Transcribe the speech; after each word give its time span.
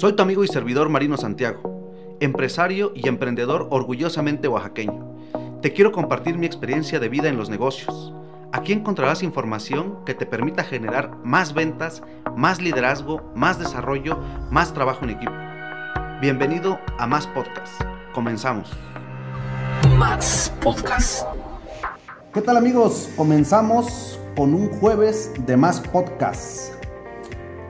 Soy 0.00 0.14
tu 0.14 0.22
amigo 0.22 0.42
y 0.42 0.48
servidor 0.48 0.88
Marino 0.88 1.18
Santiago, 1.18 2.16
empresario 2.20 2.90
y 2.94 3.06
emprendedor 3.06 3.68
orgullosamente 3.68 4.48
oaxaqueño. 4.48 5.14
Te 5.60 5.74
quiero 5.74 5.92
compartir 5.92 6.38
mi 6.38 6.46
experiencia 6.46 6.98
de 6.98 7.10
vida 7.10 7.28
en 7.28 7.36
los 7.36 7.50
negocios. 7.50 8.10
Aquí 8.50 8.72
encontrarás 8.72 9.22
información 9.22 10.02
que 10.06 10.14
te 10.14 10.24
permita 10.24 10.64
generar 10.64 11.18
más 11.22 11.52
ventas, 11.52 12.02
más 12.34 12.62
liderazgo, 12.62 13.30
más 13.36 13.58
desarrollo, 13.58 14.18
más 14.50 14.72
trabajo 14.72 15.04
en 15.04 15.10
equipo. 15.10 15.34
Bienvenido 16.22 16.78
a 16.96 17.06
Más 17.06 17.26
Podcast. 17.26 17.82
Comenzamos. 18.14 18.70
Más 19.98 20.50
Podcast. 20.62 21.26
¿Qué 22.32 22.40
tal 22.40 22.56
amigos? 22.56 23.10
Comenzamos 23.18 24.18
con 24.34 24.54
un 24.54 24.70
jueves 24.70 25.30
de 25.44 25.58
Más 25.58 25.78
Podcast. 25.78 26.79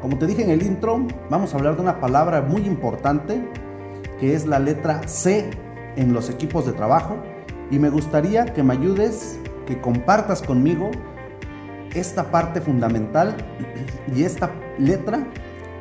Como 0.00 0.16
te 0.16 0.26
dije 0.26 0.42
en 0.42 0.50
el 0.50 0.62
intro, 0.62 1.06
vamos 1.28 1.52
a 1.52 1.58
hablar 1.58 1.76
de 1.76 1.82
una 1.82 2.00
palabra 2.00 2.40
muy 2.40 2.62
importante 2.62 3.46
que 4.18 4.34
es 4.34 4.46
la 4.46 4.58
letra 4.58 5.06
C 5.06 5.50
en 5.96 6.14
los 6.14 6.30
equipos 6.30 6.64
de 6.64 6.72
trabajo 6.72 7.18
y 7.70 7.78
me 7.78 7.90
gustaría 7.90 8.46
que 8.46 8.62
me 8.62 8.72
ayudes, 8.72 9.38
que 9.66 9.78
compartas 9.80 10.40
conmigo 10.40 10.90
esta 11.94 12.30
parte 12.30 12.62
fundamental 12.62 13.36
y 14.14 14.22
esta 14.22 14.50
letra 14.78 15.26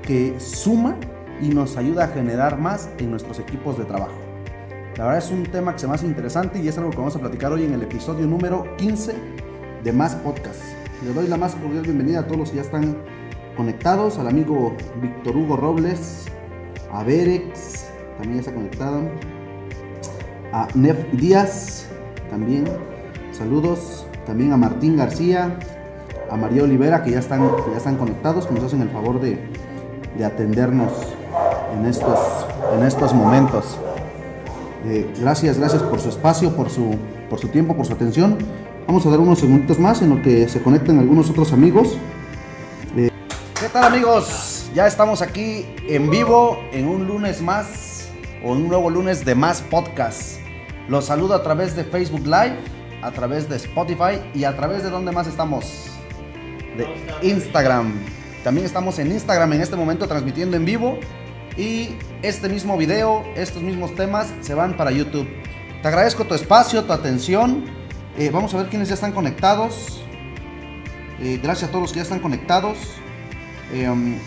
que 0.02 0.38
suma 0.38 0.98
y 1.42 1.50
nos 1.50 1.78
ayuda 1.78 2.06
a 2.06 2.08
generar 2.08 2.60
más 2.60 2.90
en 2.98 3.12
nuestros 3.12 3.40
equipos 3.40 3.78
de 3.78 3.86
trabajo. 3.86 4.18
La 4.98 5.06
verdad 5.06 5.20
es 5.20 5.32
un 5.32 5.44
tema 5.44 5.74
que 5.74 5.80
se 5.80 5.88
me 5.88 5.94
hace 5.94 6.06
interesante 6.06 6.60
y 6.60 6.68
es 6.68 6.78
algo 6.78 6.90
que 6.90 6.98
vamos 6.98 7.16
a 7.16 7.20
platicar 7.20 7.54
hoy 7.54 7.64
en 7.64 7.74
el 7.74 7.84
episodio 7.84 8.28
número 8.28 8.76
15 8.76 9.14
de 9.82 9.94
Más 9.94 10.16
Podcast. 10.16 10.62
Le 11.06 11.14
doy 11.14 11.28
la 11.28 11.38
más 11.38 11.56
cordial 11.56 11.84
bienvenida 11.84 12.20
a 12.20 12.24
todos 12.26 12.40
los 12.40 12.50
que 12.50 12.58
ya 12.58 12.64
están 12.64 12.98
conectados, 13.56 14.18
al 14.18 14.28
amigo 14.28 14.76
Víctor 15.02 15.36
Hugo 15.36 15.58
Robles, 15.58 16.26
a 16.92 17.04
Berex, 17.04 17.88
también 18.18 18.40
está 18.40 18.54
conectado, 18.54 19.02
a 20.52 20.68
Nef 20.74 20.98
Díaz, 21.14 21.88
también, 22.30 22.66
saludos, 23.32 24.06
también 24.26 24.54
a 24.54 24.58
Martín 24.58 24.98
García, 24.98 25.58
a 26.30 26.38
María 26.38 26.64
Olivera, 26.64 27.04
que 27.04 27.12
ya 27.12 27.20
están, 27.20 27.42
ya 27.72 27.78
están 27.78 27.98
conectados, 27.98 28.48
que 28.48 28.54
nos 28.54 28.64
hacen 28.64 28.82
el 28.82 28.90
favor 28.90 29.20
de, 29.20 29.40
de 30.18 30.26
atendernos 30.26 30.92
en 31.78 31.86
estos, 31.86 32.20
en 32.78 32.86
estos 32.86 33.14
momentos. 33.14 33.78
Eh, 34.86 35.12
gracias, 35.20 35.58
gracias 35.58 35.84
por 35.84 36.00
su 36.00 36.10
espacio, 36.10 36.56
por 36.56 36.70
su, 36.70 36.96
por 37.30 37.40
su 37.40 37.50
tiempo, 37.50 37.76
por 37.76 37.86
su 37.86 37.94
atención. 37.94 38.38
Vamos 38.88 39.06
a 39.06 39.10
dar 39.10 39.20
unos 39.20 39.40
segunditos 39.40 39.78
más 39.80 40.02
en 40.02 40.10
lo 40.10 40.22
que 40.22 40.48
se 40.48 40.62
conecten 40.62 41.00
algunos 41.00 41.30
otros 41.30 41.54
amigos. 41.54 41.98
¿Qué 43.80 43.84
tal 43.84 43.94
amigos? 43.94 44.70
Ya 44.76 44.88
estamos 44.88 45.22
aquí 45.22 45.66
en 45.88 46.10
vivo 46.10 46.62
en 46.74 46.86
un 46.86 47.08
lunes 47.08 47.42
más 47.42 48.10
o 48.44 48.52
un 48.52 48.68
nuevo 48.68 48.90
lunes 48.90 49.24
de 49.24 49.36
más 49.36 49.62
podcast. 49.62 50.42
Los 50.90 51.06
saludo 51.06 51.34
a 51.34 51.44
través 51.44 51.78
de 51.78 51.86
Facebook 51.86 52.26
Live, 52.26 52.58
a 53.02 53.12
través 53.12 53.48
de 53.48 53.56
Spotify 53.56 54.20
y 54.36 54.44
a 54.44 54.54
través 54.58 54.84
de 54.84 54.90
donde 54.90 55.14
más 55.14 55.28
estamos. 55.28 55.92
De 56.76 56.90
Instagram. 57.26 57.94
También 58.44 58.66
estamos 58.66 59.00
en 59.00 59.14
Instagram 59.14 59.54
en 59.54 59.62
este 59.62 59.78
momento 59.78 60.10
transmitiendo 60.10 60.58
en 60.58 60.66
vivo 60.66 61.00
y 61.56 61.92
este 62.22 62.50
mismo 62.50 62.76
video, 62.76 63.24
estos 63.38 63.64
mismos 63.64 63.96
temas 63.96 64.28
se 64.42 64.56
van 64.56 64.76
para 64.76 64.92
YouTube. 64.92 65.30
Te 65.82 65.88
agradezco 65.88 66.26
tu 66.26 66.36
espacio, 66.36 66.84
tu 66.84 66.92
atención. 66.92 67.64
Eh, 68.18 68.30
vamos 68.30 68.54
a 68.54 68.58
ver 68.58 68.68
quiénes 68.68 68.90
ya 68.90 68.96
están 68.96 69.14
conectados. 69.14 70.04
Eh, 71.22 71.40
gracias 71.42 71.70
a 71.70 71.72
todos 71.72 71.84
los 71.84 71.92
que 71.94 72.00
ya 72.00 72.04
están 72.04 72.20
conectados. 72.20 72.78
Em, 73.72 74.18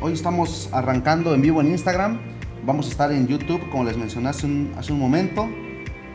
hoy 0.00 0.12
estamos 0.12 0.68
arrancando 0.72 1.34
en 1.34 1.42
vivo 1.42 1.60
en 1.60 1.72
Instagram. 1.72 2.20
Vamos 2.64 2.86
a 2.86 2.90
estar 2.90 3.10
en 3.10 3.26
YouTube, 3.26 3.68
como 3.70 3.82
les 3.82 3.96
mencioné 3.96 4.28
hace 4.28 4.46
un, 4.46 4.98
momento. 4.98 5.48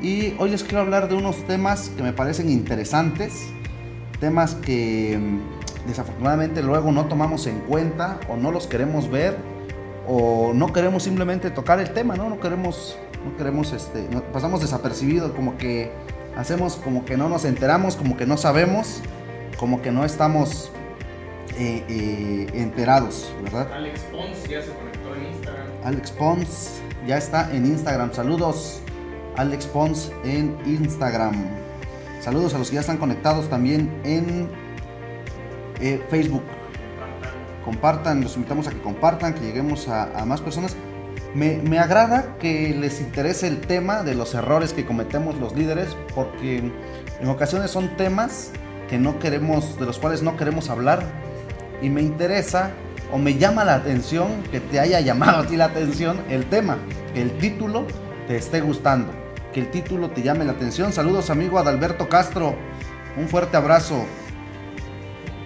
Y 0.02 0.33
hoy 0.39 0.50
les 0.50 0.64
quiero 0.64 0.80
hablar 0.80 1.09
de 1.09 1.16
unos 1.16 1.45
temas 1.47 1.89
que 1.89 2.03
me 2.03 2.14
parecen 2.14 2.49
interesantes. 2.49 3.48
Temas 4.21 4.55
que 4.55 5.14
em, 5.14 5.39
desafortunadamente 5.86 6.64
luego 6.64 6.93
no 6.93 7.05
tomamos 7.08 7.45
en 7.45 7.59
cuenta 7.59 8.20
o 8.30 8.37
no 8.37 8.52
los 8.52 8.67
queremos 8.67 9.09
ver 9.09 9.38
o 10.08 10.53
no 10.53 10.71
queremos 10.71 11.03
simplemente 11.03 11.52
tocar 11.52 11.80
el 11.80 11.92
tema, 11.92 12.15
¿no? 12.15 12.30
No 12.30 12.39
queremos, 12.39 12.98
no 13.26 13.36
queremos, 13.36 13.73
este, 13.73 14.08
pasamos 14.32 14.61
desapercibido, 14.61 15.33
como 15.36 15.58
que 15.58 15.92
hacemos 16.38 16.76
como 16.77 17.03
que 17.03 17.17
no 17.17 17.27
nos 17.27 17.43
enteramos, 17.43 17.98
como 17.98 18.15
que 18.15 18.26
no 18.26 18.38
sabemos, 18.38 19.02
como 19.59 19.82
que 19.82 19.92
no 19.92 20.05
estamos 20.05 20.71
eh, 21.61 21.86
eh, 21.89 22.48
enterados, 22.55 23.32
¿verdad? 23.44 23.72
Alex 23.72 23.99
Pons 24.11 24.49
ya 24.49 24.64
se 24.64 24.72
conectó 24.72 25.16
en 25.16 25.27
Instagram. 25.27 25.67
Alex 25.83 26.11
Pons 26.11 26.82
ya 27.05 27.17
está 27.17 27.55
en 27.55 27.67
Instagram. 27.67 28.11
Saludos, 28.11 28.82
Alex 29.36 29.67
Pons 29.67 30.11
en 30.23 30.58
Instagram. 30.66 31.36
Saludos 32.20 32.55
a 32.55 32.58
los 32.58 32.70
que 32.70 32.76
ya 32.76 32.82
están 32.82 32.98
conectados 32.98 33.48
también 33.48 33.92
en 34.04 34.50
eh, 35.82 36.04
Facebook. 36.10 36.42
Compartan, 37.64 38.21
los 38.21 38.38
invitamos 38.38 38.67
a 38.67 38.71
que 38.71 38.82
compartan, 38.82 39.36
que 39.36 39.42
lleguemos 39.42 39.88
a, 39.88 40.20
a 40.20 40.26
más 40.26 40.42
personas. 40.42 40.76
Me, 41.36 41.58
me, 41.58 41.77
agrada 41.77 42.38
que 42.39 42.73
les 42.73 43.02
interese 43.02 43.48
el 43.48 43.61
tema 43.61 44.02
de 44.02 44.16
los 44.16 44.33
errores 44.33 44.73
que 44.73 44.83
cometemos 44.83 45.38
los 45.38 45.55
líderes, 45.55 45.95
porque 46.16 46.58
en 47.20 47.30
ocasiones 47.30 47.70
son 47.70 47.95
temas 47.98 48.52
que 48.89 48.98
no 48.98 49.20
queremos, 49.20 49.77
de 49.77 49.86
los 49.86 50.00
cuales 50.00 50.23
no 50.23 50.36
queremos 50.38 50.71
hablar, 50.71 51.05
y 51.81 51.89
me 51.89 52.02
interesa 52.02 52.71
o 53.11 53.17
me 53.17 53.37
llama 53.37 53.65
la 53.65 53.75
atención 53.75 54.43
que 54.52 54.59
te 54.59 54.80
haya 54.80 54.99
llamado 55.02 55.47
a 55.47 55.52
la 55.52 55.65
atención 55.65 56.19
el 56.30 56.45
tema, 56.45 56.77
que 57.14 57.21
el 57.21 57.37
título 57.37 57.86
te 58.27 58.37
esté 58.37 58.61
gustando, 58.61 59.11
que 59.53 59.61
el 59.61 59.71
título 59.71 60.11
te 60.11 60.21
llame 60.21 60.45
la 60.45 60.53
atención. 60.53 60.93
Saludos 60.93 61.30
amigo 61.30 61.59
Adalberto 61.59 62.08
Castro, 62.08 62.55
un 63.17 63.27
fuerte 63.27 63.58
abrazo. 63.58 64.05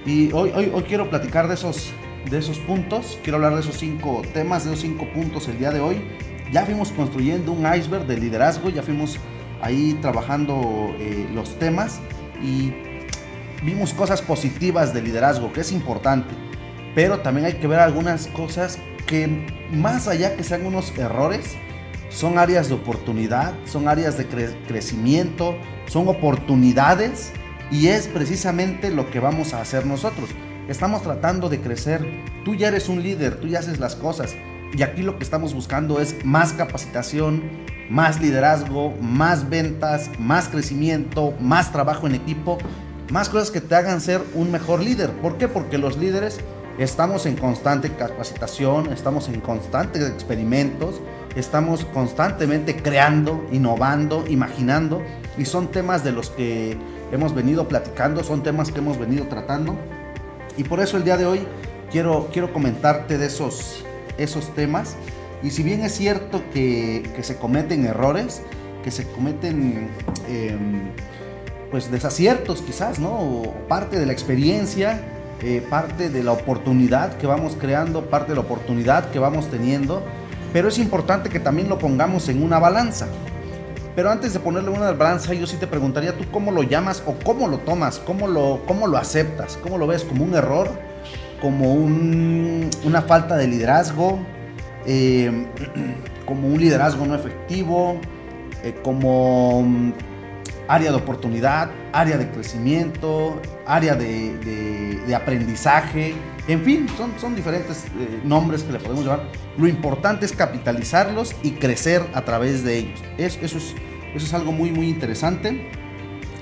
Y 0.06 0.32
hoy, 0.34 0.52
hoy, 0.56 0.72
hoy 0.74 0.84
quiero 0.84 1.10
platicar 1.10 1.48
de 1.48 1.56
esos, 1.56 1.92
de 2.30 2.38
esos 2.38 2.60
puntos, 2.60 3.18
quiero 3.24 3.38
hablar 3.38 3.56
de 3.56 3.62
esos 3.62 3.78
cinco 3.78 4.22
temas, 4.34 4.66
de 4.66 4.72
esos 4.72 4.82
cinco 4.82 5.08
puntos 5.14 5.48
el 5.48 5.58
día 5.58 5.72
de 5.72 5.80
hoy. 5.80 6.04
Ya 6.52 6.64
fuimos 6.64 6.92
construyendo 6.92 7.52
un 7.52 7.66
iceberg 7.66 8.06
de 8.06 8.18
liderazgo, 8.18 8.70
ya 8.70 8.84
fuimos 8.84 9.18
ahí 9.62 9.98
trabajando 10.02 10.96
eh, 11.00 11.28
los 11.34 11.58
temas 11.58 12.00
y 12.44 12.72
vimos 13.66 13.94
cosas 13.94 14.22
positivas 14.22 14.94
de 14.94 15.02
liderazgo, 15.02 15.52
que 15.52 15.62
es 15.62 15.72
importante, 15.72 16.34
pero 16.94 17.20
también 17.20 17.48
hay 17.48 17.54
que 17.54 17.68
ver 17.68 17.80
algunas 17.80 18.28
cosas 18.28 18.78
que 19.08 19.48
más 19.72 20.08
allá 20.08 20.36
que 20.36 20.44
sean 20.44 20.66
unos 20.66 20.96
errores, 20.98 21.56
son 22.10 22.38
áreas 22.38 22.70
de 22.70 22.76
oportunidad, 22.76 23.54
son 23.66 23.88
áreas 23.88 24.18
de 24.18 24.28
cre 24.28 24.56
crecimiento, 24.68 25.56
son 25.88 26.08
oportunidades 26.08 27.34
y 27.72 27.88
es 27.88 28.08
precisamente 28.08 28.92
lo 28.92 29.10
que 29.10 29.20
vamos 29.20 29.54
a 29.54 29.62
hacer 29.62 29.86
nosotros. 29.86 30.30
Estamos 30.70 31.02
tratando 31.02 31.50
de 31.50 31.60
crecer, 31.60 32.06
tú 32.46 32.56
ya 32.56 32.70
eres 32.70 32.88
un 32.88 33.04
líder, 33.04 33.40
tú 33.42 33.48
ya 33.48 33.60
haces 33.60 33.80
las 33.80 33.96
cosas 33.96 34.36
y 34.74 34.84
aquí 34.84 35.02
lo 35.02 35.18
que 35.18 35.24
estamos 35.24 35.54
buscando 35.54 36.00
es 36.00 36.24
más 36.24 36.54
capacitación, 36.54 37.44
más 37.90 38.22
liderazgo, 38.22 38.94
más 39.02 39.50
ventas, 39.50 40.10
más 40.18 40.48
crecimiento, 40.48 41.34
más 41.42 41.72
trabajo 41.72 42.08
en 42.08 42.16
equipo 42.16 42.58
más 43.12 43.30
cosas 43.30 43.52
que 43.52 43.62
te 43.62 43.76
hagan 43.76 44.02
ser 44.02 44.22
un 44.34 44.52
mejor 44.52 44.82
líder. 44.82 45.12
¿Por 45.12 45.38
qué? 45.38 45.48
Porque 45.48 45.78
los 45.78 45.98
líderes 45.98 46.40
estamos 46.78 47.26
en 47.26 47.36
constante 47.36 47.92
capacitación, 47.92 48.92
estamos 48.92 49.30
en 49.30 49.40
constantes 49.42 50.10
experimentos, 50.10 51.02
estamos 51.36 51.86
constantemente 51.86 52.76
creando, 52.76 53.46
innovando, 53.52 54.26
imaginando 54.28 55.02
y 55.38 55.46
son 55.46 55.70
temas 55.70 56.04
de 56.04 56.12
los 56.12 56.30
que 56.32 56.78
hemos 57.12 57.34
venido 57.34 57.68
platicando, 57.68 58.24
son 58.24 58.44
temas 58.44 58.72
que 58.72 58.80
hemos 58.80 58.98
venido 58.98 59.28
tratando 59.28 59.76
y 60.58 60.64
por 60.64 60.80
eso 60.80 60.98
el 60.98 61.04
día 61.04 61.18
de 61.18 61.26
hoy 61.26 61.48
quiero, 61.92 62.30
quiero 62.34 62.52
comentarte 62.52 63.18
de 63.18 63.28
esos, 63.28 63.86
esos 64.18 64.54
temas 64.56 64.96
y 65.44 65.52
si 65.52 65.64
bien 65.64 65.82
es 65.84 65.94
cierto 65.94 66.42
que, 66.54 67.10
que 67.16 67.24
se 67.24 67.38
cometen 67.38 67.86
errores, 67.86 68.42
que 68.84 68.92
se 68.92 69.08
cometen... 69.12 69.90
Eh, 70.28 70.58
pues 71.76 71.92
desaciertos 71.92 72.62
quizás, 72.62 73.00
¿no? 73.00 73.42
Parte 73.68 74.00
de 74.00 74.06
la 74.06 74.14
experiencia, 74.14 75.02
eh, 75.42 75.62
parte 75.70 76.10
de 76.10 76.24
la 76.24 76.32
oportunidad 76.32 77.18
que 77.18 77.28
vamos 77.28 77.58
creando, 77.60 78.06
parte 78.06 78.30
de 78.30 78.36
la 78.36 78.44
oportunidad 78.44 79.12
que 79.12 79.20
vamos 79.20 79.50
teniendo, 79.50 80.02
pero 80.54 80.70
es 80.70 80.78
importante 80.78 81.30
que 81.30 81.42
también 81.42 81.68
lo 81.68 81.78
pongamos 81.78 82.30
en 82.30 82.42
una 82.42 82.60
balanza. 82.60 83.08
Pero 83.94 84.10
antes 84.10 84.32
de 84.32 84.40
ponerle 84.40 84.70
una 84.70 84.94
balanza, 84.94 85.34
yo 85.34 85.46
sí 85.46 85.58
te 85.58 85.68
preguntaría 85.68 86.18
tú 86.18 86.24
cómo 86.32 86.50
lo 86.50 86.64
llamas 86.64 87.04
o 87.06 87.16
cómo 87.26 87.46
lo 87.50 87.58
tomas, 87.58 88.00
cómo 88.00 88.30
lo, 88.30 88.62
cómo 88.66 88.88
lo 88.88 88.98
aceptas, 88.98 89.60
cómo 89.62 89.78
lo 89.78 89.86
ves, 89.86 90.06
como 90.06 90.24
un 90.24 90.34
error, 90.34 90.70
como 91.42 91.74
un, 91.74 92.70
una 92.86 93.02
falta 93.02 93.36
de 93.36 93.50
liderazgo, 93.50 94.18
eh, 94.86 95.46
como 96.26 96.48
un 96.48 96.58
liderazgo 96.58 97.06
no 97.06 97.16
efectivo, 97.16 98.00
eh, 98.64 98.74
como 98.82 99.94
área 100.68 100.92
de 100.92 100.98
oportunidad, 100.98 101.70
área 101.94 102.18
de 102.18 102.30
crecimiento, 102.30 103.42
área 103.66 103.96
de, 103.96 105.16
aprendizaje, 105.16 106.16
En 106.48 106.64
fin, 106.64 106.88
son, 106.98 107.14
son 107.20 107.36
diferentes 107.36 107.86
eh, 107.86 108.22
nombres 108.24 108.64
que 108.64 108.74
le 108.74 108.80
podemos 108.80 109.04
llevar. 109.04 109.24
Lo 109.58 109.68
importante 109.68 110.26
es 110.26 110.32
capitalizarlos 110.34 111.36
y 111.42 111.52
crecer 111.52 112.04
a 112.14 112.22
través 112.24 112.64
de 112.64 112.78
ellos. 112.78 113.00
Es, 113.18 113.40
eso, 113.42 113.58
es, 113.58 113.74
eso 114.14 114.26
es 114.26 114.34
algo 114.34 114.52
muy, 114.52 114.72
muy 114.72 114.90
interesante. 114.90 115.70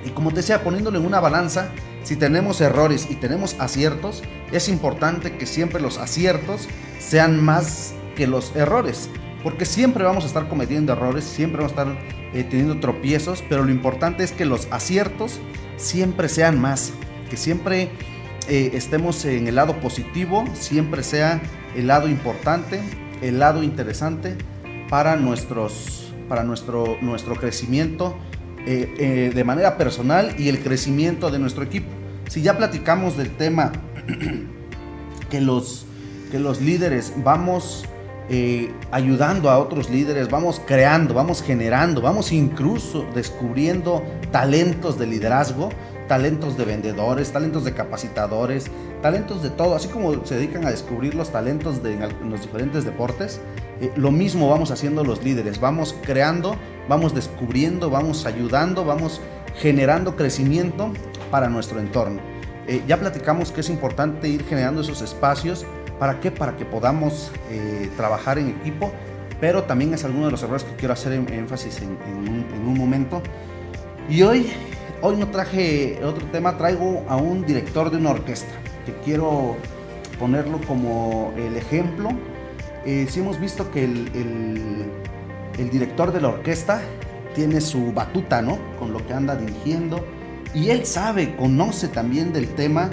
Y 0.05 0.09
como 0.09 0.31
te 0.31 0.37
decía, 0.37 0.63
poniéndolo 0.63 0.99
en 0.99 1.05
una 1.05 1.21
balanza, 1.21 1.69
si 2.03 2.17
tenemos 2.17 2.59
errores 2.59 3.07
y 3.09 3.15
tenemos 3.15 3.55
aciertos, 3.59 4.23
es 4.51 4.67
importante 4.67 5.37
que 5.37 5.45
siempre 5.45 5.81
los 5.81 5.97
aciertos 5.97 6.67
sean 6.99 7.41
más 7.41 7.93
que 8.15 8.27
los 8.27 8.53
errores. 8.55 9.09
Porque 9.44 9.66
siempre 9.66 10.06
vamos 10.06 10.24
a 10.24 10.28
estar 10.28 10.48
cometiendo 10.48 10.94
errores, 10.94 11.25
siempre 11.25 11.62
vamos 11.62 11.78
a 11.78 11.81
estar 11.81 11.98
eh, 12.34 12.45
teniendo 12.50 12.80
tropiezos, 12.80 13.44
pero 13.50 13.63
lo 13.63 13.72
importante 13.72 14.24
es 14.24 14.31
que 14.31 14.45
los 14.45 14.68
aciertos 14.72 15.40
siempre 15.75 16.30
sean 16.30 16.60
más. 16.60 16.94
Que 17.30 17.36
siempre 17.36 17.90
eh, 18.48 18.72
estemos 18.74 19.25
en 19.25 19.48
el 19.48 19.56
lado 19.56 19.80
positivo, 19.81 20.45
siempre 20.54 21.04
sea 21.04 21.42
el 21.75 21.88
lado 21.88 22.07
importante, 22.07 22.80
el 23.22 23.40
lado 23.40 23.63
interesante 23.63 24.38
para, 24.90 25.18
nuestros, 25.18 26.13
para 26.30 26.44
nuestro, 26.44 26.98
nuestro 27.01 27.36
crecimiento 27.36 28.16
eh, 28.66 29.31
de 29.36 29.44
manera 29.44 29.78
personal 29.78 30.36
y 30.38 30.48
el 30.48 30.60
crecimiento 30.60 31.31
de 31.31 31.40
nuestro 31.40 31.63
equipo. 31.63 31.90
Si 32.30 32.42
ya 32.42 32.57
platicamos 32.57 33.18
del 33.18 33.36
tema 33.36 33.74
que 35.30 35.42
los, 35.42 35.86
que 36.31 36.40
los 36.40 36.62
líderes 36.62 37.13
vamos 37.18 37.86
ayudando 38.91 39.49
a 39.49 39.59
otros 39.59 39.89
líderes, 39.89 40.29
vamos 40.29 40.61
creando, 40.65 41.13
vamos 41.13 41.41
generando, 41.41 42.01
vamos 42.01 42.31
incluso 42.31 43.05
descubriendo 43.13 44.03
talentos 44.31 44.97
de 44.97 45.07
liderazgo, 45.07 45.69
talentos 46.07 46.57
de 46.57 46.65
vendedores, 46.65 47.31
talentos 47.31 47.63
de 47.63 47.73
capacitadores, 47.73 48.69
talentos 49.01 49.41
de 49.41 49.49
todo, 49.49 49.75
así 49.75 49.87
como 49.87 50.25
se 50.25 50.35
dedican 50.35 50.65
a 50.65 50.71
descubrir 50.71 51.15
los 51.15 51.31
talentos 51.31 51.83
de, 51.83 51.93
en 51.93 52.29
los 52.29 52.41
diferentes 52.41 52.85
deportes, 52.85 53.41
eh, 53.81 53.91
lo 53.95 54.11
mismo 54.11 54.49
vamos 54.49 54.71
haciendo 54.71 55.03
los 55.03 55.23
líderes, 55.23 55.59
vamos 55.59 55.95
creando, 56.03 56.55
vamos 56.87 57.13
descubriendo, 57.13 57.89
vamos 57.89 58.25
ayudando, 58.25 58.85
vamos 58.85 59.21
generando 59.59 60.15
crecimiento 60.15 60.91
para 61.31 61.49
nuestro 61.49 61.79
entorno. 61.79 62.21
Eh, 62.67 62.81
ya 62.87 62.97
platicamos 62.97 63.51
que 63.51 63.61
es 63.61 63.69
importante 63.69 64.29
ir 64.29 64.45
generando 64.45 64.81
esos 64.81 65.01
espacios, 65.01 65.65
¿para 66.00 66.19
qué? 66.19 66.31
Para 66.31 66.56
que 66.57 66.66
podamos 66.66 67.31
eh, 67.50 67.90
trabajar 67.98 68.38
en 68.40 68.50
equipo, 68.50 68.92
pero 69.40 69.63
también 69.63 69.94
es 69.94 70.04
alguno 70.06 70.25
de 70.25 70.31
los 70.31 70.44
errores 70.44 70.63
que 70.63 70.75
quiero 70.75 70.94
hacer 70.94 71.13
énfasis 71.13 71.81
en, 71.81 71.90
un, 71.90 72.45
en 72.54 72.68
un 72.68 72.78
momento. 72.78 73.22
Y 74.10 74.22
hoy 74.24 74.51
Hoy 75.06 75.18
no 75.18 75.28
traje 75.28 76.00
otro 76.01 76.25
tema, 76.28 76.57
traigo 76.57 77.04
a 77.10 77.18
un 77.18 77.45
director 77.45 77.92
de 77.92 77.98
una 77.98 78.12
orquesta 78.12 78.54
que 78.86 78.94
quiero 79.04 79.57
ponerlo 80.18 80.62
como 80.66 81.34
el 81.36 81.57
ejemplo. 81.57 82.12
Eh, 82.86 83.06
si 83.10 83.19
hemos 83.19 83.38
visto 83.38 83.69
que 83.69 83.84
el, 83.84 84.90
director 85.69 86.13
de 86.13 86.22
la 86.22 86.30
orquesta 86.30 86.80
tiene 87.36 87.60
su 87.60 87.92
batuta, 87.92 88.42
¿no? 88.42 88.57
Con 88.80 88.94
lo 88.94 89.06
que 89.06 89.12
anda 89.12 89.36
dirigiendo. 89.36 90.06
Y 90.54 90.69
él 90.69 90.86
sabe, 90.86 91.36
conoce 91.36 91.90
también 91.90 92.31
del 92.31 92.48
tema 92.56 92.90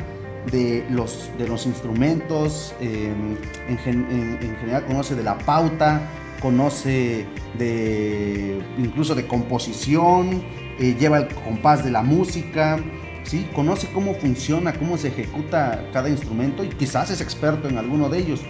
de 0.51 0.87
los, 0.91 1.31
de 1.39 1.47
los 1.47 1.67
instrumentos, 1.67 2.75
em, 2.81 3.37
en, 3.69 4.39
en, 4.41 4.57
general 4.61 4.87
conoce 4.87 5.15
de 5.15 5.23
la 5.23 5.39
pauta, 5.39 6.03
conoce 6.41 7.27
de 7.59 8.61
incluso 8.79 9.15
de 9.15 9.27
composición, 9.27 10.43
eh, 10.79 10.97
lleva 10.99 11.19
el 11.19 11.29
compás 11.29 11.85
de 11.85 11.91
la 11.91 12.03
música, 12.03 12.79
¿sí? 13.25 13.47
conoce 13.55 13.89
cómo 13.93 14.15
funciona, 14.15 14.73
cómo 14.73 14.97
se 14.97 15.09
ejecuta 15.09 15.85
cada 15.93 16.09
instrumento 16.09 16.65
y 16.65 16.69
quizás 16.69 17.11
es 17.11 17.21
experto 17.21 17.69
en 17.69 17.77
alguno 17.77 18.09
de 18.09 18.19
ellos. 18.19 18.41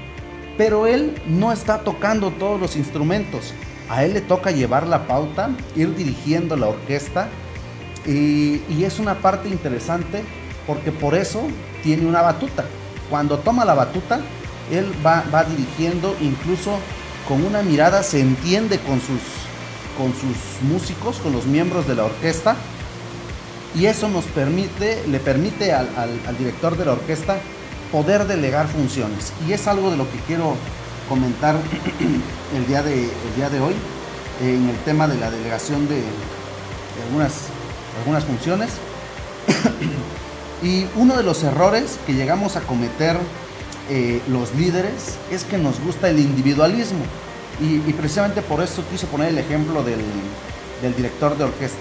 Pero 0.56 0.87
él 0.87 1.14
no 1.26 1.52
está 1.52 1.81
tocando 1.81 2.31
todos 2.31 2.60
los 2.60 2.76
instrumentos. 2.76 3.52
A 3.88 4.04
él 4.04 4.14
le 4.14 4.20
toca 4.20 4.52
llevar 4.52 4.87
la 4.87 5.06
pauta, 5.08 5.50
ir 5.75 5.96
dirigiendo 5.96 6.56
la 6.56 6.69
orquesta 6.69 7.28
y, 8.06 8.84
es 8.84 8.98
una 8.98 9.16
parte 9.16 9.48
interesante 9.48 10.22
porque 10.66 10.90
por 10.92 11.14
eso 11.14 11.42
tiene 11.82 12.06
una 12.06 12.22
batuta. 12.22 12.64
Cuando 13.08 13.38
toma 13.38 13.64
la 13.64 13.74
batuta, 13.74 14.20
él 14.70 14.92
va, 15.04 15.24
va 15.32 15.44
dirigiendo 15.44 16.16
incluso 16.20 16.78
con 17.28 17.44
una 17.44 17.62
mirada 17.62 18.02
se 18.02 18.20
entiende 18.20 18.78
con 18.78 19.00
sus 19.00 19.20
con 20.00 20.12
sus 20.14 20.62
músicos, 20.62 21.18
con 21.18 21.32
los 21.32 21.44
miembros 21.44 21.86
de 21.86 21.94
la 21.94 22.04
orquesta. 22.04 22.56
Y 23.74 23.86
eso 23.86 24.08
nos 24.08 24.24
permite, 24.24 25.06
le 25.06 25.20
permite 25.20 25.72
al, 25.72 25.88
director 26.38 26.76
de 26.76 26.86
la 26.86 26.92
orquesta 26.92 27.38
poder 27.92 28.26
delegar 28.26 28.66
funciones. 28.66 29.32
Y 29.46 29.52
es 29.52 29.66
algo 29.68 29.90
de 29.90 29.96
lo 29.96 30.10
que 30.10 30.18
quiero 30.26 30.56
comentar 31.08 31.54
el 32.56 32.66
día 32.66 32.82
de, 32.82 33.04
el 33.04 33.34
día 33.36 33.50
de 33.50 33.60
hoy 33.60 33.74
en 34.42 34.70
el 34.70 34.76
tema 34.84 35.06
de 35.06 35.18
la 35.18 35.30
delegación 35.30 35.86
de, 35.86 36.02
algunas, 37.06 37.32
algunas 38.00 38.24
funciones. 38.24 38.70
y 40.62 40.86
uno 40.96 41.16
de 41.16 41.22
los 41.22 41.42
errores 41.42 41.98
que 42.06 42.14
llegamos 42.14 42.56
a 42.56 42.60
cometer 42.60 43.16
eh, 43.88 44.20
los 44.28 44.54
líderes 44.54 45.16
es 45.30 45.44
que 45.44 45.58
nos 45.58 45.80
gusta 45.80 46.10
el 46.10 46.18
individualismo. 46.18 47.00
Y, 47.60 47.78
precisamente 47.92 48.40
por 48.40 48.62
eso 48.62 48.82
quise 48.90 49.06
poner 49.06 49.28
el 49.28 49.38
ejemplo 49.38 49.82
del, 49.82 50.00
director 50.96 51.36
de 51.36 51.44
orquesta. 51.44 51.78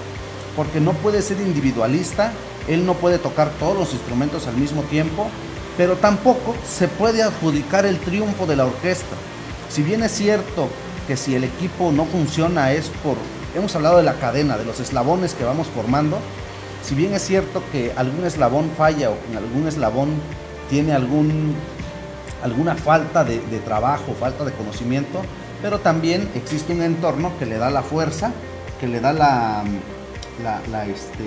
Porque 0.55 0.81
no 0.81 0.93
puede 0.93 1.21
ser 1.21 1.39
individualista, 1.39 2.33
él 2.67 2.85
no 2.85 2.95
puede 2.95 3.17
tocar 3.17 3.49
todos 3.59 3.77
los 3.77 3.93
instrumentos 3.93 4.47
al 4.47 4.57
mismo 4.57 4.81
tiempo, 4.83 5.27
pero 5.77 5.95
tampoco 5.95 6.55
se 6.67 6.87
puede 6.89 7.23
adjudicar 7.23 7.85
el 7.85 7.99
triunfo 7.99 8.45
de 8.45 8.57
la 8.57 8.65
orquesta. 8.65 9.15
Si 9.69 9.83
bien 9.83 10.03
es 10.03 10.11
cierto 10.11 10.67
que 11.07 11.15
si 11.15 11.35
el 11.35 11.45
equipo 11.45 11.91
no 11.93 12.05
funciona 12.05 12.73
es 12.73 12.89
por, 13.03 13.15
hemos 13.55 13.73
hablado 13.75 13.97
de 13.97 14.03
la 14.03 14.15
cadena, 14.15 14.57
de 14.57 14.65
los 14.65 14.81
eslabones 14.81 15.33
que 15.33 15.45
vamos 15.45 15.67
formando, 15.67 16.19
si 16.83 16.95
bien 16.95 17.13
es 17.13 17.25
cierto 17.25 17.63
que 17.71 17.91
algún 17.95 18.25
eslabón 18.25 18.71
falla 18.77 19.11
o 19.11 19.17
que 19.29 19.37
algún 19.37 19.67
eslabón 19.67 20.09
tiene 20.69 20.93
alguna 20.93 22.75
falta 22.75 23.23
de, 23.23 23.39
de 23.39 23.59
trabajo, 23.59 24.15
falta 24.19 24.45
de 24.45 24.51
conocimiento, 24.51 25.21
pero 25.61 25.79
también 25.79 26.29
existe 26.35 26.73
un 26.73 26.81
entorno 26.81 27.31
que 27.37 27.45
le 27.45 27.57
da 27.57 27.69
la 27.69 27.83
fuerza, 27.83 28.31
que 28.79 28.87
le 28.87 28.99
da 29.01 29.11
la, 29.13 29.65
este, 30.85 31.25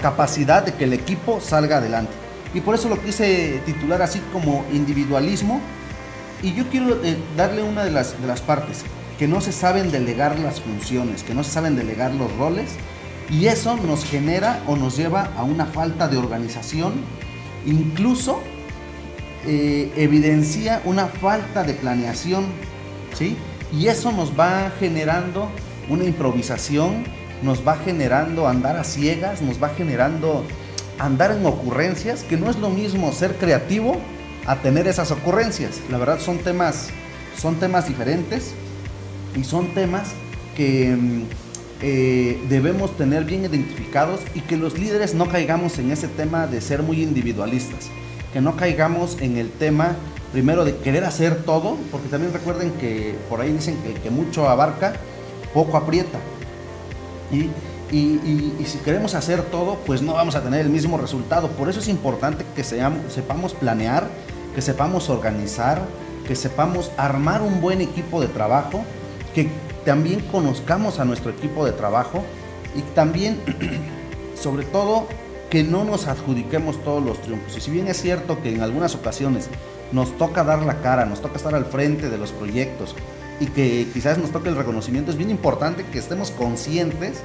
capacidad 0.00 0.64
de 0.64 0.74
que 0.74 0.84
el 0.84 0.92
equipo 0.92 1.40
salga 1.40 1.78
adelante. 1.78 2.12
Y 2.54 2.60
por 2.60 2.74
eso 2.74 2.88
lo 2.88 3.00
quise 3.00 3.60
titular 3.64 4.02
así 4.02 4.20
como 4.32 4.64
individualismo. 4.72 5.60
Y 6.42 6.54
yo 6.54 6.68
quiero 6.70 7.04
eh, 7.04 7.16
darle 7.36 7.62
una 7.62 7.84
de 7.84 7.90
las 7.90 8.40
partes, 8.46 8.84
que 9.18 9.28
no 9.28 9.40
se 9.40 9.52
saben 9.52 9.90
delegar 9.90 10.38
las 10.38 10.60
funciones, 10.60 11.22
que 11.22 11.34
no 11.34 11.44
se 11.44 11.50
saben 11.50 11.76
delegar 11.76 12.14
los 12.14 12.32
roles. 12.36 12.70
Y 13.30 13.46
eso 13.46 13.76
nos 13.76 14.04
genera 14.04 14.62
o 14.66 14.76
nos 14.76 14.96
lleva 14.96 15.30
a 15.36 15.44
una 15.44 15.66
falta 15.66 16.08
de 16.08 16.16
organización, 16.16 16.94
incluso 17.66 18.40
eh, 19.46 19.92
evidencia 19.96 20.80
una 20.84 21.06
falta 21.06 21.62
de 21.62 21.74
planeación 21.74 22.46
y 23.72 23.88
eso 23.88 24.12
nos 24.12 24.38
va 24.38 24.70
generando 24.78 25.48
una 25.88 26.04
improvisación, 26.04 27.04
nos 27.42 27.66
va 27.66 27.76
generando 27.76 28.46
andar 28.46 28.76
a 28.76 28.84
ciegas, 28.84 29.42
nos 29.42 29.62
va 29.62 29.70
generando 29.70 30.44
andar 30.98 31.32
en 31.32 31.44
ocurrencias, 31.46 32.22
que 32.22 32.36
no 32.36 32.50
es 32.50 32.58
lo 32.58 32.70
mismo 32.70 33.12
ser 33.12 33.36
creativo 33.36 33.96
a 34.46 34.56
tener 34.56 34.86
esas 34.86 35.10
ocurrencias. 35.10 35.80
La 35.90 35.98
verdad 35.98 36.20
son 36.20 36.38
temas, 36.38 36.90
son 37.36 37.56
temas 37.56 37.88
diferentes 37.88 38.52
y 39.36 39.44
son 39.44 39.68
temas 39.74 40.10
que 40.56 40.96
mm, 40.96 41.22
eh, 41.80 42.40
debemos 42.48 42.96
tener 42.96 43.24
bien 43.24 43.44
identificados 43.44 44.20
y 44.34 44.40
que 44.40 44.56
los 44.56 44.78
líderes 44.78 45.14
no 45.14 45.28
caigamos 45.28 45.78
en 45.78 45.92
ese 45.92 46.08
tema 46.08 46.46
de 46.46 46.60
ser 46.60 46.82
muy 46.82 47.02
individualistas, 47.02 47.88
que 48.32 48.40
no 48.40 48.56
caigamos 48.56 49.16
en 49.20 49.36
el 49.36 49.50
tema 49.50 49.96
primero 50.32 50.64
de 50.64 50.76
querer 50.76 51.04
hacer 51.04 51.44
todo, 51.44 51.76
porque 51.90 52.08
también 52.08 52.32
recuerden 52.32 52.72
que 52.72 53.14
por 53.28 53.40
ahí 53.40 53.52
dicen 53.52 53.76
que 53.82 53.94
que 53.94 54.10
mucho 54.10 54.48
abarca, 54.48 54.94
poco 55.54 55.76
aprieta. 55.76 56.18
Y, 57.30 57.50
si 57.90 58.78
queremos 58.84 59.14
hacer 59.14 59.42
todo, 59.44 59.78
pues 59.86 60.02
no 60.02 60.14
vamos 60.14 60.34
a 60.34 60.42
tener 60.42 60.60
el 60.60 60.68
mismo 60.68 60.98
resultado. 60.98 61.48
Por 61.48 61.70
eso 61.70 61.80
es 61.80 61.88
importante 61.88 62.44
que 62.54 62.62
sepamos 62.62 63.54
planear, 63.54 64.08
que 64.54 64.60
sepamos 64.60 65.08
organizar, 65.08 65.82
que 66.26 66.36
sepamos 66.36 66.90
armar 66.98 67.40
un 67.40 67.60
buen 67.60 67.80
equipo 67.80 68.20
de 68.20 68.28
trabajo, 68.28 68.84
que 69.34 69.48
también 69.88 70.20
conozcamos 70.20 71.00
a 71.00 71.06
nuestro 71.06 71.30
equipo 71.30 71.64
de 71.64 71.72
trabajo 71.72 72.22
y 72.76 72.82
también, 72.94 73.40
sobre 74.38 74.66
todo, 74.66 75.06
que 75.48 75.64
no 75.64 75.82
nos 75.82 76.08
adjudiquemos 76.08 76.84
todos 76.84 77.02
los 77.02 77.22
triunfos. 77.22 77.56
Y 77.56 77.62
si 77.62 77.70
bien 77.70 77.88
es 77.88 77.96
cierto 77.96 78.42
que 78.42 78.54
en 78.54 78.60
algunas 78.60 78.94
ocasiones 78.94 79.48
nos 79.90 80.14
toca 80.18 80.44
dar 80.44 80.60
la 80.60 80.82
cara, 80.82 81.06
nos 81.06 81.22
toca 81.22 81.36
estar 81.36 81.54
al 81.54 81.64
frente 81.64 82.10
de 82.10 82.18
los 82.18 82.32
proyectos 82.32 82.94
y 83.40 83.46
que 83.46 83.88
quizás 83.94 84.18
nos 84.18 84.30
toque 84.30 84.50
el 84.50 84.56
reconocimiento, 84.56 85.10
es 85.10 85.16
bien 85.16 85.30
importante 85.30 85.86
que 85.86 85.98
estemos 85.98 86.32
conscientes, 86.32 87.22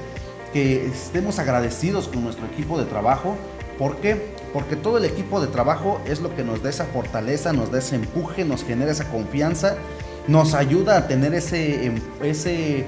que 0.54 0.86
estemos 0.86 1.38
agradecidos 1.38 2.08
con 2.08 2.24
nuestro 2.24 2.46
equipo 2.46 2.78
de 2.78 2.86
trabajo. 2.86 3.36
¿Por 3.76 3.96
qué? 3.98 4.32
porque 4.54 4.76
todo 4.76 4.98
el 4.98 5.04
equipo 5.04 5.40
de 5.40 5.48
trabajo 5.48 6.00
es 6.06 6.20
lo 6.20 6.34
que 6.36 6.44
nos 6.44 6.62
da 6.62 6.70
esa 6.70 6.84
fortaleza, 6.84 7.52
nos 7.52 7.72
da 7.72 7.80
ese 7.80 7.96
empuje, 7.96 8.44
nos 8.44 8.62
genera 8.62 8.92
esa 8.92 9.10
confianza, 9.10 9.74
nos 10.28 10.54
ayuda 10.54 10.96
a 10.96 11.06
tener 11.06 11.34
ese, 11.34 11.86
em, 11.86 11.94
ese 12.22 12.84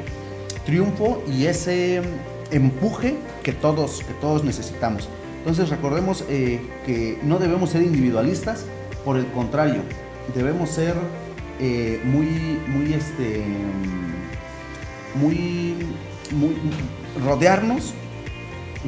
triunfo 0.65 1.23
y 1.31 1.47
ese 1.47 2.03
empuje 2.51 3.17
que 3.43 3.53
todos, 3.53 4.03
que 4.07 4.15
todos 4.15 4.45
necesitamos. 4.45 5.09
Entonces 5.39 5.69
recordemos 5.69 6.25
eh, 6.29 6.61
que 6.85 7.19
no 7.23 7.39
debemos 7.39 7.71
ser 7.71 7.83
individualistas, 7.83 8.65
por 9.05 9.17
el 9.17 9.27
contrario, 9.29 9.83
debemos 10.35 10.71
ser 10.71 10.95
eh, 11.61 12.01
muy, 12.05 12.59
muy, 12.67 12.93
este, 12.93 13.45
muy, 15.15 15.77
muy, 16.33 16.57
rodearnos 17.25 17.95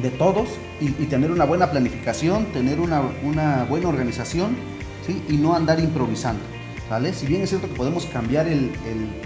de 0.01 0.09
todos 0.09 0.49
y, 0.81 0.89
tener 1.05 1.31
una 1.31 1.45
buena 1.45 1.71
planificación, 1.71 2.45
tener 2.47 2.79
una, 2.79 3.01
buena 3.69 3.87
organización 3.87 4.55
y 5.27 5.37
no 5.37 5.55
andar 5.55 5.79
improvisando. 5.79 6.58
Si 7.13 7.27
bien 7.27 7.43
es 7.43 7.49
cierto 7.49 7.67
que 7.67 7.75
podemos 7.75 8.05
cambiar 8.07 8.47
el, 8.47 8.71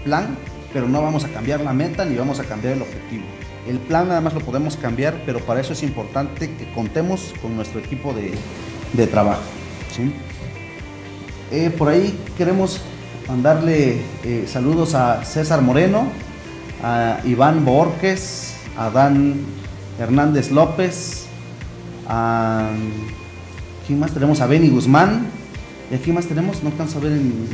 plan, 0.04 0.36
pero 0.74 0.90
no 0.90 1.02
vamos 1.02 1.24
a 1.24 1.30
cambiar 1.30 1.62
la 1.62 1.72
meta 1.72 2.04
ni 2.04 2.18
vamos 2.18 2.40
a 2.42 2.44
cambiar 2.44 2.74
el 2.74 2.82
objetivo. 2.82 3.24
El 3.66 3.80
plan 3.80 4.10
nada 4.10 4.20
más 4.20 4.34
lo 4.34 4.42
podemos 4.42 4.76
cambiar, 4.76 5.24
pero 5.26 5.40
para 5.40 5.62
eso 5.62 5.72
es 5.72 5.82
importante 5.82 6.52
que 6.54 6.70
contemos 6.74 7.34
con 7.42 7.56
nuestro 7.56 7.80
equipo 7.80 8.14
de, 8.14 9.08
trabajo. 9.08 9.44
¿sí? 9.96 10.14
Eh, 11.52 11.70
por 11.70 11.88
ahí 11.88 12.20
queremos 12.38 12.82
mandarle 13.30 14.02
eh, 14.26 14.46
saludos 14.46 14.94
a 14.94 15.24
César 15.24 15.62
Moreno, 15.62 16.08
a 16.84 17.20
Iván 17.24 17.64
Borges, 17.64 18.56
a 18.78 18.90
Dan 18.90 19.38
Hernández 19.98 20.52
López. 20.52 21.28
¿Quién 23.88 24.00
más 24.00 24.12
tenemos? 24.12 24.42
A 24.42 24.48
Benny 24.48 24.68
Guzmán. 24.68 25.43
¿Y 25.92 25.96
aquí 25.96 26.12
más 26.12 26.26
tenemos? 26.26 26.64
No 26.64 26.70
alcanzo 26.70 27.00
a 27.00 27.02
ver 27.02 27.12
en... 27.14 27.48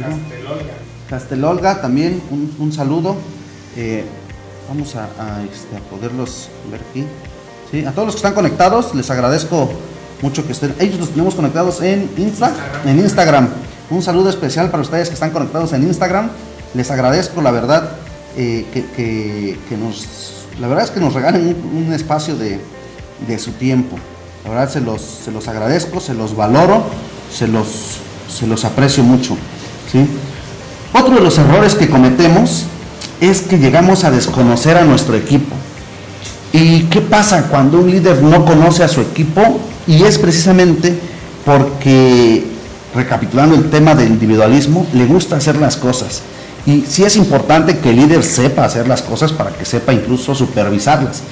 Castelolga. 0.00 0.74
Castelolga 1.08 1.80
también, 1.80 2.20
un, 2.58 2.72
saludo. 2.72 3.16
Eh, 3.76 4.04
vamos 4.68 4.96
a, 4.96 5.08
este, 5.52 5.76
a, 5.76 5.80
poderlos 5.90 6.48
ver 6.70 6.80
aquí. 6.90 7.04
¿Sí? 7.70 7.84
A 7.84 7.92
todos 7.92 8.06
los 8.06 8.14
que 8.14 8.18
están 8.18 8.34
conectados, 8.34 8.94
les 8.94 9.10
agradezco 9.10 9.70
mucho 10.22 10.46
que 10.46 10.52
estén. 10.52 10.74
Ellos 10.78 10.98
los 10.98 11.10
tenemos 11.10 11.34
conectados 11.34 11.80
en, 11.82 12.10
Insta, 12.16 12.52
en 12.84 12.98
Instagram. 12.98 13.48
Un 13.90 14.02
saludo 14.02 14.30
especial 14.30 14.70
para 14.70 14.82
ustedes 14.82 15.08
que 15.08 15.14
están 15.14 15.30
conectados 15.30 15.72
en 15.72 15.82
Instagram. 15.82 16.30
Les 16.74 16.90
agradezco, 16.90 17.42
la 17.42 17.50
verdad, 17.50 17.90
eh, 18.36 18.66
que, 18.72 19.76
nos, 19.76 20.46
la 20.58 20.66
verdad 20.66 20.84
es 20.84 20.90
que 20.90 21.00
nos 21.00 21.14
regalen 21.14 21.56
un, 21.74 21.92
espacio 21.92 22.36
de, 22.36 22.58
su 23.38 23.52
tiempo. 23.52 23.96
La 24.44 24.50
verdad 24.50 24.70
se 24.70 24.80
los, 24.80 25.00
se 25.00 25.30
los 25.30 25.46
agradezco, 25.46 26.00
se 26.00 26.14
los 26.14 26.34
valoro, 26.34 26.84
se 27.32 27.48
los, 27.48 27.98
se 28.28 28.46
los 28.46 28.64
aprecio 28.64 29.02
mucho. 29.02 29.36
¿sí? 29.90 30.06
Otro 30.92 31.16
de 31.16 31.20
los 31.20 31.38
errores 31.38 31.74
que 31.74 31.88
cometemos 31.88 32.64
es 33.20 33.42
que 33.42 33.58
llegamos 33.58 34.04
a 34.04 34.10
desconocer 34.10 34.76
a 34.76 34.84
nuestro 34.84 35.16
equipo. 35.16 35.54
¿Y 36.52 36.84
qué 36.84 37.00
pasa 37.00 37.48
cuando 37.48 37.78
un 37.78 37.90
líder 37.90 38.22
no 38.22 38.44
conoce 38.44 38.84
a 38.84 38.88
su 38.88 39.00
equipo? 39.00 39.60
Y 39.86 40.04
es 40.04 40.18
precisamente 40.18 40.96
porque 41.44 42.44
recapitulando 42.94 43.56
el 43.56 43.70
tema 43.70 43.94
del 43.94 44.08
individualismo, 44.08 44.86
le 44.92 45.04
gusta 45.06 45.36
hacer 45.36 45.56
las 45.56 45.76
cosas. 45.76 46.22
Y 46.66 46.84
sí 46.88 47.04
es 47.04 47.16
importante 47.16 47.78
que 47.78 47.90
el 47.90 47.96
líder 47.96 48.22
sepa 48.22 48.64
hacer 48.64 48.88
las 48.88 49.02
cosas 49.02 49.32
para 49.32 49.50
que 49.50 49.64
sepa 49.64 49.92
incluso 49.92 50.34
supervisarlas. 50.34 51.22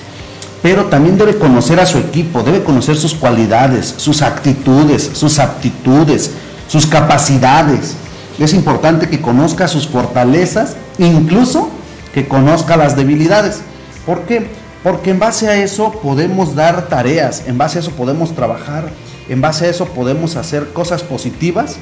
Pero 0.63 0.87
también 0.87 1.19
debe 1.19 1.37
conocer 1.37 1.81
a 1.81 1.87
su 1.87 1.99
equipo, 1.99 2.43
debe 2.43 2.63
conocer 2.63 2.97
sus 2.97 3.15
cualidades, 3.15 3.95
sus 3.97 4.23
actitudes, 4.23 5.11
sus 5.13 5.39
aptitudes, 5.39 6.31
sus 6.69 6.87
capacidades. 6.87 7.97
Es 8.39 8.55
importante 8.55 9.09
que 9.09 9.21
conozca 9.21 9.67
sus 9.69 9.89
fortalezas, 9.89 10.77
incluso 10.99 11.69
que 12.15 12.29
conozca 12.29 12.77
las 12.77 12.97
debilidades. 12.97 13.61
¿Por 14.07 14.23
qué? 14.23 14.47
Porque 14.83 15.11
en 15.11 15.19
base 15.19 15.49
a 15.49 15.57
eso 15.57 15.93
podemos 15.93 16.55
dar 16.55 16.89
tareas, 16.89 17.45
en 17.47 17.59
base 17.59 17.79
a 17.79 17.81
eso 17.81 17.91
podemos 17.91 18.35
trabajar 18.35 18.91
en 19.29 19.41
base 19.41 19.67
a 19.67 19.71
eso 19.71 19.87
podemos 19.87 20.37
hacer 20.37 20.73
cosas 20.73 21.03
positivas, 21.03 21.77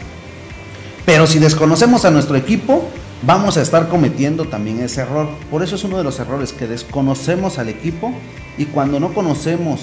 pero 1.07 1.27
si 1.27 1.39
desconocemos 1.39 2.05
a 2.05 2.11
nuestro 2.11 2.37
equipo, 2.37 2.89
vamos 3.23 3.57
a 3.57 3.63
estar 3.63 3.89
cometiendo 3.89 4.47
también 4.47 4.81
ese 4.81 5.03
error. 5.03 5.29
Por 5.51 5.63
eso 5.63 5.77
es 5.77 5.85
uno 5.85 5.99
de 5.99 6.05
los 6.05 6.19
errores 6.19 6.53
que 6.53 6.67
desconocemos 6.67 7.59
al 7.59 7.69
equipo 7.69 8.13
y 8.59 8.67
cuando 8.67 9.01
no 9.01 9.13
conocemos 9.13 9.81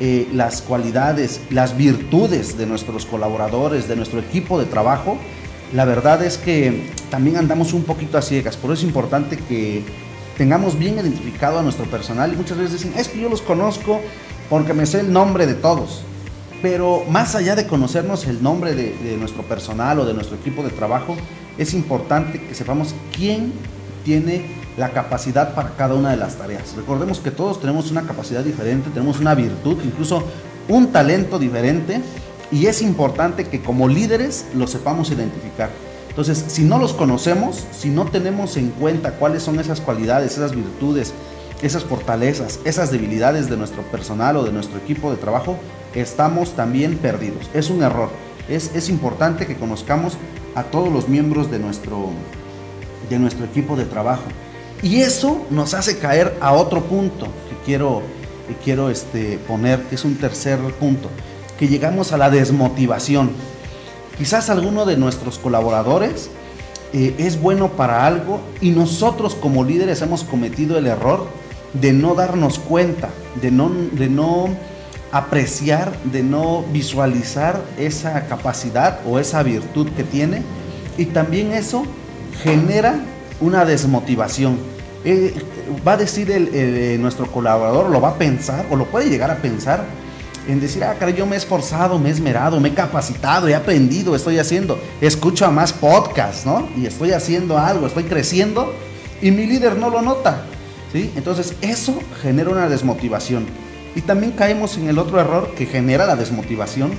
eh, 0.00 0.28
las 0.32 0.62
cualidades, 0.62 1.40
las 1.50 1.76
virtudes 1.76 2.56
de 2.56 2.66
nuestros 2.66 3.06
colaboradores, 3.06 3.88
de 3.88 3.96
nuestro 3.96 4.20
equipo 4.20 4.58
de 4.58 4.66
trabajo, 4.66 5.18
la 5.74 5.84
verdad 5.84 6.22
es 6.22 6.36
que 6.36 6.90
también 7.10 7.36
andamos 7.36 7.72
un 7.72 7.84
poquito 7.84 8.18
a 8.18 8.22
ciegas. 8.22 8.56
Por 8.56 8.72
eso 8.72 8.82
es 8.82 8.88
importante 8.88 9.36
que 9.36 9.84
tengamos 10.36 10.78
bien 10.78 10.94
identificado 10.98 11.58
a 11.58 11.62
nuestro 11.62 11.84
personal 11.84 12.32
y 12.32 12.36
muchas 12.36 12.56
veces 12.56 12.72
dicen, 12.72 12.94
es 12.96 13.08
que 13.08 13.20
yo 13.20 13.28
los 13.28 13.42
conozco 13.42 14.00
porque 14.48 14.72
me 14.72 14.86
sé 14.86 15.00
el 15.00 15.12
nombre 15.12 15.46
de 15.46 15.54
todos. 15.54 16.02
Pero 16.62 17.04
más 17.10 17.34
allá 17.34 17.56
de 17.56 17.66
conocernos 17.66 18.26
el 18.26 18.42
nombre 18.42 18.74
de, 18.74 19.16
nuestro 19.18 19.42
personal 19.42 19.98
o 19.98 20.04
de 20.04 20.12
nuestro 20.12 20.36
equipo 20.36 20.62
de 20.62 20.70
trabajo, 20.70 21.16
es 21.60 21.74
importante 21.74 22.40
que 22.40 22.54
sepamos 22.54 22.94
quién 23.14 23.52
tiene 24.02 24.46
la 24.78 24.92
capacidad 24.92 25.54
para 25.54 25.76
cada 25.76 25.94
una 25.94 26.10
de 26.10 26.16
las 26.16 26.36
tareas. 26.36 26.74
Recordemos 26.74 27.18
que 27.18 27.30
todos 27.30 27.60
tenemos 27.60 27.90
una 27.90 28.06
capacidad 28.06 28.42
diferente, 28.42 28.88
tenemos 28.88 29.20
una 29.20 29.34
virtud, 29.34 29.76
incluso 29.84 30.24
un 30.68 30.90
talento 30.90 31.38
diferente, 31.38 32.00
y 32.50 32.64
es 32.64 32.80
importante 32.80 33.44
que 33.44 33.60
como 33.60 33.88
líderes 33.88 34.46
lo 34.54 34.66
sepamos 34.66 35.10
identificar. 35.10 35.68
Entonces, 36.08 36.42
si 36.48 36.62
no 36.62 36.78
los 36.78 36.94
conocemos, 36.94 37.66
si 37.78 37.90
no 37.90 38.06
tenemos 38.06 38.56
en 38.56 38.70
cuenta 38.70 39.12
cuáles 39.12 39.42
son 39.42 39.60
esas 39.60 39.82
cualidades, 39.82 40.32
esas 40.32 40.54
virtudes, 40.54 41.12
esas 41.60 41.84
fortalezas, 41.84 42.58
esas 42.64 42.90
debilidades 42.90 43.50
de 43.50 43.58
nuestro 43.58 43.82
personal 43.82 44.38
o 44.38 44.44
de 44.44 44.52
nuestro 44.52 44.78
equipo 44.78 45.10
de 45.10 45.18
trabajo, 45.18 45.58
estamos 45.94 46.56
también 46.56 46.96
perdidos. 46.96 47.50
Es 47.52 47.68
un 47.68 47.82
error. 47.82 48.08
Es, 48.50 48.72
es 48.74 48.90
importante 48.90 49.46
que 49.46 49.56
conozcamos 49.56 50.18
a 50.54 50.64
todos 50.64 50.92
los 50.92 51.08
miembros 51.08 51.50
de 51.50 51.58
nuestro, 51.58 52.10
de 53.08 53.18
nuestro 53.18 53.46
equipo 53.46 53.76
de 53.76 53.84
trabajo. 53.84 54.24
Y 54.82 55.00
eso 55.00 55.46
nos 55.50 55.74
hace 55.74 55.98
caer 55.98 56.36
a 56.40 56.52
otro 56.52 56.82
punto 56.82 57.26
que 57.26 57.56
quiero, 57.64 58.02
que 58.48 58.54
quiero 58.54 58.90
este, 58.90 59.38
poner, 59.38 59.82
que 59.84 59.94
es 59.94 60.04
un 60.04 60.16
tercer 60.16 60.58
punto, 60.78 61.08
que 61.58 61.68
llegamos 61.68 62.12
a 62.12 62.18
la 62.18 62.30
desmotivación. 62.30 63.30
Quizás 64.16 64.50
alguno 64.50 64.86
de 64.86 64.96
nuestros 64.96 65.38
colaboradores 65.38 66.30
eh, 66.92 67.14
es 67.18 67.40
bueno 67.40 67.68
para 67.68 68.06
algo 68.06 68.40
y 68.60 68.70
nosotros 68.70 69.34
como 69.34 69.64
líderes 69.64 70.02
hemos 70.02 70.24
cometido 70.24 70.76
el 70.76 70.86
error 70.86 71.26
de 71.72 71.92
no 71.92 72.14
darnos 72.14 72.58
cuenta, 72.58 73.10
de 73.40 73.50
no, 73.50 73.70
de 73.92 74.08
no 74.08 74.48
apreciar, 75.12 75.92
de 76.04 76.22
no 76.22 76.64
visualizar 76.72 77.60
esa 77.78 78.26
capacidad 78.26 79.00
o 79.06 79.18
esa 79.18 79.42
virtud 79.42 79.88
que 79.96 80.04
tiene. 80.04 80.42
Y 80.96 81.06
también 81.06 81.52
eso 81.52 81.84
genera 82.42 83.00
una 83.40 83.64
desmotivación. 83.64 84.58
Eh, 85.04 85.34
va 85.86 85.92
a 85.92 85.96
decir 85.96 86.30
el, 86.30 87.00
nuestro 87.00 87.26
colaborador, 87.30 87.90
lo 87.90 88.00
va 88.00 88.10
a 88.10 88.14
pensar 88.18 88.66
o 88.70 88.76
lo 88.76 88.84
puede 88.86 89.08
llegar 89.08 89.30
a 89.30 89.36
pensar 89.36 89.84
en 90.46 90.60
decir, 90.60 90.82
ah, 90.84 90.94
caray, 90.98 91.14
yo 91.14 91.26
me 91.26 91.36
he 91.36 91.38
esforzado, 91.38 91.98
me 91.98 92.08
he 92.08 92.12
esmerado, 92.12 92.60
me 92.60 92.70
he 92.70 92.74
capacitado, 92.74 93.48
he 93.48 93.54
aprendido, 93.54 94.14
estoy 94.16 94.38
haciendo, 94.38 94.78
escucho 95.00 95.46
a 95.46 95.50
más 95.50 95.72
podcasts, 95.72 96.44
¿no? 96.44 96.68
Y 96.76 96.86
estoy 96.86 97.12
haciendo 97.12 97.58
algo, 97.58 97.86
estoy 97.86 98.04
creciendo 98.04 98.74
y 99.22 99.30
mi 99.30 99.46
líder 99.46 99.76
no 99.76 99.90
lo 99.90 100.02
nota, 100.02 100.44
¿sí? 100.92 101.12
Entonces 101.14 101.54
eso 101.60 101.98
genera 102.22 102.50
una 102.50 102.68
desmotivación. 102.68 103.46
Y 103.94 104.02
también 104.02 104.32
caemos 104.32 104.76
en 104.76 104.88
el 104.88 104.98
otro 104.98 105.20
error 105.20 105.54
que 105.56 105.66
genera 105.66 106.06
la 106.06 106.16
desmotivación, 106.16 106.92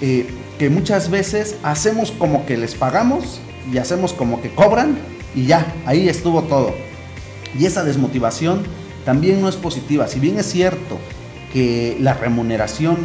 eh, 0.00 0.26
que 0.58 0.70
muchas 0.70 1.10
veces 1.10 1.56
hacemos 1.62 2.10
como 2.10 2.44
que 2.44 2.56
les 2.56 2.74
pagamos 2.74 3.40
y 3.72 3.78
hacemos 3.78 4.12
como 4.12 4.40
que 4.40 4.50
cobran 4.50 4.98
y 5.34 5.46
ya, 5.46 5.74
ahí 5.86 6.08
estuvo 6.08 6.42
todo. 6.42 6.74
Y 7.58 7.66
esa 7.66 7.84
desmotivación 7.84 8.62
también 9.04 9.40
no 9.40 9.48
es 9.48 9.56
positiva. 9.56 10.08
Si 10.08 10.20
bien 10.20 10.38
es 10.38 10.46
cierto 10.46 10.98
que 11.52 11.96
la 12.00 12.14
remuneración 12.14 12.96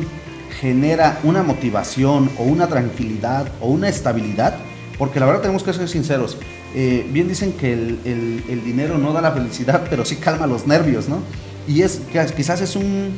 genera 0.59 1.19
una 1.23 1.43
motivación 1.43 2.29
o 2.37 2.43
una 2.43 2.67
tranquilidad 2.67 3.47
o 3.61 3.67
una 3.67 3.89
estabilidad, 3.89 4.55
porque 4.97 5.19
la 5.19 5.25
verdad 5.25 5.41
tenemos 5.41 5.63
que 5.63 5.73
ser 5.73 5.87
sinceros, 5.87 6.37
eh, 6.75 7.07
bien 7.11 7.27
dicen 7.27 7.53
que 7.53 7.73
el, 7.73 8.43
el, 8.49 8.63
dinero 8.63 8.97
no 8.97 9.13
da 9.13 9.21
la 9.21 9.31
felicidad, 9.31 9.85
pero 9.89 10.05
sí 10.05 10.17
calma 10.17 10.47
los 10.47 10.67
nervios, 10.67 11.07
¿no? 11.07 11.19
Y 11.67 11.81
es 11.81 12.01
quizás 12.35 12.61
es 12.61 12.75
un 12.75 13.17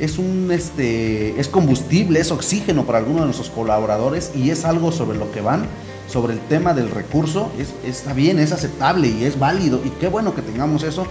es 0.00 0.18
un 0.18 0.50
este 0.52 1.38
es 1.38 1.48
combustible, 1.48 2.20
es 2.20 2.30
oxígeno 2.30 2.84
para 2.84 2.98
algunos 2.98 3.20
de 3.20 3.26
nuestros 3.26 3.50
colaboradores 3.50 4.32
y 4.34 4.50
es 4.50 4.64
algo 4.64 4.92
sobre 4.92 5.18
lo 5.18 5.30
que 5.32 5.40
van 5.40 5.66
sobre 6.12 6.34
el 6.34 6.40
tema 6.40 6.74
del 6.74 6.90
recurso, 6.90 7.50
es, 7.58 7.72
está 7.88 8.12
bien, 8.12 8.38
es 8.38 8.52
aceptable 8.52 9.08
y 9.08 9.24
es 9.24 9.38
válido 9.38 9.80
y 9.82 9.88
qué 9.90 10.08
bueno 10.08 10.34
que 10.34 10.42
tengamos 10.42 10.82
eso, 10.82 11.06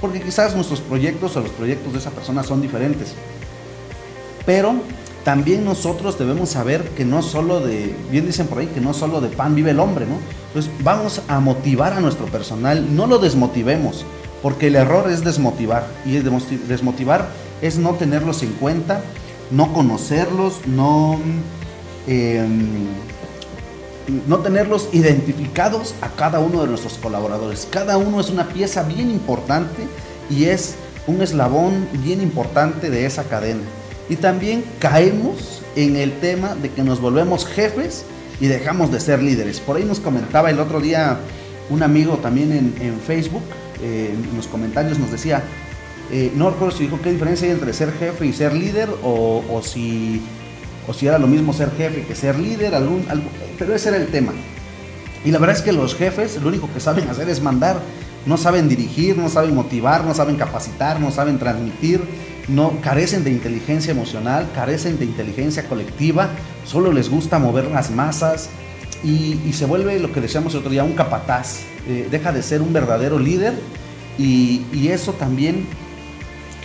porque 0.00 0.22
quizás 0.22 0.54
nuestros 0.54 0.80
proyectos 0.80 1.36
o 1.36 1.40
los 1.40 1.50
proyectos 1.50 1.92
de 1.92 1.98
esa 1.98 2.10
persona 2.10 2.42
son 2.42 2.62
diferentes. 2.62 3.14
Pero 4.46 4.74
también 5.24 5.64
nosotros 5.64 6.18
debemos 6.18 6.50
saber 6.50 6.82
que 6.90 7.04
no 7.04 7.20
solo 7.20 7.60
de, 7.60 7.94
bien 8.10 8.26
dicen 8.26 8.46
por 8.46 8.58
ahí, 8.58 8.66
que 8.68 8.80
no 8.80 8.94
solo 8.94 9.20
de 9.20 9.28
pan 9.28 9.54
vive 9.54 9.72
el 9.72 9.80
hombre, 9.80 10.06
¿no? 10.06 10.16
Entonces 10.48 10.72
vamos 10.82 11.20
a 11.28 11.38
motivar 11.40 11.92
a 11.92 12.00
nuestro 12.00 12.26
personal, 12.26 12.96
no 12.96 13.06
lo 13.06 13.18
desmotivemos, 13.18 14.06
porque 14.42 14.68
el 14.68 14.76
error 14.76 15.10
es 15.10 15.24
desmotivar, 15.24 15.86
y 16.04 16.18
desmotivar 16.18 17.28
es 17.62 17.78
no 17.78 17.94
tenerlos 17.94 18.42
en 18.42 18.52
cuenta, 18.52 19.00
no 19.50 19.72
conocerlos, 19.72 20.66
no, 20.66 21.18
em, 22.06 22.86
no 24.26 24.38
tenerlos 24.38 24.88
identificados 24.92 25.94
a 26.00 26.08
cada 26.10 26.38
uno 26.38 26.62
de 26.62 26.68
nuestros 26.68 26.94
colaboradores. 26.94 27.66
Cada 27.70 27.96
uno 27.96 28.20
es 28.20 28.30
una 28.30 28.48
pieza 28.48 28.82
bien 28.82 29.10
importante 29.10 29.82
y 30.30 30.44
es 30.44 30.76
un 31.06 31.22
eslabón 31.22 31.88
bien 32.02 32.20
importante 32.20 32.90
de 32.90 33.06
esa 33.06 33.24
cadena. 33.24 33.62
Y 34.08 34.16
también 34.16 34.64
caemos 34.78 35.62
en 35.74 35.96
el 35.96 36.12
tema 36.20 36.54
de 36.54 36.70
que 36.70 36.82
nos 36.82 37.00
volvemos 37.00 37.46
jefes 37.46 38.04
y 38.40 38.46
dejamos 38.46 38.92
de 38.92 39.00
ser 39.00 39.22
líderes. 39.22 39.60
Por 39.60 39.76
ahí 39.76 39.84
nos 39.84 40.00
comentaba 40.00 40.50
el 40.50 40.60
otro 40.60 40.80
día 40.80 41.18
un 41.70 41.82
amigo 41.82 42.18
también 42.18 42.74
en, 42.80 43.00
Facebook, 43.00 43.42
eh, 43.82 44.14
en 44.14 44.36
los 44.36 44.46
comentarios 44.46 44.98
nos 44.98 45.10
decía, 45.10 45.42
eh, 46.10 46.32
no 46.34 46.50
recuerdo 46.50 46.76
si 46.76 46.84
dijo 46.84 47.00
qué 47.02 47.12
diferencia 47.12 47.46
hay 47.46 47.54
entre 47.54 47.72
ser 47.72 47.92
jefe 47.92 48.26
y 48.26 48.32
ser 48.32 48.54
líder 48.54 48.88
o, 49.02 49.60
si, 49.62 50.22
o 50.86 50.94
si 50.94 51.06
era 51.06 51.18
lo 51.18 51.26
mismo 51.26 51.52
ser 51.52 51.70
jefe 51.76 52.02
que 52.02 52.14
ser 52.14 52.38
líder, 52.38 52.74
algún, 52.74 53.04
pero 53.58 53.74
ese 53.74 53.88
era 53.88 53.98
el 53.98 54.08
tema. 54.08 54.32
Y 55.24 55.30
la 55.32 55.38
verdad 55.38 55.56
es 55.56 55.62
que 55.62 55.72
los 55.72 55.96
jefes 55.96 56.40
lo 56.40 56.48
único 56.48 56.72
que 56.72 56.80
saben 56.80 57.08
hacer 57.08 57.28
es 57.28 57.42
mandar, 57.42 57.80
no 58.26 58.36
saben 58.36 58.68
dirigir, 58.68 59.16
no 59.16 59.28
saben 59.28 59.54
motivar, 59.54 60.04
no 60.04 60.14
saben 60.14 60.36
capacitar, 60.36 61.00
no 61.00 61.10
saben 61.10 61.38
transmitir, 61.38 62.02
no 62.48 62.80
carecen 62.80 63.24
de 63.24 63.30
inteligencia 63.30 63.90
emocional, 63.90 64.48
carecen 64.54 64.98
de 64.98 65.04
inteligencia 65.04 65.68
colectiva, 65.68 66.30
solo 66.64 66.92
les 66.92 67.08
gusta 67.08 67.38
mover 67.38 67.70
las 67.70 67.90
masas 67.90 68.50
y, 69.02 69.52
se 69.52 69.66
vuelve 69.66 69.98
lo 69.98 70.12
que 70.12 70.20
decíamos 70.20 70.54
el 70.54 70.60
otro 70.60 70.70
día, 70.70 70.84
un 70.84 70.92
capataz, 70.92 71.60
eh, 71.88 72.08
deja 72.10 72.32
de 72.32 72.42
ser 72.42 72.62
un 72.62 72.72
verdadero 72.72 73.18
líder 73.18 73.54
y, 74.18 74.88
eso 74.88 75.12
también 75.12 75.66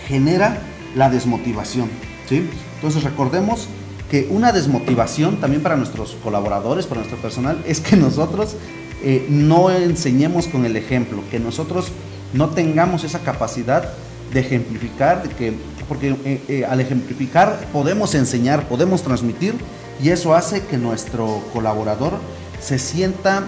genera 0.06 0.58
la 0.94 1.10
desmotivación. 1.10 1.88
¿sí? 2.28 2.48
Entonces 2.76 3.02
recordemos 3.02 3.68
que 4.10 4.28
una 4.30 4.52
desmotivación 4.52 5.36
también 5.40 5.62
para 5.62 5.76
nuestros 5.76 6.16
colaboradores, 6.22 6.86
para 6.86 7.00
nuestro 7.00 7.20
personal, 7.20 7.62
es 7.66 7.80
que 7.80 7.96
nosotros 7.96 8.56
eh, 9.02 9.26
no 9.28 9.70
enseñemos 9.70 10.46
con 10.46 10.64
el 10.64 10.76
ejemplo, 10.76 11.22
que 11.30 11.40
nosotros 11.40 11.88
no 12.32 12.50
tengamos 12.50 13.04
esa 13.04 13.18
capacidad 13.20 13.92
de 14.32 14.40
ejemplificar, 14.40 15.22
de 15.22 15.28
que 15.34 15.52
porque 15.88 16.16
eh, 16.48 16.64
al 16.68 16.80
ejemplificar 16.80 17.66
podemos 17.72 18.14
enseñar, 18.14 18.66
podemos 18.68 19.02
transmitir 19.02 19.54
y 20.02 20.08
eso 20.08 20.34
hace 20.34 20.62
que 20.62 20.78
nuestro 20.78 21.42
colaborador 21.52 22.14
se 22.60 22.78
sienta 22.78 23.44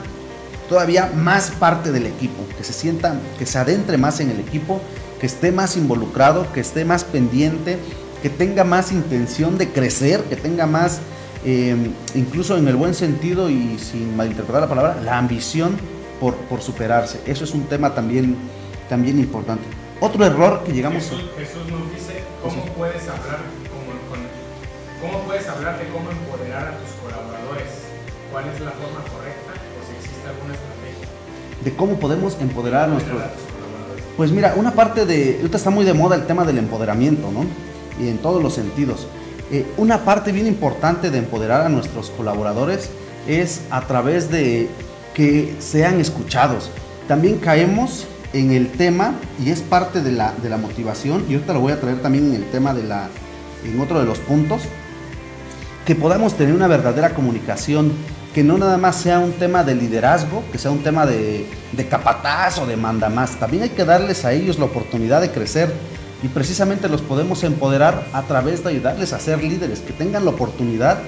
todavía 0.69 1.11
más 1.15 1.51
parte 1.51 1.93
del 1.93 2.07
equipo, 2.07 2.45
que 2.57 2.65
se 2.65 2.73
sienta, 2.73 3.19
que 3.39 3.47
se 3.47 3.59
adentre 3.59 3.99
más 3.99 4.21
en 4.21 4.31
el 4.31 4.41
equipo, 4.41 4.81
que 5.21 5.27
esté 5.27 5.53
más 5.53 5.77
involucrado, 5.77 6.51
que 6.53 6.61
esté 6.61 6.85
más 6.85 7.05
pendiente, 7.05 7.79
que 8.23 8.31
tenga 8.31 8.65
más 8.65 8.93
intención 8.93 9.59
de 9.59 9.71
crecer, 9.71 10.23
que 10.25 10.37
tenga 10.37 10.67
más, 10.67 11.01
em, 11.45 11.93
incluso 12.15 12.57
en 12.57 12.67
el 12.69 12.77
buen 12.77 12.95
sentido 12.95 13.51
y 13.51 13.79
sin 13.79 14.17
malinterpretar 14.17 14.63
la 14.63 14.69
palabra, 14.69 15.01
la 15.03 15.19
ambición 15.19 15.77
por, 16.21 16.35
por 16.37 16.63
superarse. 16.63 17.21
Eso 17.27 17.45
es 17.45 17.53
un 17.53 17.65
tema 17.65 17.95
también, 17.95 18.37
también 18.89 19.19
importante. 19.19 19.65
Otro 20.01 20.25
error 20.25 20.63
que 20.65 20.73
llegamos 20.73 21.05
Jesús, 21.05 21.23
Jesús 21.37 21.71
nos 21.71 21.93
dice 21.93 22.23
cómo 22.43 22.65
puedes 22.75 23.03
hablar 23.09 23.41
cómo 25.05 25.19
puedes 25.25 25.47
hablar 25.49 25.79
de 25.79 25.87
cómo 25.89 26.11
empoderar 26.11 26.69
a 26.69 26.79
tus 26.79 26.91
colaboradores, 26.97 27.69
cuál 28.33 28.49
es 28.49 28.61
la 28.61 28.71
forma 28.73 29.05
correcta 29.13 29.44
De 31.65 31.75
cómo 31.75 31.99
podemos 31.99 32.37
empoderar 32.41 32.85
a 32.85 32.87
nuestros 32.89 33.21
Pues 34.17 34.31
mira, 34.31 34.55
una 34.57 34.73
parte 34.73 35.07
de 35.07 35.37
ahorita 35.39 35.57
está 35.57 35.71
muy 35.71 35.85
de 35.85 35.95
moda 35.95 36.17
el 36.17 36.27
tema 36.27 36.45
del 36.45 36.59
empoderamiento, 36.59 37.31
¿no? 37.31 37.45
Y 38.03 38.09
en 38.09 38.19
todos 38.19 38.43
los 38.43 38.55
sentidos. 38.55 39.07
Eh, 39.51 39.67
una 39.77 40.05
parte 40.05 40.33
bien 40.33 40.47
importante 40.47 41.11
de 41.11 41.19
empoderar 41.19 41.63
a 41.63 41.69
nuestros 41.69 42.11
colaboradores 42.11 42.91
es 43.29 43.63
a 43.71 43.83
través 43.83 44.31
de 44.31 44.69
que 45.15 45.55
sean 45.59 46.01
escuchados. 46.01 46.71
También 47.09 47.39
caemos 47.39 48.07
en 48.33 48.51
el 48.51 48.73
tema, 48.73 49.15
y 49.43 49.51
es 49.51 49.61
parte 49.61 50.03
de 50.03 50.13
la, 50.13 50.33
de 50.43 50.49
la 50.49 50.57
motivación, 50.57 51.25
y 51.29 51.35
ahorita 51.35 51.53
lo 51.53 51.61
voy 51.61 51.73
a 51.73 51.81
traer 51.81 52.03
también 52.03 52.27
en 52.27 52.35
el 52.35 52.51
tema 52.51 52.75
de 52.75 52.83
la, 52.83 53.09
en 53.65 53.81
otro 53.81 54.01
de 54.01 54.07
los 54.07 54.19
puntos, 54.19 54.63
que 55.85 55.95
podamos 55.95 56.37
tener 56.37 56.55
una 56.55 56.67
verdadera 56.67 57.11
comunicación, 57.11 57.93
que 58.35 58.43
no 58.43 58.59
nada 58.59 58.79
más 58.79 58.97
sea 58.97 59.19
un 59.19 59.33
tema 59.33 59.63
de 59.63 59.75
liderazgo, 59.75 60.43
que 60.51 60.59
sea 60.59 60.71
un 60.71 60.83
tema 60.83 61.07
de, 61.07 61.47
capataz 61.89 62.59
o 62.59 62.67
de 62.67 62.77
mandamás, 62.77 63.37
también 63.37 63.65
hay 63.65 63.69
que 63.71 63.85
darles 63.85 64.25
a 64.25 64.33
ellos 64.33 64.59
la 64.59 64.65
oportunidad 64.65 65.21
de 65.21 65.31
crecer 65.31 65.73
y 66.23 66.29
precisamente 66.29 66.89
los 66.89 67.03
podemos 67.03 67.45
empoderar 67.45 68.07
a 68.13 68.23
través 68.23 68.65
de 68.65 68.71
ayudarles 68.71 69.13
a 69.13 69.21
ser 69.21 69.43
líderes, 69.43 69.81
que 69.81 69.93
tengan 69.93 70.25
la 70.25 70.31
oportunidad, 70.31 70.99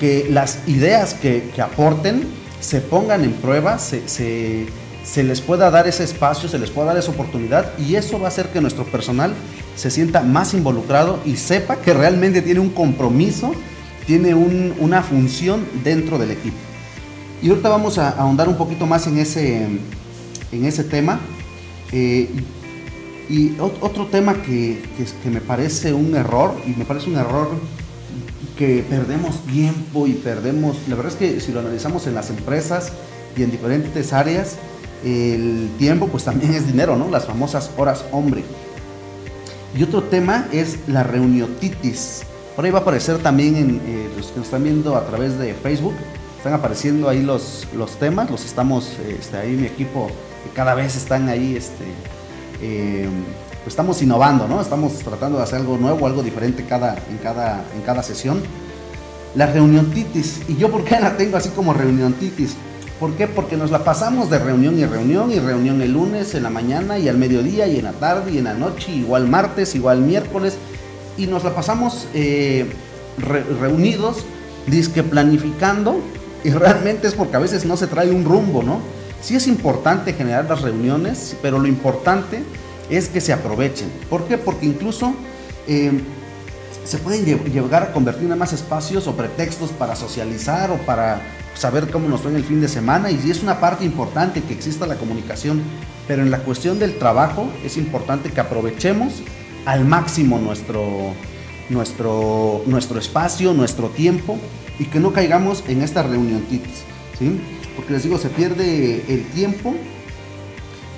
que 0.00 0.26
las 0.30 0.66
ideas 0.66 1.14
que, 1.14 1.50
que 1.54 1.62
aporten 1.62 2.26
se 2.60 2.80
pongan 2.80 3.24
en 3.24 3.32
prueba, 3.34 3.78
se, 3.78 4.08
se 4.08 4.66
se 5.04 5.22
les 5.22 5.40
pueda 5.40 5.70
dar 5.70 5.86
ese 5.86 6.02
espacio, 6.02 6.48
se 6.48 6.58
les 6.58 6.70
pueda 6.70 6.88
dar 6.88 6.96
esa 6.96 7.10
oportunidad 7.10 7.76
y 7.78 7.94
eso 7.94 8.18
va 8.18 8.26
a 8.26 8.28
hacer 8.28 8.48
que 8.48 8.60
nuestro 8.60 8.84
personal 8.84 9.34
se 9.76 9.90
sienta 9.90 10.22
más 10.22 10.54
involucrado 10.54 11.20
y 11.24 11.36
sepa 11.36 11.76
que 11.76 11.92
realmente 11.92 12.40
tiene 12.42 12.60
un 12.60 12.70
compromiso, 12.70 13.52
tiene 14.06 14.34
una 14.34 15.02
función 15.02 15.64
dentro 15.82 16.18
del 16.18 16.30
equipo. 16.32 16.56
Y 17.42 17.48
ahorita 17.48 17.68
vamos 17.68 17.98
a 17.98 18.10
ahondar 18.10 18.48
un 18.48 18.56
poquito 18.56 18.86
más 18.86 19.06
en 19.06 19.18
ese, 19.18 19.66
en 20.52 20.64
ese 20.64 20.84
tema. 20.84 21.20
Eh, 21.92 22.28
y 23.28 23.54
otro 23.58 24.06
tema 24.06 24.42
que, 24.42 24.82
que 25.22 25.30
me 25.30 25.40
parece 25.40 25.92
un 25.94 26.14
error, 26.14 26.54
y 26.66 26.70
me 26.70 26.84
parece 26.84 27.08
un 27.08 27.16
error 27.16 27.48
que 28.58 28.84
perdemos 28.88 29.40
tiempo 29.46 30.06
y 30.06 30.12
perdemos, 30.12 30.76
la 30.88 30.94
verdad 30.94 31.12
es 31.12 31.18
que 31.18 31.40
si 31.40 31.52
lo 31.52 31.60
analizamos 31.60 32.06
en 32.06 32.14
las 32.14 32.30
empresas 32.30 32.92
y 33.36 33.42
en 33.42 33.50
diferentes 33.50 34.12
áreas, 34.12 34.56
el 35.04 35.70
tiempo 35.78 36.08
pues 36.08 36.24
también 36.24 36.54
es 36.54 36.66
dinero, 36.66 36.96
¿no? 36.96 37.10
Las 37.10 37.26
famosas 37.26 37.70
horas 37.76 38.04
hombre. 38.12 38.44
Y 39.76 39.82
otro 39.82 40.04
tema 40.04 40.48
es 40.52 40.78
la 40.86 41.02
reuniotitis. 41.02 42.22
Por 42.54 42.64
ahí 42.64 42.70
va 42.70 42.78
a 42.78 42.82
aparecer 42.82 43.18
también 43.18 43.56
en 43.56 43.80
eh, 43.84 44.10
los 44.16 44.28
que 44.28 44.36
nos 44.36 44.46
están 44.46 44.62
viendo 44.62 44.96
a 44.96 45.04
través 45.06 45.38
de 45.38 45.54
Facebook. 45.54 45.94
Están 46.36 46.52
apareciendo 46.52 47.08
ahí 47.08 47.22
los, 47.22 47.66
los 47.74 47.98
temas. 47.98 48.30
Los 48.30 48.44
estamos, 48.44 48.90
este, 49.08 49.36
ahí 49.36 49.56
mi 49.56 49.66
equipo, 49.66 50.08
que 50.44 50.50
cada 50.54 50.74
vez 50.74 50.94
están 50.94 51.28
ahí, 51.28 51.56
este, 51.56 51.84
eh, 52.62 53.08
pues 53.64 53.72
estamos 53.72 54.00
innovando, 54.02 54.46
¿no? 54.46 54.60
Estamos 54.60 54.92
tratando 54.98 55.38
de 55.38 55.44
hacer 55.44 55.60
algo 55.60 55.76
nuevo, 55.78 56.06
algo 56.06 56.22
diferente 56.22 56.64
cada, 56.64 56.96
en, 57.10 57.18
cada, 57.18 57.64
en 57.74 57.82
cada 57.82 58.02
sesión. 58.02 58.40
La 59.34 59.46
reuniotitis. 59.46 60.42
¿Y 60.48 60.56
yo 60.56 60.70
por 60.70 60.84
qué 60.84 61.00
la 61.00 61.16
tengo 61.16 61.36
así 61.36 61.48
como 61.48 61.74
reuniotitis? 61.74 62.54
¿Por 63.00 63.14
qué? 63.14 63.26
Porque 63.26 63.56
nos 63.56 63.72
la 63.72 63.82
pasamos 63.82 64.30
de 64.30 64.38
reunión 64.38 64.78
y 64.78 64.86
reunión 64.86 65.32
y 65.32 65.40
reunión 65.40 65.82
el 65.82 65.92
lunes, 65.92 66.36
en 66.36 66.44
la 66.44 66.50
mañana 66.50 67.00
y 67.00 67.08
al 67.08 67.18
mediodía 67.18 67.66
y 67.66 67.78
en 67.78 67.84
la 67.84 67.92
tarde 67.92 68.30
y 68.30 68.38
en 68.38 68.44
la 68.44 68.54
noche, 68.54 68.92
igual 68.92 69.26
martes, 69.26 69.74
igual 69.74 70.00
miércoles, 70.02 70.56
y 71.16 71.26
nos 71.26 71.44
la 71.44 71.54
pasamos 71.54 72.06
eh, 72.14 72.66
reunidos, 73.60 74.24
disque 74.66 75.02
planificando, 75.02 76.00
y 76.42 76.50
realmente 76.50 77.06
es 77.08 77.14
porque 77.14 77.36
a 77.36 77.40
veces 77.40 77.64
no 77.64 77.76
se 77.76 77.86
trae 77.86 78.10
un 78.10 78.24
rumbo, 78.24 78.62
¿no? 78.62 78.80
Sí 79.22 79.34
es 79.34 79.46
importante 79.46 80.12
generar 80.12 80.44
las 80.46 80.60
reuniones, 80.60 81.36
pero 81.40 81.58
lo 81.58 81.66
importante 81.66 82.42
es 82.90 83.08
que 83.08 83.22
se 83.22 83.32
aprovechen. 83.32 83.90
¿Por 84.10 84.24
qué? 84.24 84.36
Porque 84.36 84.66
incluso 84.66 85.14
eh, 85.66 86.02
se 86.84 86.98
pueden 86.98 87.24
llegar 87.24 87.82
a 87.82 87.92
convertir 87.92 88.30
en 88.30 88.38
más 88.38 88.52
espacios 88.52 89.06
o 89.06 89.16
pretextos 89.16 89.70
para 89.70 89.96
socializar 89.96 90.70
o 90.70 90.76
para 90.76 91.22
saber 91.54 91.90
cómo 91.90 92.08
nos 92.08 92.20
fue 92.20 92.30
en 92.32 92.36
el 92.36 92.44
fin 92.44 92.60
de 92.60 92.68
semana 92.68 93.10
y 93.10 93.30
es 93.30 93.42
una 93.42 93.60
parte 93.60 93.84
importante 93.84 94.42
que 94.42 94.52
exista 94.52 94.86
la 94.86 94.96
comunicación, 94.96 95.62
pero 96.06 96.22
en 96.22 96.30
la 96.30 96.40
cuestión 96.40 96.78
del 96.78 96.98
trabajo 96.98 97.48
es 97.64 97.78
importante 97.78 98.30
que 98.30 98.40
aprovechemos 98.40 99.22
al 99.64 99.84
máximo 99.84 100.38
nuestro, 100.38 101.14
nuestro, 101.68 102.62
nuestro 102.66 102.98
espacio, 102.98 103.54
nuestro 103.54 103.88
tiempo 103.88 104.38
y 104.78 104.84
que 104.84 105.00
no 105.00 105.12
caigamos 105.12 105.64
en 105.68 105.82
esta 105.82 106.02
reunión 106.02 106.42
¿sí? 107.18 107.40
Porque 107.76 107.92
les 107.92 108.02
digo, 108.04 108.18
se 108.18 108.28
pierde 108.28 109.04
el 109.08 109.24
tiempo, 109.34 109.74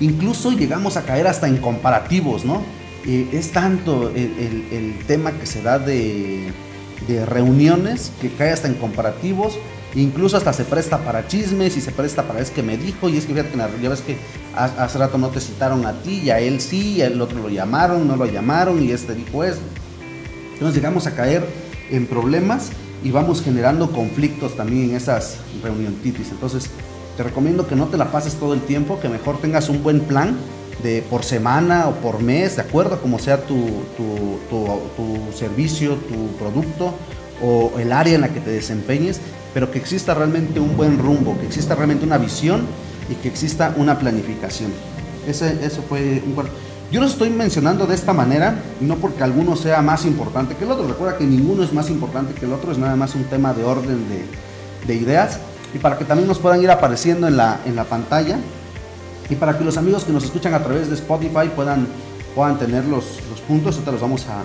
incluso 0.01 0.53
llegamos 0.53 0.97
a 0.97 1.05
caer 1.05 1.27
hasta 1.27 1.49
en 1.49 1.59
comparativos, 1.59 2.45
¿no? 2.45 2.63
Es 3.07 3.53
tanto 3.53 4.11
el, 4.11 4.99
tema 5.07 5.31
que 5.33 5.47
se 5.47 5.63
da 5.63 5.79
de, 5.79 6.53
de 7.07 7.25
reuniones 7.25 8.11
que 8.21 8.31
cae 8.31 8.51
hasta 8.51 8.67
en 8.67 8.75
comparativos 8.75 9.59
Incluso 9.97 10.37
hasta 10.37 10.53
se 10.53 10.65
presta 10.65 10.99
para 10.99 11.27
chismes 11.27 11.75
y 11.79 11.81
se 11.81 11.91
presta 11.91 12.23
para 12.23 12.41
es 12.41 12.51
que 12.51 12.63
me 12.63 12.77
dijo 12.77 13.09
y 13.09 13.17
es 13.17 13.25
que 13.25 13.33
fíjate, 13.33 13.57
ya 13.83 13.89
ves 13.89 14.03
que 14.03 14.19
hace 14.55 14.99
rato 14.99 15.17
no 15.17 15.31
te 15.31 15.41
citaron 15.41 15.87
a 15.87 15.95
ti 16.03 16.21
y 16.23 16.31
a 16.31 16.39
él 16.39 16.61
sí, 16.61 16.97
y 16.97 17.03
al 17.03 17.19
otro 17.21 17.41
lo 17.41 17.49
llamaron, 17.49 18.07
no 18.07 18.15
lo 18.15 18.27
llamaron 18.27 18.83
y 18.85 18.93
este 18.93 19.15
dijo 19.15 19.43
eso. 19.43 19.61
Entonces 20.53 20.77
llegamos 20.77 21.07
a 21.07 21.15
caer 21.15 21.47
en 21.91 22.07
problemas 22.07 22.71
y 23.03 23.11
vamos 23.11 23.43
generando 23.43 23.91
conflictos 23.91 24.55
también 24.55 24.91
en 24.91 24.97
esas 24.97 25.39
reuniones. 25.63 25.99
Entonces, 26.31 26.69
te 27.17 27.23
recomiendo 27.23 27.67
que 27.67 27.75
no 27.75 27.87
te 27.87 27.97
la 27.97 28.13
pases 28.13 28.35
todo 28.35 28.53
el 28.53 28.61
tiempo, 28.61 29.01
que 29.01 29.09
mejor 29.09 29.39
tengas 29.39 29.71
un 29.71 29.83
buen 29.83 30.01
plan 30.01 30.37
de 30.83 31.03
por 31.03 31.25
semana 31.25 31.89
o 31.89 31.93
por 31.95 32.21
mes, 32.21 32.57
de 32.57 32.63
acuerdo 32.63 32.97
a 32.97 33.01
como 33.01 33.19
sea 33.19 33.43
tu, 33.43 33.57
tu, 33.97 34.39
tu, 34.51 35.33
servicio, 35.37 35.95
tu 35.95 36.37
producto 36.37 36.93
o 37.43 37.73
el 37.79 37.93
área 37.93 38.15
en 38.15 38.21
la 38.21 38.29
que 38.29 38.41
te 38.41 38.51
desempeñes, 38.51 39.21
pero 39.57 39.71
que 39.71 39.79
exista 39.79 40.13
realmente 40.13 40.61
un 40.61 40.77
buen 40.77 40.99
rumbo, 40.99 41.35
que 41.41 41.47
exista 41.47 41.75
realmente 41.75 42.05
una 42.05 42.19
visión 42.19 42.67
y 43.09 43.15
que 43.15 43.29
exista 43.29 43.73
una 43.79 43.99
planificación. 43.99 44.71
Ese, 45.27 45.65
eso 45.65 45.81
fue 45.81 46.23
un 46.27 46.37
Yo 46.93 47.01
lo 47.01 47.07
estoy 47.07 47.31
mencionando 47.31 47.87
de 47.87 47.95
esta 47.95 48.13
manera, 48.13 48.59
no 48.83 48.97
porque 48.97 49.23
alguno 49.23 49.57
sea 49.57 49.81
más 49.81 50.05
importante 50.05 50.57
que 50.57 50.65
el 50.65 50.73
otro. 50.73 50.87
Recuerda 50.87 51.17
que 51.17 51.25
ninguno 51.25 51.63
es 51.63 51.73
más 51.73 51.89
importante 51.89 52.39
que 52.39 52.45
el 52.45 52.53
otro, 52.53 52.71
es 52.71 52.77
nada 52.77 52.97
más 52.97 53.15
un 53.15 53.25
tema 53.25 53.55
de 53.55 53.65
orden 53.65 54.07
de, 54.11 54.27
de 54.87 54.95
ideas. 54.95 55.39
Y 55.73 55.79
para 55.79 55.97
que 55.97 56.05
también 56.05 56.29
nos 56.29 56.39
puedan 56.39 56.63
ir 56.63 56.71
apareciendo 56.71 57.27
en 57.27 57.39
la, 57.39 57.61
en 57.65 57.77
la 57.77 57.85
pantalla, 57.85 58.37
y 59.31 59.37
para 59.37 59.57
que 59.57 59.65
los 59.65 59.79
amigos 59.79 60.05
que 60.05 60.13
nos 60.13 60.25
escuchan 60.25 60.53
a 60.53 60.63
través 60.63 60.91
de 60.91 60.97
Spotify 60.97 61.49
puedan, 61.57 61.87
puedan 62.35 62.59
tener 62.59 62.85
los, 62.85 63.23
los 63.31 63.41
puntos, 63.41 63.77
ahorita 63.77 63.93
los 63.93 64.03
vamos 64.03 64.27
a, 64.27 64.43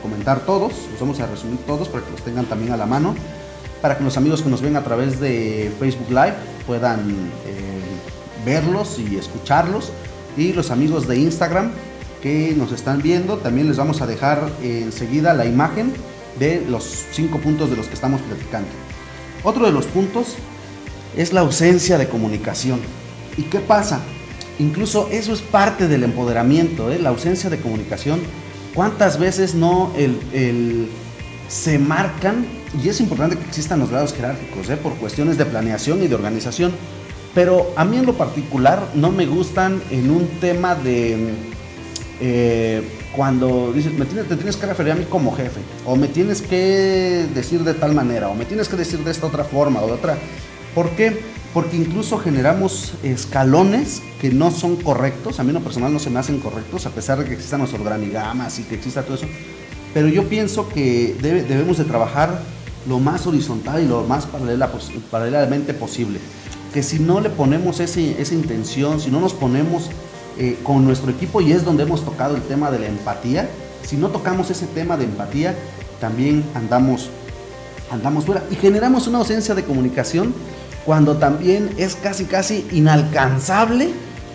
comentar 0.00 0.38
todos, 0.46 0.72
los 0.92 1.00
vamos 1.00 1.18
a 1.18 1.26
resumir 1.26 1.58
todos 1.66 1.88
para 1.88 2.04
que 2.04 2.12
los 2.12 2.22
tengan 2.22 2.44
también 2.44 2.72
a 2.72 2.76
la 2.76 2.86
mano, 2.86 3.16
para 3.82 3.98
que 3.98 4.04
los 4.04 4.16
amigos 4.16 4.40
que 4.40 4.48
nos 4.48 4.62
ven 4.62 4.76
a 4.76 4.82
través 4.82 5.20
de 5.20 5.70
Facebook 5.78 6.08
Live 6.08 6.34
puedan 6.66 7.10
eh, 7.10 7.82
verlos 8.46 8.98
y 8.98 9.16
escucharlos, 9.16 9.92
y 10.36 10.54
los 10.54 10.70
amigos 10.70 11.06
de 11.06 11.18
Instagram 11.18 11.72
que 12.22 12.54
nos 12.56 12.72
están 12.72 13.02
viendo, 13.02 13.36
también 13.38 13.68
les 13.68 13.76
vamos 13.76 14.00
a 14.00 14.06
dejar 14.06 14.48
enseguida 14.62 15.34
la 15.34 15.44
imagen 15.44 15.92
de 16.38 16.64
los 16.68 17.04
cinco 17.10 17.38
puntos 17.38 17.68
de 17.68 17.76
los 17.76 17.88
que 17.88 17.94
estamos 17.94 18.20
platicando. 18.22 18.68
Otro 19.42 19.66
de 19.66 19.72
los 19.72 19.86
puntos 19.86 20.36
es 21.16 21.32
la 21.32 21.40
ausencia 21.40 21.98
de 21.98 22.08
comunicación. 22.08 22.80
¿Y 23.36 23.42
qué 23.42 23.58
pasa? 23.58 24.00
Incluso 24.58 25.08
eso 25.10 25.32
es 25.32 25.40
parte 25.40 25.88
del 25.88 26.04
empoderamiento, 26.04 26.92
¿eh? 26.92 26.98
la 26.98 27.08
ausencia 27.08 27.50
de 27.50 27.58
comunicación. 27.58 28.20
¿Cuántas 28.74 29.18
veces 29.18 29.54
no 29.54 29.92
el, 29.96 30.88
se 31.48 31.78
marcan? 31.78 32.46
Y 32.80 32.88
es 32.88 33.00
importante 33.00 33.36
que 33.36 33.44
existan 33.44 33.80
los 33.80 33.90
grados 33.90 34.14
jerárquicos, 34.14 34.70
¿eh? 34.70 34.76
por 34.76 34.94
cuestiones 34.94 35.36
de 35.36 35.44
planeación 35.44 36.02
y 36.02 36.08
de 36.08 36.14
organización. 36.14 36.72
Pero 37.34 37.72
a 37.76 37.84
mí 37.84 37.96
en 37.96 38.06
lo 38.06 38.14
particular 38.14 38.88
no 38.94 39.10
me 39.10 39.26
gustan 39.26 39.82
en 39.90 40.10
un 40.10 40.26
tema 40.40 40.74
de 40.74 41.34
eh, 42.20 42.82
cuando 43.16 43.72
dices, 43.72 43.92
me 43.92 44.04
tienes, 44.04 44.28
te 44.28 44.36
tienes 44.36 44.56
que 44.56 44.66
referir 44.66 44.92
a 44.92 44.96
mí 44.96 45.06
como 45.08 45.34
jefe, 45.34 45.60
o 45.86 45.96
me 45.96 46.08
tienes 46.08 46.42
que 46.42 47.26
decir 47.34 47.64
de 47.64 47.74
tal 47.74 47.94
manera, 47.94 48.28
o 48.28 48.34
me 48.34 48.44
tienes 48.44 48.68
que 48.68 48.76
decir 48.76 49.00
de 49.00 49.10
esta 49.10 49.26
otra 49.26 49.44
forma 49.44 49.80
o 49.80 49.86
de 49.86 49.92
otra. 49.92 50.18
¿Por 50.74 50.90
qué? 50.90 51.32
porque 51.52 51.76
incluso 51.76 52.18
generamos 52.18 52.94
escalones 53.02 54.02
que 54.20 54.30
no 54.30 54.50
son 54.50 54.76
correctos, 54.76 55.38
a 55.38 55.42
mí 55.42 55.50
en 55.50 55.54
lo 55.54 55.60
personal 55.60 55.92
no 55.92 55.98
se 55.98 56.08
me 56.10 56.18
hacen 56.18 56.40
correctos, 56.40 56.86
a 56.86 56.90
pesar 56.90 57.18
de 57.18 57.24
que 57.26 57.34
existan 57.34 57.60
los 57.60 57.74
organigramas 57.74 58.58
y 58.58 58.62
que 58.62 58.76
exista 58.76 59.02
todo 59.02 59.16
eso, 59.16 59.26
pero 59.92 60.08
yo 60.08 60.28
pienso 60.28 60.68
que 60.68 61.14
debemos 61.20 61.76
de 61.76 61.84
trabajar 61.84 62.40
lo 62.88 62.98
más 62.98 63.26
horizontal 63.26 63.82
y 63.82 63.88
lo 63.88 64.02
más 64.04 64.26
paralela, 64.26 64.70
paralelamente 65.10 65.74
posible, 65.74 66.18
que 66.72 66.82
si 66.82 66.98
no 66.98 67.20
le 67.20 67.30
ponemos 67.30 67.80
ese, 67.80 68.20
esa 68.20 68.34
intención, 68.34 69.00
si 69.00 69.10
no 69.10 69.20
nos 69.20 69.34
ponemos 69.34 69.90
eh, 70.38 70.58
con 70.62 70.84
nuestro 70.84 71.10
equipo, 71.10 71.40
y 71.40 71.52
es 71.52 71.64
donde 71.64 71.82
hemos 71.84 72.04
tocado 72.04 72.34
el 72.36 72.42
tema 72.42 72.70
de 72.70 72.78
la 72.78 72.86
empatía, 72.86 73.48
si 73.82 73.96
no 73.96 74.08
tocamos 74.08 74.50
ese 74.50 74.66
tema 74.66 74.96
de 74.96 75.04
empatía, 75.04 75.54
también 76.00 76.44
andamos, 76.54 77.10
andamos 77.90 78.24
fuera 78.24 78.42
y 78.50 78.56
generamos 78.56 79.06
una 79.06 79.18
ausencia 79.18 79.54
de 79.54 79.64
comunicación 79.64 80.34
cuando 80.84 81.16
también 81.16 81.70
es 81.76 81.94
casi 81.94 82.24
casi 82.24 82.66
inalcanzable 82.72 83.90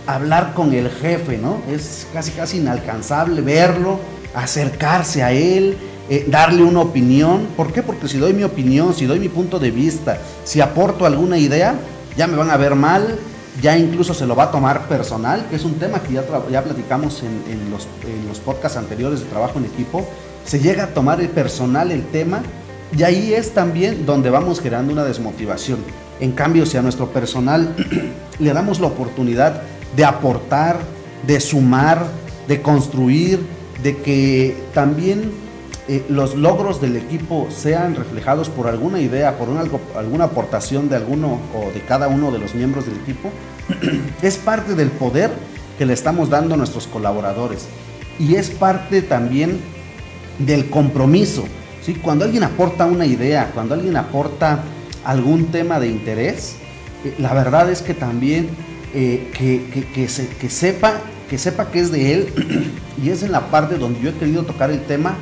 hablar 0.06 0.54
con 0.54 0.74
el 0.74 0.90
jefe, 0.90 1.38
¿no? 1.38 1.58
Es 1.70 2.08
casi 2.14 2.32
casi 2.32 2.58
inalcanzable 2.58 3.42
verlo, 3.42 4.00
acercarse 4.34 5.24
a 5.24 5.32
él, 5.32 5.78
eh, 6.10 6.26
darle 6.30 6.64
una 6.64 6.82
opinión. 6.82 7.48
¿Por 7.56 7.74
qué? 7.74 7.84
Porque 7.84 8.08
si 8.08 8.18
doy 8.18 8.34
mi 8.34 8.44
opinión, 8.44 8.94
si 8.94 9.06
doy 9.06 9.20
mi 9.20 9.30
punto 9.30 9.60
de 9.60 9.72
vista, 9.72 10.20
si 10.44 10.62
aporto 10.62 11.06
alguna 11.06 11.38
idea, 11.38 11.76
ya 12.16 12.28
me 12.28 12.38
van 12.38 12.50
a 12.50 12.58
ver 12.58 12.76
mal, 12.76 13.20
ya 13.62 13.78
incluso 13.78 14.14
se 14.14 14.26
lo 14.26 14.36
va 14.36 14.46
a 14.46 14.52
tomar 14.52 14.88
personal, 14.88 15.48
que 15.50 15.56
es 15.56 15.66
un 15.66 15.76
tema 15.76 16.02
que 16.02 16.14
ya, 16.14 16.24
ya 16.50 16.64
platicamos 16.64 17.24
en, 17.24 17.72
los, 17.72 17.88
en 18.06 18.28
los 18.28 18.40
podcasts 18.40 18.78
anteriores 18.78 19.20
de 19.20 19.26
trabajo 19.26 19.60
en 19.60 19.66
equipo. 19.66 20.08
Se 20.46 20.60
llega 20.60 20.86
a 20.86 20.88
tomar 20.88 21.20
el 21.20 21.30
personal 21.30 21.92
el 21.92 22.06
tema 22.08 22.42
y 22.96 23.04
ahí 23.04 23.34
es 23.34 23.54
también 23.54 24.06
donde 24.06 24.30
vamos 24.30 24.62
generando 24.62 24.94
una 24.94 25.04
desmotivación. 25.04 25.80
En 26.20 26.32
cambio, 26.32 26.66
si 26.66 26.78
a 26.78 26.82
nuestro 26.82 27.10
personal 27.10 27.76
le 28.40 28.54
damos 28.54 28.80
la 28.80 28.88
oportunidad 28.88 29.62
de 29.96 30.06
aportar, 30.06 30.78
de 31.26 31.40
sumar, 31.40 32.06
de 32.48 32.62
construir, 32.62 33.40
de 33.84 33.98
que 33.98 34.56
también 34.74 35.32
eh, 35.90 36.06
los 36.10 36.36
logros 36.36 36.82
del 36.82 36.98
equipo 36.98 37.48
sean 37.50 37.96
reflejados 37.96 38.50
por 38.50 38.68
alguna 38.68 39.00
idea, 39.00 39.38
por 39.38 39.48
alguna 39.96 40.26
aportación 40.26 40.90
de 40.90 40.98
alguno 40.98 41.40
o 41.56 41.72
de 41.72 41.80
cada 41.80 42.10
uno 42.10 42.30
de 42.30 42.40
los 42.40 42.56
miembros 42.56 42.86
del 42.86 42.96
equipo, 42.96 43.32
es 44.22 44.36
parte 44.36 44.76
del 44.76 44.90
poder 44.90 45.32
que 45.78 45.86
le 45.86 45.94
estamos 45.94 46.30
dando 46.30 46.56
a 46.56 46.58
nuestros 46.58 46.88
colaboradores 46.88 47.68
y 48.20 48.36
es 48.36 48.50
parte 48.50 49.02
también 49.02 49.62
del 50.40 50.70
compromiso. 50.70 51.46
¿sí? 51.82 51.96
Cuando 51.96 52.26
alguien 52.26 52.44
aporta 52.44 52.86
una 52.86 53.06
idea, 53.06 53.52
cuando 53.54 53.74
alguien 53.74 53.96
aporta 53.96 54.64
algún 55.06 55.46
tema 55.46 55.80
de 55.80 55.88
interés, 55.88 56.58
eh, 57.06 57.16
la 57.18 57.34
verdad 57.34 57.70
es 57.70 57.82
que 57.82 57.94
también 57.94 58.50
eh, 58.94 59.32
que, 59.34 60.50
sepa, 60.50 60.96
que 61.30 61.38
sepa 61.38 61.72
que 61.72 61.80
es 61.80 61.94
de 61.94 62.14
él 62.14 62.74
y 63.02 63.10
es 63.10 63.24
en 63.24 63.32
la 63.32 63.50
parte 63.50 63.78
donde 63.78 64.02
yo 64.02 64.10
he 64.10 64.14
querido 64.14 64.44
tocar 64.44 64.70
el 64.70 64.82
tema 64.82 65.16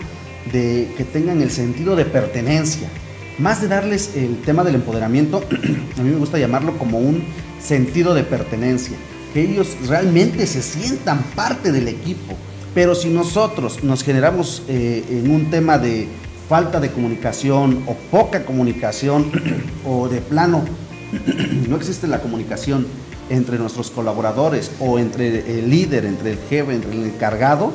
de 0.51 0.87
que 0.97 1.03
tengan 1.03 1.41
el 1.41 1.51
sentido 1.51 1.95
de 1.95 2.05
pertenencia. 2.05 2.89
Más 3.37 3.61
de 3.61 3.67
darles 3.67 4.15
el 4.15 4.41
tema 4.41 4.63
del 4.63 4.75
empoderamiento, 4.75 5.43
a 5.97 6.01
mí 6.01 6.09
me 6.09 6.17
gusta 6.17 6.37
llamarlo 6.37 6.77
como 6.77 6.99
un 6.99 7.23
sentido 7.61 8.13
de 8.13 8.23
pertenencia, 8.23 8.95
que 9.33 9.41
ellos 9.41 9.75
realmente 9.87 10.47
se 10.47 10.61
sientan 10.61 11.23
parte 11.35 11.71
del 11.71 11.87
equipo. 11.87 12.33
Pero 12.73 12.95
si 12.95 13.09
nosotros 13.09 13.83
nos 13.83 14.03
generamos 14.03 14.63
eh, 14.67 15.03
en 15.09 15.31
un 15.31 15.49
tema 15.49 15.77
de 15.77 16.07
falta 16.47 16.79
de 16.79 16.91
comunicación 16.91 17.83
o 17.87 17.95
poca 18.11 18.45
comunicación 18.45 19.31
o 19.85 20.07
de 20.07 20.21
plano 20.21 20.63
no 21.69 21.75
existe 21.75 22.07
la 22.07 22.19
comunicación 22.19 22.87
entre 23.29 23.57
nuestros 23.57 23.89
colaboradores 23.89 24.71
o 24.79 24.99
entre 24.99 25.59
el 25.59 25.69
líder, 25.69 26.05
entre 26.05 26.31
el 26.31 26.37
jefe, 26.49 26.73
entre 26.73 26.91
el 26.91 27.03
encargado, 27.03 27.73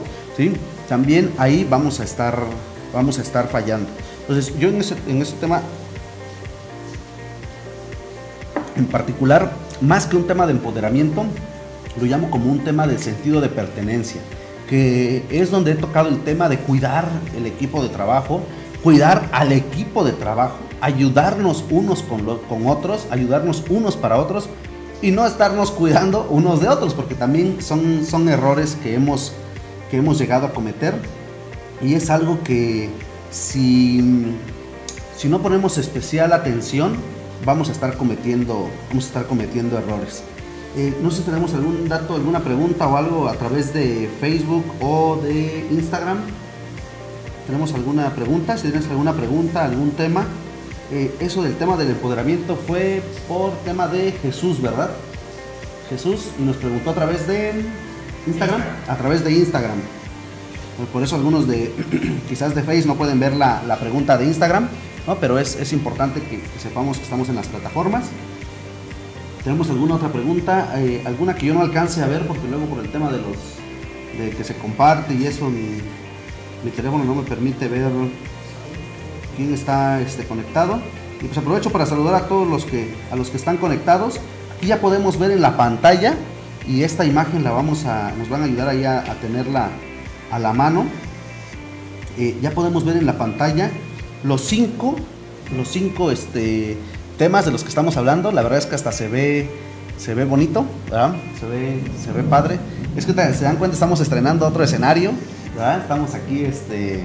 también 0.89 1.33
ahí 1.39 1.67
vamos 1.69 2.01
a 2.01 2.05
estar, 2.05 2.39
vamos 2.93 3.19
a 3.19 3.23
estar 3.23 3.49
fallando. 3.49 3.89
Entonces 4.23 4.57
yo 4.59 4.69
en 4.69 4.81
ese, 4.81 4.97
en 5.09 5.23
ese 5.23 5.35
tema 5.35 5.63
en 8.77 8.87
particular, 8.87 9.53
más 9.81 10.07
que 10.07 10.17
un 10.17 10.27
tema 10.27 10.47
de 10.47 10.53
empoderamiento, 10.53 11.25
lo 12.01 12.07
llamo 12.07 12.31
como 12.31 12.51
un 12.51 12.61
tema 12.61 12.87
de 12.87 12.99
sentido 12.99 13.41
de 13.41 13.49
pertenencia, 13.49 14.21
que 14.69 15.25
es 15.31 15.51
donde 15.51 15.73
he 15.73 15.75
tocado 15.75 16.09
el 16.09 16.21
tema 16.23 16.49
de 16.49 16.59
cuidar 16.59 17.07
el 17.37 17.47
equipo 17.47 17.83
de 17.83 17.89
trabajo, 17.89 18.41
cuidar 18.83 19.29
al 19.33 19.53
equipo 19.53 20.05
de 20.05 20.13
trabajo, 20.13 20.57
ayudarnos 20.81 21.65
unos 21.71 22.03
con, 22.03 22.25
con 22.49 22.67
otros, 22.67 23.07
ayudarnos 23.11 23.65
unos 23.69 23.97
para 23.97 24.19
otros 24.19 24.49
y 25.03 25.11
no 25.11 25.27
estarnos 25.27 25.71
cuidando 25.71 26.27
unos 26.31 26.61
de 26.61 26.69
otros, 26.69 26.95
porque 26.95 27.15
también 27.15 27.61
son, 27.61 28.05
son 28.05 28.29
errores 28.29 28.77
que 28.83 28.95
hemos, 28.95 29.33
que 29.91 29.97
hemos 29.97 30.19
llegado 30.19 30.47
a 30.47 30.53
cometer 30.53 30.95
y 31.83 31.95
es 31.95 32.11
algo 32.11 32.43
que 32.43 32.91
si, 33.31 34.35
si 35.17 35.29
no 35.29 35.41
ponemos 35.43 35.79
especial 35.79 36.33
atención, 36.33 36.97
vamos 37.45 37.69
a 37.69 37.73
estar 37.73 37.97
cometiendo, 37.97 38.69
vamos 38.89 39.05
a 39.05 39.07
estar 39.09 39.27
cometiendo 39.27 39.79
errores. 39.79 40.23
Eh, 40.77 40.95
no 41.03 41.11
sé 41.11 41.19
si 41.19 41.23
tenemos 41.25 41.53
algún 41.55 41.89
dato, 41.89 42.15
alguna 42.15 42.41
pregunta 42.41 42.87
o 42.87 42.97
algo 42.97 43.29
a 43.29 43.35
través 43.35 43.75
de 43.75 44.09
Facebook 44.21 44.65
o 44.81 45.17
de 45.17 45.67
Instagram 45.71 46.19
tenemos 47.51 47.75
alguna 47.75 48.15
pregunta, 48.15 48.57
si 48.57 48.69
tienes 48.69 48.89
alguna 48.91 49.13
pregunta, 49.13 49.65
algún 49.65 49.91
tema. 49.91 50.25
Eh, 50.93 51.13
eso 51.19 51.43
del 51.43 51.57
tema 51.57 51.77
del 51.77 51.91
empoderamiento 51.91 52.55
fue 52.55 53.03
por 53.27 53.51
tema 53.65 53.89
de 53.89 54.13
Jesús, 54.13 54.63
¿verdad? 54.63 54.91
Jesús 55.89 56.29
y 56.39 56.43
nos 56.43 56.57
preguntó 56.57 56.91
a 56.91 56.95
través 56.95 57.27
de 57.27 57.65
Instagram, 58.27 58.61
a 58.89 58.97
través 58.97 59.25
de 59.25 59.33
Instagram. 59.33 59.79
Por 60.93 61.03
eso 61.03 61.17
algunos 61.17 61.47
de 61.47 61.73
quizás 62.29 62.55
de 62.55 62.63
Facebook 62.63 62.95
no 62.95 62.99
pueden 62.99 63.21
ver 63.21 63.35
la, 63.35 63.77
pregunta 63.81 64.17
de 64.17 64.25
Instagram, 64.27 64.69
¿no? 65.07 65.17
pero 65.17 65.39
es, 65.39 65.73
importante 65.73 66.21
que, 66.23 66.43
sepamos 66.59 66.99
que 66.99 67.05
estamos 67.05 67.29
en 67.29 67.37
las 67.37 67.49
plataformas. 67.49 68.05
¿Tenemos 69.45 69.71
alguna 69.71 69.95
otra 69.95 70.11
pregunta? 70.11 70.73
Eh, 70.77 71.03
¿Alguna 71.07 71.35
que 71.35 71.47
yo 71.47 71.55
no 71.55 71.61
alcance 71.61 72.03
a 72.03 72.07
ver? 72.07 72.27
Porque 72.27 72.47
luego 72.49 72.67
por 72.67 72.85
el 72.85 72.91
tema 72.91 73.11
de 73.11 73.19
los 73.19 73.37
de 74.19 74.31
que 74.31 74.45
se 74.45 74.55
comparte 74.57 75.15
y 75.15 75.25
eso 75.25 75.49
mi 75.49 76.71
teléfono 76.77 77.05
no 77.05 77.15
me 77.15 77.23
permite 77.23 77.69
ver 77.69 77.91
quién 79.37 79.55
está 79.55 80.01
este, 80.01 80.25
conectado. 80.25 80.81
Y 81.21 81.25
pues 81.25 81.39
aprovecho 81.39 81.71
para 81.71 81.87
saludar 81.87 82.15
a 82.15 82.29
todos 82.29 82.49
los 82.49 82.65
que, 82.65 82.95
a 83.11 83.17
los 83.17 83.31
que 83.31 83.37
están 83.37 83.57
conectados. 83.57 84.21
Aquí 84.57 84.67
ya 84.67 84.81
podemos 84.81 85.19
ver 85.19 85.31
en 85.31 85.41
la 85.41 85.57
pantalla 85.57 86.15
y 86.71 86.85
esta 86.85 87.05
imagen 87.05 87.43
la 87.43 87.51
vamos 87.51 87.85
a, 87.85 88.13
nos 88.17 88.29
van 88.29 88.43
a 88.43 88.45
ayudar 88.45 88.69
ahí 88.69 88.85
a, 88.85 89.03
tenerla 89.21 89.71
a 90.31 90.39
la 90.39 90.53
mano. 90.53 90.85
Eh, 92.17 92.39
ya 92.41 92.53
podemos 92.53 92.85
ver 92.85 92.97
en 92.97 93.07
la 93.07 93.19
pantalla 93.19 93.73
los 94.23 94.43
cinco, 94.43 94.95
los 95.57 95.67
cinco 95.67 96.13
este, 96.13 96.79
temas 97.19 97.45
de 97.45 97.51
los 97.51 97.65
que 97.65 97.71
estamos 97.71 97.97
hablando. 97.97 98.31
La 98.31 98.43
verdad 98.43 98.61
es 98.61 98.67
que 98.67 98.77
hasta 98.77 98.93
se 98.93 99.09
ve, 99.09 99.51
se 99.99 100.15
ve 100.15 100.25
bonito, 100.25 100.65
Se 101.41 101.47
ve, 101.47 101.83
se 102.05 102.13
ve 102.13 102.23
padre. 102.23 102.61
Es 102.95 103.05
que 103.05 103.15
se 103.15 103.45
dan 103.45 103.57
cuenta, 103.57 103.75
estamos 103.75 104.01
estrenando 104.01 104.47
otro 104.47 104.63
escenario, 104.63 105.11
Estamos 105.83 106.15
aquí, 106.15 106.45
este, 106.45 107.05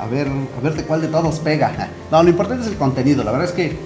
a 0.00 0.06
ver, 0.06 0.28
a 0.28 0.60
ver 0.62 0.74
de 0.74 0.84
cuál 0.84 1.02
de 1.02 1.08
todos 1.08 1.40
pega. 1.40 1.90
No, 2.10 2.22
lo 2.22 2.30
importante 2.30 2.64
es 2.64 2.70
el 2.70 2.76
contenido. 2.76 3.22
La 3.22 3.32
verdad 3.32 3.48
es 3.48 3.52
que 3.52 3.76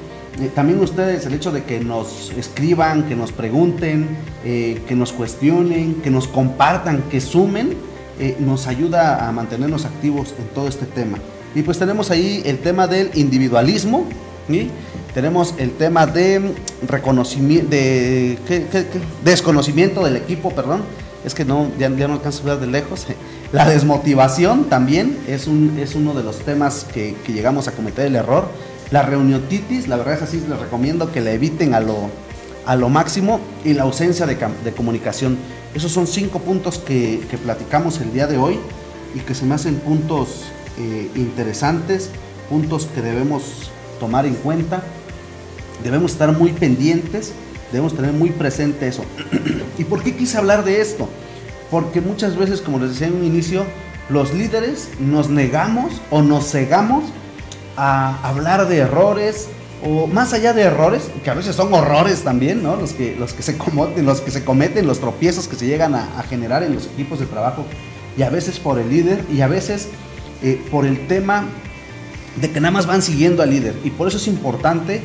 eh, 0.40 0.50
también 0.54 0.80
ustedes, 0.80 1.26
el 1.26 1.34
hecho 1.34 1.50
de 1.50 1.64
que 1.64 1.80
nos 1.80 2.32
escriban, 2.36 3.08
que 3.08 3.16
nos 3.16 3.32
pregunten, 3.32 4.08
eh, 4.44 4.80
que 4.86 4.94
nos 4.94 5.12
cuestionen, 5.12 5.96
que 6.02 6.10
nos 6.10 6.28
compartan, 6.28 7.02
que 7.10 7.20
sumen, 7.20 7.74
eh, 8.20 8.36
nos 8.38 8.66
ayuda 8.66 9.28
a 9.28 9.32
mantenernos 9.32 9.84
activos 9.84 10.34
en 10.38 10.46
todo 10.54 10.68
este 10.68 10.86
tema. 10.86 11.18
Y 11.54 11.62
pues 11.62 11.78
tenemos 11.78 12.10
ahí 12.10 12.42
el 12.44 12.58
tema 12.58 12.86
del 12.86 13.10
individualismo, 13.14 14.06
tenemos 15.12 15.54
el 15.58 15.72
tema 15.72 16.06
de 16.06 16.54
de 17.68 18.38
desconocimiento 19.24 20.04
del 20.04 20.16
equipo, 20.16 20.50
perdón. 20.50 20.82
Es 21.24 21.34
que 21.34 21.44
no, 21.44 21.68
ya, 21.78 21.88
no 21.88 22.14
alcanzo 22.14 22.42
a 22.44 22.54
ver 22.54 22.60
de 22.60 22.66
lejos. 22.68 23.06
La 23.52 23.68
desmotivación 23.68 24.64
también 24.64 25.18
es, 25.26 25.46
un, 25.46 25.78
es 25.78 25.94
uno 25.94 26.14
de 26.14 26.22
los 26.22 26.38
temas 26.38 26.84
que, 26.92 27.16
llegamos 27.26 27.66
a 27.68 27.72
cometer 27.72 28.06
el 28.06 28.16
error. 28.16 28.48
La 28.90 29.02
reuniotitis, 29.02 29.86
la 29.86 29.96
verdad 29.96 30.14
es 30.14 30.22
así, 30.22 30.42
les 30.48 30.58
recomiendo 30.58 31.12
que 31.12 31.20
la 31.20 31.32
eviten 31.32 31.74
a 31.74 31.80
lo, 31.80 32.08
a 32.64 32.74
lo 32.74 32.88
máximo. 32.88 33.40
Y 33.64 33.74
la 33.74 33.82
ausencia 33.82 34.26
de, 34.26 34.38
comunicación. 34.72 35.36
Esos 35.74 35.92
son 35.92 36.06
cinco 36.06 36.38
puntos 36.38 36.78
que, 36.78 37.20
platicamos 37.42 38.00
el 38.00 38.12
día 38.12 38.26
de 38.26 38.38
hoy 38.38 38.58
y 39.14 39.20
que 39.20 39.34
se 39.34 39.44
me 39.44 39.54
hacen 39.54 39.76
puntos 39.76 40.44
eh, 40.78 41.10
interesantes, 41.16 42.10
puntos 42.48 42.86
que 42.94 43.02
debemos 43.02 43.70
tomar 44.00 44.24
en 44.24 44.34
cuenta. 44.34 44.82
Debemos 45.84 46.12
estar 46.12 46.32
muy 46.32 46.52
pendientes, 46.52 47.32
debemos 47.70 47.94
tener 47.94 48.12
muy 48.12 48.30
presente 48.30 48.88
eso. 48.88 49.04
¿Y 49.78 49.84
por 49.84 50.02
qué 50.02 50.16
quise 50.16 50.38
hablar 50.38 50.64
de 50.64 50.80
esto? 50.80 51.08
Porque 51.70 52.00
muchas 52.00 52.36
veces, 52.36 52.62
como 52.62 52.78
les 52.78 52.90
decía 52.90 53.08
en 53.08 53.16
un 53.16 53.24
inicio, 53.24 53.64
los 54.08 54.32
líderes 54.32 54.88
nos 54.98 55.28
negamos 55.28 56.00
o 56.10 56.22
nos 56.22 56.50
cegamos 56.50 57.04
a 57.78 58.28
hablar 58.28 58.68
de 58.68 58.78
errores 58.78 59.48
o 59.84 60.08
más 60.08 60.32
allá 60.32 60.52
de 60.52 60.62
errores, 60.62 61.08
que 61.22 61.30
a 61.30 61.34
veces 61.34 61.54
son 61.54 61.72
horrores 61.72 62.22
también, 62.22 62.62
¿no? 62.62 62.74
Los 62.76 62.92
que, 62.92 63.14
los 63.16 63.32
que, 63.32 63.42
se, 63.42 63.56
cometen, 63.56 64.04
los 64.04 64.20
que 64.20 64.32
se 64.32 64.44
cometen, 64.44 64.86
los 64.86 64.98
tropiezos 64.98 65.46
que 65.46 65.54
se 65.54 65.66
llegan 65.66 65.94
a, 65.94 66.22
generar 66.28 66.64
en 66.64 66.74
los 66.74 66.86
equipos 66.86 67.20
de 67.20 67.26
trabajo 67.26 67.64
y 68.16 68.22
a 68.22 68.30
veces 68.30 68.58
por 68.58 68.78
el 68.80 68.88
líder 68.88 69.24
y 69.32 69.40
a 69.40 69.46
veces 69.46 69.88
eh, 70.42 70.60
por 70.70 70.84
el 70.84 71.06
tema 71.06 71.44
de 72.40 72.50
que 72.50 72.60
nada 72.60 72.72
más 72.72 72.86
van 72.86 73.02
siguiendo 73.02 73.42
al 73.42 73.50
líder. 73.50 73.76
Y 73.84 73.90
por 73.90 74.08
eso 74.08 74.16
es 74.16 74.26
importante 74.26 75.00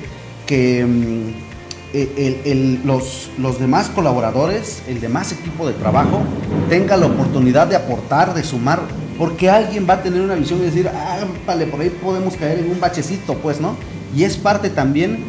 que... 0.48 0.86
Mm, 0.86 1.54
eh, 1.96 2.80
los, 2.84 3.30
los 3.38 3.60
demás 3.60 3.88
colaboradores, 3.90 4.82
el 4.88 5.00
demás 5.00 5.32
equipo 5.32 5.68
de 5.68 5.74
trabajo, 5.74 6.24
tenga 6.68 6.98
la 6.98 7.06
oportunidad 7.06 7.68
de 7.68 7.76
aportar, 7.76 8.34
de 8.34 8.44
sumar, 8.44 8.82
porque 9.18 9.50
alguien 9.50 9.88
va 9.90 9.96
a 9.96 10.04
tener 10.04 10.22
una 10.22 10.36
visión 10.36 10.60
y 10.60 10.64
decir, 10.64 10.90
ah, 10.94 11.20
vale, 11.46 11.68
por 11.68 11.82
ahí 11.82 11.90
podemos 11.90 12.36
caer 12.36 12.60
en 12.60 12.72
un 12.72 12.80
bachecito, 12.80 13.36
pues, 13.36 13.60
¿no? 13.62 13.76
Y 14.16 14.24
es 14.24 14.38
parte 14.38 14.70
también, 14.70 15.24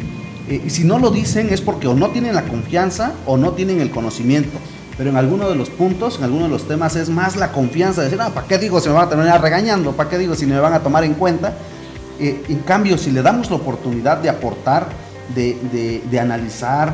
eh, 0.47 0.63
si 0.67 0.83
no 0.83 0.99
lo 0.99 1.09
dicen 1.09 1.49
es 1.49 1.61
porque 1.61 1.87
o 1.87 1.95
no 1.95 2.09
tienen 2.09 2.35
la 2.35 2.43
confianza 2.43 3.13
o 3.25 3.37
no 3.37 3.51
tienen 3.53 3.81
el 3.81 3.91
conocimiento. 3.91 4.57
Pero 4.97 5.09
en 5.09 5.17
alguno 5.17 5.49
de 5.49 5.55
los 5.55 5.69
puntos, 5.69 6.17
en 6.19 6.23
alguno 6.23 6.45
de 6.45 6.51
los 6.51 6.67
temas 6.67 6.95
es 6.95 7.09
más 7.09 7.35
la 7.35 7.51
confianza 7.51 8.01
de 8.01 8.07
decir, 8.07 8.21
ah, 8.21 8.29
¿para 8.33 8.47
qué 8.47 8.57
digo 8.57 8.79
si 8.79 8.87
me 8.87 8.95
van 8.95 9.07
a 9.07 9.09
terminar 9.09 9.41
regañando? 9.41 9.91
¿Para 9.91 10.09
qué 10.09 10.17
digo 10.17 10.35
si 10.35 10.45
me 10.45 10.59
van 10.59 10.73
a 10.73 10.79
tomar 10.79 11.03
en 11.03 11.15
cuenta? 11.15 11.53
Eh, 12.19 12.43
en 12.47 12.59
cambio, 12.59 12.97
si 12.97 13.11
le 13.11 13.21
damos 13.21 13.49
la 13.49 13.57
oportunidad 13.57 14.17
de 14.17 14.29
aportar, 14.29 14.87
de, 15.33 16.19
analizar, 16.19 16.93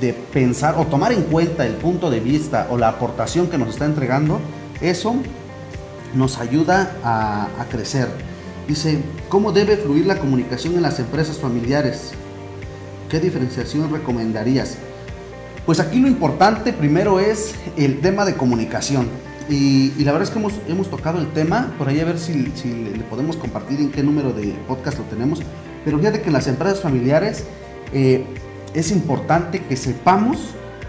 de 0.00 0.12
pensar 0.12 0.76
o 0.78 0.86
tomar 0.86 1.12
en 1.12 1.22
cuenta 1.22 1.66
el 1.66 1.74
punto 1.74 2.10
de 2.10 2.20
vista 2.20 2.68
o 2.70 2.78
la 2.78 2.88
aportación 2.88 3.48
que 3.48 3.58
nos 3.58 3.70
está 3.70 3.86
entregando, 3.86 4.40
eso 4.80 5.16
nos 6.14 6.38
ayuda 6.38 6.96
a, 7.04 7.64
crecer. 7.70 8.08
Dice, 8.68 8.98
¿cómo 9.28 9.52
debe 9.52 9.76
fluir 9.76 10.06
la 10.06 10.18
comunicación 10.18 10.74
en 10.74 10.82
las 10.82 10.98
empresas 10.98 11.38
familiares? 11.38 12.12
¿Qué 13.08 13.20
diferenciación 13.20 13.90
recomendarías? 13.90 14.76
Pues 15.66 15.80
aquí 15.80 16.00
lo 16.00 16.08
importante 16.08 16.72
primero 16.72 17.20
es 17.20 17.54
el 17.76 18.00
tema 18.00 18.24
de 18.24 18.34
comunicación. 18.34 19.08
Y, 19.48 19.92
la 20.04 20.12
verdad 20.12 20.28
es 20.28 20.30
que 20.30 20.70
hemos, 20.70 20.90
tocado 20.90 21.20
el 21.20 21.32
tema, 21.32 21.74
por 21.76 21.88
ahí 21.88 22.00
a 22.00 22.04
ver 22.04 22.18
si, 22.18 22.52
si 22.54 22.68
le 22.70 23.04
podemos 23.04 23.36
compartir 23.36 23.80
en 23.80 23.90
qué 23.90 24.02
número 24.02 24.32
de 24.32 24.54
podcast 24.66 24.98
lo 24.98 25.04
tenemos. 25.04 25.40
Pero 25.84 25.98
fíjate 25.98 26.20
que 26.20 26.28
en 26.28 26.32
las 26.32 26.46
empresas 26.46 26.80
familiares 26.80 27.44
eh, 27.92 28.24
es 28.74 28.90
importante 28.90 29.60
que 29.60 29.76
sepamos 29.76 30.38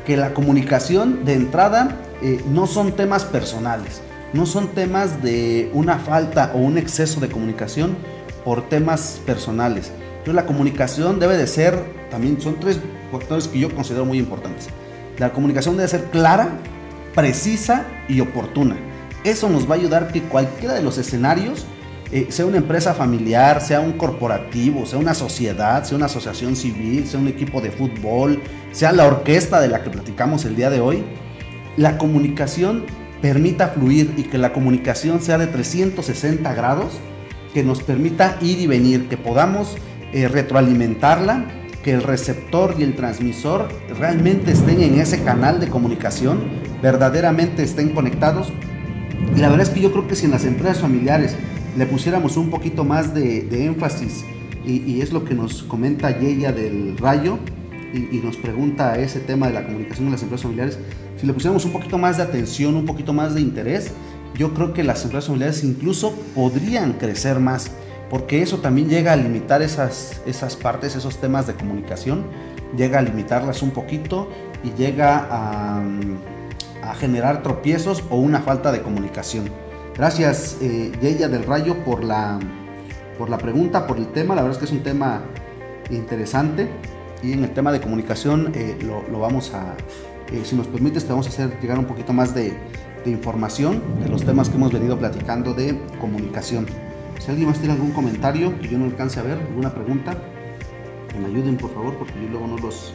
que 0.05 0.17
la 0.17 0.33
comunicación 0.33 1.25
de 1.25 1.33
entrada 1.33 1.97
eh, 2.21 2.41
no 2.49 2.67
son 2.67 2.95
temas 2.95 3.25
personales, 3.25 4.01
no 4.33 4.45
son 4.45 4.69
temas 4.69 5.21
de 5.21 5.69
una 5.73 5.99
falta 5.99 6.51
o 6.53 6.57
un 6.57 6.77
exceso 6.77 7.19
de 7.19 7.29
comunicación 7.29 7.95
por 8.43 8.67
temas 8.67 9.21
personales. 9.25 9.91
Entonces 10.09 10.35
la 10.35 10.45
comunicación 10.45 11.19
debe 11.19 11.37
de 11.37 11.47
ser, 11.47 11.79
también 12.09 12.41
son 12.41 12.59
tres 12.59 12.79
factores 13.11 13.47
que 13.47 13.59
yo 13.59 13.73
considero 13.73 14.05
muy 14.05 14.17
importantes. 14.17 14.69
La 15.17 15.31
comunicación 15.31 15.77
debe 15.77 15.87
ser 15.87 16.05
clara, 16.05 16.49
precisa 17.13 17.85
y 18.07 18.19
oportuna. 18.19 18.75
Eso 19.23 19.49
nos 19.49 19.69
va 19.69 19.75
a 19.75 19.77
ayudar 19.77 20.11
que 20.11 20.21
cualquiera 20.23 20.73
de 20.73 20.81
los 20.81 20.97
escenarios 20.97 21.65
eh, 22.11 22.27
sea 22.29 22.45
una 22.45 22.57
empresa 22.57 22.93
familiar, 22.93 23.61
sea 23.61 23.79
un 23.79 23.93
corporativo, 23.93 24.85
sea 24.85 24.99
una 24.99 25.13
sociedad, 25.13 25.83
sea 25.83 25.97
una 25.97 26.07
asociación 26.07 26.55
civil, 26.55 27.07
sea 27.07 27.19
un 27.19 27.27
equipo 27.27 27.61
de 27.61 27.71
fútbol, 27.71 28.41
sea 28.71 28.91
la 28.91 29.05
orquesta 29.05 29.61
de 29.61 29.67
la 29.67 29.83
que 29.83 29.89
platicamos 29.89 30.45
el 30.45 30.55
día 30.55 30.69
de 30.69 30.79
hoy, 30.79 31.03
la 31.77 31.97
comunicación 31.97 32.85
permita 33.23 33.69
fluir 33.69 34.13
y 34.17 34.23
que 34.23 34.38
la 34.38 34.51
comunicación 34.51 35.21
sea 35.21 35.38
de 35.38 35.47
360 35.47 36.53
grados, 36.55 36.99
que 37.53 37.63
nos 37.63 37.81
permita 37.81 38.38
ir 38.41 38.59
y 38.59 38.67
venir, 38.67 39.07
que 39.07 39.15
podamos 39.15 39.77
eh, 40.12 40.27
retroalimentarla, 40.27 41.45
que 41.86 41.93
el 41.93 42.03
receptor 42.03 42.75
y 42.77 42.83
el 42.83 42.95
transmisor 42.95 43.69
realmente 43.97 44.51
estén 44.51 44.81
en 44.81 44.99
ese 44.99 45.23
canal 45.23 45.62
de 45.62 45.69
comunicación, 45.69 46.41
verdaderamente 46.81 47.63
estén 47.63 47.91
conectados. 47.91 48.51
Y 49.33 49.39
la 49.39 49.47
verdad 49.47 49.67
es 49.67 49.73
que 49.73 49.79
yo 49.79 49.93
creo 49.93 50.05
que 50.05 50.15
si 50.15 50.25
en 50.25 50.31
las 50.31 50.43
empresas 50.43 50.79
familiares 50.79 51.38
le 51.77 51.86
pusiéramos 51.86 52.36
un 52.36 52.49
poquito 52.49 52.83
más 52.83 53.13
de, 53.13 53.65
énfasis 53.65 54.25
y, 54.65 54.99
es 54.99 55.13
lo 55.13 55.23
que 55.23 55.33
nos 55.33 55.63
comenta 55.63 56.19
Yeya 56.19 56.51
del 56.51 56.97
Rayo 56.97 57.39
y, 57.93 58.17
nos 58.17 58.36
pregunta 58.36 58.97
ese 58.97 59.21
tema 59.21 59.47
de 59.47 59.53
la 59.53 59.65
comunicación 59.65 60.07
en 60.07 60.12
las 60.12 60.23
empresas 60.23 60.43
familiares, 60.43 60.77
si 61.23 61.27
le 61.27 61.33
pusiéramos 61.33 61.63
un 61.63 61.71
poquito 61.71 61.97
más 61.97 62.17
de 62.17 62.23
atención, 62.23 62.75
un 62.75 62.86
poquito 62.86 63.13
más 63.13 63.33
de 63.33 63.39
interés, 63.39 63.93
yo 64.36 64.53
creo 64.53 64.73
que 64.73 64.83
las 64.83 65.05
empresas 65.05 65.27
familiares 65.27 65.63
incluso 65.63 66.12
podrían 66.36 66.91
crecer 66.91 67.39
más, 67.39 67.71
porque 68.09 68.41
eso 68.41 68.57
también 68.57 68.89
llega 68.89 69.13
a 69.13 69.15
limitar 69.15 69.62
esas, 69.62 70.21
esas 70.25 70.57
partes, 70.57 70.97
esos 70.97 71.21
temas 71.21 71.47
de 71.47 71.53
comunicación, 71.53 72.25
llega 72.75 72.99
a 72.99 73.01
limitarlas 73.01 73.62
un 73.62 73.71
poquito 73.71 74.27
y 74.65 74.77
llega 74.77 75.25
a, 75.31 75.81
a 76.81 76.95
generar 76.95 77.41
tropiezos 77.41 78.03
o 78.09 78.17
una 78.17 78.41
falta 78.41 78.73
de 78.73 78.81
comunicación. 78.81 79.45
Gracias, 79.95 80.57
eh, 80.59 80.91
Yeya 81.01 81.29
del 81.29 81.45
Rayo, 81.45 81.86
por 81.86 82.03
la, 82.03 82.38
por 83.17 83.29
la 83.29 83.38
pregunta, 83.38 83.88
por 83.88 83.95
el 83.95 84.07
tema. 84.07 84.36
La 84.36 84.41
verdad 84.41 84.57
es 84.57 84.59
que 84.59 84.65
es 84.65 84.77
un 84.77 84.83
tema 84.83 85.21
interesante. 85.89 86.67
Y 87.21 87.31
en 87.31 87.45
el 87.45 87.53
tema 87.53 87.71
de 87.71 87.79
comunicación 87.79 88.51
eh, 88.53 88.77
lo, 88.81 89.17
vamos 89.17 89.53
a, 89.53 89.77
si 90.43 90.55
nos 90.55 90.67
permites, 90.67 91.03
te 91.03 91.09
vamos 91.09 91.27
a 91.27 91.29
hacer 91.29 91.59
llegar 91.62 91.77
un 91.79 91.86
poquito 91.86 92.13
más 92.13 92.33
de, 92.33 92.57
información 93.05 93.81
de 94.01 94.07
los 94.07 94.23
temas 94.23 94.49
que 94.49 94.55
hemos 94.55 94.71
venido 94.71 94.97
platicando 94.97 95.53
de 95.53 95.77
comunicación. 95.99 96.65
Si 97.19 97.29
alguien 97.29 97.49
más 97.49 97.59
tiene 97.59 97.73
algún 97.73 97.91
comentario 97.91 98.57
que 98.59 98.69
yo 98.69 98.77
no 98.77 98.86
alcance 98.86 99.19
a 99.19 99.23
ver, 99.23 99.39
alguna 99.39 99.73
pregunta, 99.73 100.17
que 101.09 101.19
me 101.19 101.25
ayuden 101.25 101.57
por 101.57 101.73
favor, 101.73 101.97
porque 101.97 102.13
yo 102.21 102.29
luego 102.29 102.47
no 102.47 102.57
los, 102.57 102.93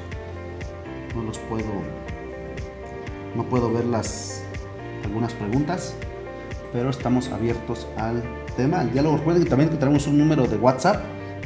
no 1.15 1.23
los 1.23 1.39
puedo, 1.39 1.67
no 3.37 3.45
puedo 3.45 3.71
ver 3.71 3.85
las, 3.85 4.43
algunas 5.05 5.35
preguntas 5.35 5.95
pero 6.73 6.91
estamos 6.91 7.31
abiertos 7.31 7.87
al 7.97 8.23
tema, 8.57 8.81
al 8.81 8.93
diálogo. 8.93 9.19
Recuerden 9.19 9.49
también 9.49 9.71
que 9.71 9.77
tenemos 9.77 10.07
un 10.07 10.19
número 10.19 10.47
de 10.47 10.57
WhatsApp 10.57 11.03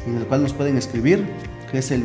en 0.06 0.16
el 0.16 0.26
cual 0.26 0.42
nos 0.42 0.52
pueden 0.52 0.76
escribir, 0.76 1.26
que 1.70 1.78
es 1.78 1.90
el 1.90 2.04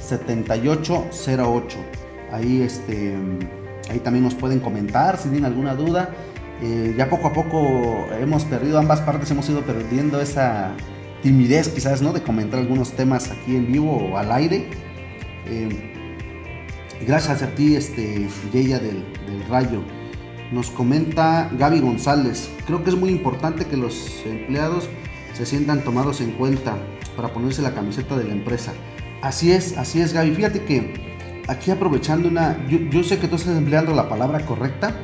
951-472-7808. 0.00 1.62
Ahí, 2.32 2.62
este, 2.62 3.16
ahí 3.90 3.98
también 3.98 4.24
nos 4.24 4.34
pueden 4.34 4.60
comentar 4.60 5.16
si 5.16 5.24
tienen 5.24 5.44
alguna 5.44 5.74
duda. 5.74 6.10
Eh, 6.62 6.94
ya 6.96 7.08
poco 7.08 7.28
a 7.28 7.32
poco 7.32 8.06
hemos 8.20 8.44
perdido, 8.44 8.78
ambas 8.78 9.00
partes 9.00 9.30
hemos 9.30 9.48
ido 9.48 9.62
perdiendo 9.62 10.20
esa 10.20 10.72
timidez 11.22 11.68
quizás, 11.68 12.02
¿no? 12.02 12.12
De 12.12 12.22
comentar 12.22 12.60
algunos 12.60 12.92
temas 12.92 13.30
aquí 13.30 13.56
en 13.56 13.66
vivo 13.66 13.96
o 13.96 14.18
al 14.18 14.30
aire. 14.32 14.68
Eh, 15.46 15.92
gracias 17.06 17.42
a 17.42 17.48
ti, 17.54 17.76
este, 17.76 18.28
del, 18.52 18.80
del 18.80 19.48
Rayo. 19.48 19.82
Nos 20.52 20.70
comenta 20.70 21.48
Gaby 21.58 21.80
González. 21.80 22.50
Creo 22.66 22.82
que 22.82 22.90
es 22.90 22.96
muy 22.96 23.10
importante 23.10 23.66
que 23.66 23.76
los 23.76 24.22
empleados 24.26 24.88
se 25.32 25.46
sientan 25.46 25.82
tomados 25.82 26.20
en 26.20 26.32
cuenta 26.32 26.76
para 27.16 27.32
ponerse 27.32 27.62
la 27.62 27.72
camiseta 27.72 28.16
de 28.18 28.24
la 28.24 28.32
empresa. 28.32 28.72
Así 29.22 29.52
es, 29.52 29.76
así 29.76 30.00
es, 30.00 30.12
Gaby. 30.12 30.34
Fíjate 30.34 30.62
que 30.62 31.42
aquí 31.48 31.70
aprovechando 31.70 32.28
una. 32.28 32.56
Yo, 32.68 33.02
sé 33.04 33.18
que 33.18 33.28
tú 33.28 33.36
estás 33.36 33.56
empleando 33.56 33.94
la 33.94 34.08
palabra 34.08 34.44
correcta, 34.46 34.94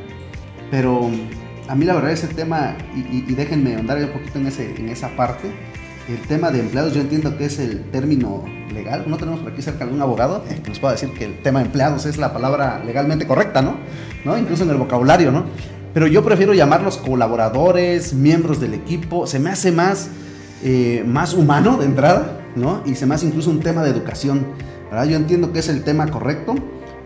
pero 0.70 1.11
a 1.68 1.74
mí 1.74 1.85
la 1.85 1.94
verdad 1.94 2.12
ese 2.12 2.29
tema, 2.29 2.76
y, 2.94 3.20
déjenme 3.35 3.74
andar 3.74 3.98
un 3.98 4.11
poquito 4.11 4.38
en, 4.38 4.46
ese, 4.46 4.74
en 4.76 4.88
esa 4.88 5.14
parte, 5.16 5.50
el 6.09 6.20
tema 6.29 6.50
de 6.50 6.61
empleados, 6.61 6.94
yo 6.94 7.00
entiendo 7.00 7.37
que 7.37 7.46
es 7.46 7.59
el 7.59 7.90
término 7.90 8.44
legal. 8.72 9.05
No 9.07 9.16
tenemos 9.16 9.40
por 9.40 9.52
aquí 9.52 9.61
cerca 9.61 9.85
algún 9.85 10.00
abogado 10.00 10.44
que 10.44 10.68
nos 10.68 10.79
pueda 10.79 10.92
decir 10.92 11.11
que 11.11 11.24
el 11.24 11.42
tema 11.42 11.59
de 11.59 11.66
empleados 11.66 12.07
es 12.07 12.16
la 12.16 12.33
palabra 12.33 12.83
legalmente 12.85 13.26
correcta, 13.26 13.61
¿no? 13.61 13.76
¿No? 14.24 14.38
Incluso 14.38 14.62
en 14.64 14.70
el 14.70 14.76
vocabulario, 14.76 15.33
¿no? 15.33 15.44
Pero 15.92 16.07
yo 16.07 16.22
prefiero 16.22 16.52
llamarlos 16.55 16.98
colaboradores, 16.98 18.14
miembros 18.14 18.61
del 18.61 18.74
equipo. 18.74 19.26
Se 19.26 19.38
me 19.38 19.50
hace 19.50 19.72
más, 19.72 20.11
eh, 20.62 21.02
más 21.07 21.35
humano 21.35 21.79
de 21.79 21.87
entrada, 21.87 22.45
¿no? 22.57 22.83
Y 22.85 22.97
se 22.97 23.07
me 23.07 23.14
hace 23.14 23.27
incluso 23.27 23.51
un 23.51 23.61
tema 23.61 23.85
de 23.85 23.90
educación. 23.90 24.47
¿verdad? 24.90 25.05
Yo 25.07 25.16
entiendo 25.16 25.53
que 25.53 25.61
es 25.61 25.69
el 25.69 25.85
tema 25.85 26.09
correcto, 26.09 26.55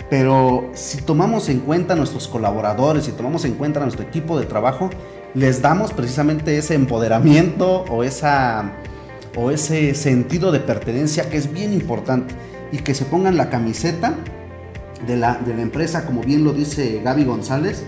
pero 0.08 0.70
si 0.72 1.02
tomamos 1.02 1.48
en 1.48 1.60
cuenta 1.60 1.92
a 1.92 1.96
nuestros 1.96 2.26
colaboradores, 2.28 3.04
si 3.04 3.12
tomamos 3.12 3.44
en 3.44 3.54
cuenta 3.54 3.80
a 3.80 3.82
nuestro 3.82 4.04
equipo 4.04 4.38
de 4.38 4.46
trabajo, 4.46 4.90
les 5.34 5.60
damos 5.62 5.92
precisamente 5.92 6.56
ese 6.56 6.74
empoderamiento 6.74 7.84
o 7.90 8.02
esa 8.02 8.72
o 9.36 9.50
ese 9.50 9.94
sentido 9.94 10.50
de 10.50 10.60
pertenencia 10.60 11.30
que 11.30 11.36
es 11.36 11.52
bien 11.52 11.72
importante 11.72 12.34
y 12.72 12.78
que 12.78 12.94
se 12.94 13.04
pongan 13.04 13.36
la 13.36 13.48
camiseta 13.48 14.14
de 15.06 15.16
la, 15.16 15.34
de 15.34 15.54
la 15.54 15.62
empresa, 15.62 16.04
como 16.04 16.22
bien 16.22 16.44
lo 16.44 16.52
dice 16.52 17.00
Gaby 17.02 17.24
González, 17.24 17.84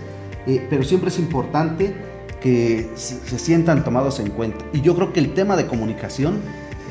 eh, 0.47 0.65
pero 0.69 0.83
siempre 0.83 1.09
es 1.09 1.19
importante 1.19 1.93
que 2.41 2.89
se, 2.95 3.39
sientan 3.39 3.83
tomados 3.83 4.19
en 4.19 4.29
cuenta. 4.29 4.65
Y 4.73 4.81
yo 4.81 4.95
creo 4.95 5.13
que 5.13 5.19
el 5.19 5.33
tema 5.33 5.55
de 5.55 5.67
comunicación, 5.67 6.41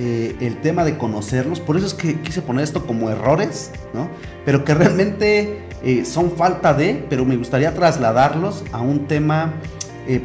eh, 0.05 0.37
el 0.41 0.61
tema 0.61 0.85
de 0.85 0.99
conocerlos, 0.99 1.61
por 1.61 1.77
eso 1.77 1.87
es 1.87 1.95
que 1.95 2.21
quise 2.21 2.43
poner 2.43 2.65
esto 2.65 2.87
como 2.87 3.09
errores, 3.09 3.71
¿no? 3.95 4.09
pero 4.45 4.65
que 4.65 4.75
realmente 4.75 5.61
eh, 5.85 6.05
son 6.05 6.33
falta 6.33 6.75
de, 6.75 7.07
pero 7.09 7.25
me 7.25 7.37
gustaría 7.37 7.73
trasladarlos 7.73 8.65
a 8.73 8.81
un 8.81 9.07
tema 9.07 9.55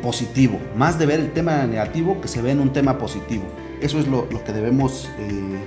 positivo, 0.02 0.60
más 0.76 0.98
de 0.98 1.06
ver 1.06 1.20
el 1.20 1.32
tema 1.34 1.64
negativo 1.68 2.20
que 2.20 2.28
se 2.28 2.42
ve 2.42 2.50
en 2.50 2.60
un 2.60 2.74
tema 2.74 2.98
positivo. 2.98 3.44
Eso 3.80 4.00
es 4.00 4.08
lo, 4.08 4.28
que 4.28 4.52
debemos 4.52 5.08
eh, 5.20 5.60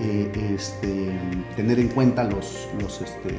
eh, 0.00 0.54
este, 0.54 1.10
tener 1.56 1.78
en 1.80 1.88
cuenta 1.88 2.24
los, 2.24 2.68
los, 2.80 3.00
este, 3.00 3.34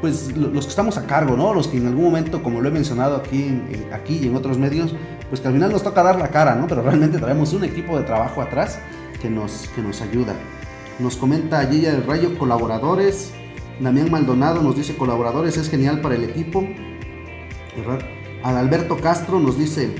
pues, 0.00 0.34
los 0.36 0.64
que 0.64 0.70
estamos 0.70 0.96
a 0.96 1.06
cargo, 1.06 1.36
¿no? 1.36 1.52
Los 1.52 1.68
que 1.68 1.76
en 1.76 1.86
algún 1.86 2.04
momento, 2.04 2.42
como 2.42 2.60
lo 2.60 2.68
he 2.68 2.72
mencionado 2.72 3.16
aquí, 3.16 3.62
aquí 3.92 4.20
y 4.22 4.26
en 4.26 4.36
otros 4.36 4.58
medios, 4.58 4.94
pues 5.28 5.40
que 5.40 5.48
al 5.48 5.54
final 5.54 5.70
nos 5.70 5.82
toca 5.82 6.02
dar 6.02 6.18
la 6.18 6.28
cara, 6.28 6.54
¿no? 6.54 6.66
Pero 6.66 6.82
realmente 6.82 7.18
traemos 7.18 7.52
un 7.52 7.64
equipo 7.64 7.98
de 7.98 8.04
trabajo 8.04 8.40
atrás 8.40 8.78
que 9.20 9.30
nos, 9.30 9.68
que 9.74 9.82
nos 9.82 10.00
ayuda. 10.02 10.34
Nos 10.98 11.16
comenta 11.16 11.68
Yella 11.68 11.92
del 11.92 12.06
Rayo, 12.06 12.38
colaboradores. 12.38 13.32
Damián 13.80 14.10
Maldonado 14.10 14.62
nos 14.62 14.76
dice 14.76 14.96
colaboradores, 14.96 15.56
es 15.56 15.68
genial 15.68 16.00
para 16.00 16.14
el 16.14 16.24
equipo. 16.24 16.66
Adalberto 18.42 18.96
Castro 18.96 19.38
nos 19.38 19.58
dice, 19.58 19.90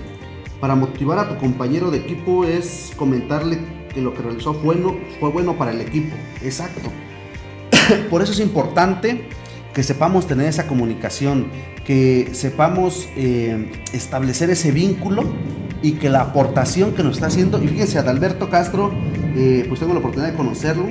para 0.60 0.74
motivar 0.74 1.18
a 1.18 1.28
tu 1.28 1.36
compañero 1.36 1.90
de 1.90 1.98
equipo 1.98 2.44
es 2.44 2.92
comentarle 2.96 3.58
que 3.92 4.00
lo 4.00 4.14
que 4.14 4.22
realizó 4.22 4.54
fue 4.54 4.74
bueno, 4.74 4.96
fue 5.20 5.30
bueno 5.30 5.56
para 5.58 5.72
el 5.72 5.80
equipo. 5.80 6.16
Exacto. 6.42 6.90
Por 8.10 8.22
eso 8.22 8.32
es 8.32 8.40
importante 8.40 9.28
que 9.74 9.82
sepamos 9.82 10.26
tener 10.26 10.46
esa 10.46 10.66
comunicación, 10.66 11.48
que 11.84 12.30
sepamos 12.32 13.08
eh, 13.16 13.70
establecer 13.92 14.48
ese 14.48 14.70
vínculo 14.70 15.24
y 15.82 15.92
que 15.92 16.08
la 16.08 16.20
aportación 16.22 16.92
que 16.92 17.02
nos 17.02 17.14
está 17.14 17.26
haciendo, 17.26 17.62
y 17.62 17.68
fíjense, 17.68 17.98
Adalberto 17.98 18.48
Castro, 18.50 18.92
eh, 19.36 19.64
pues 19.68 19.80
tengo 19.80 19.92
la 19.92 20.00
oportunidad 20.00 20.30
de 20.30 20.36
conocerlo, 20.36 20.86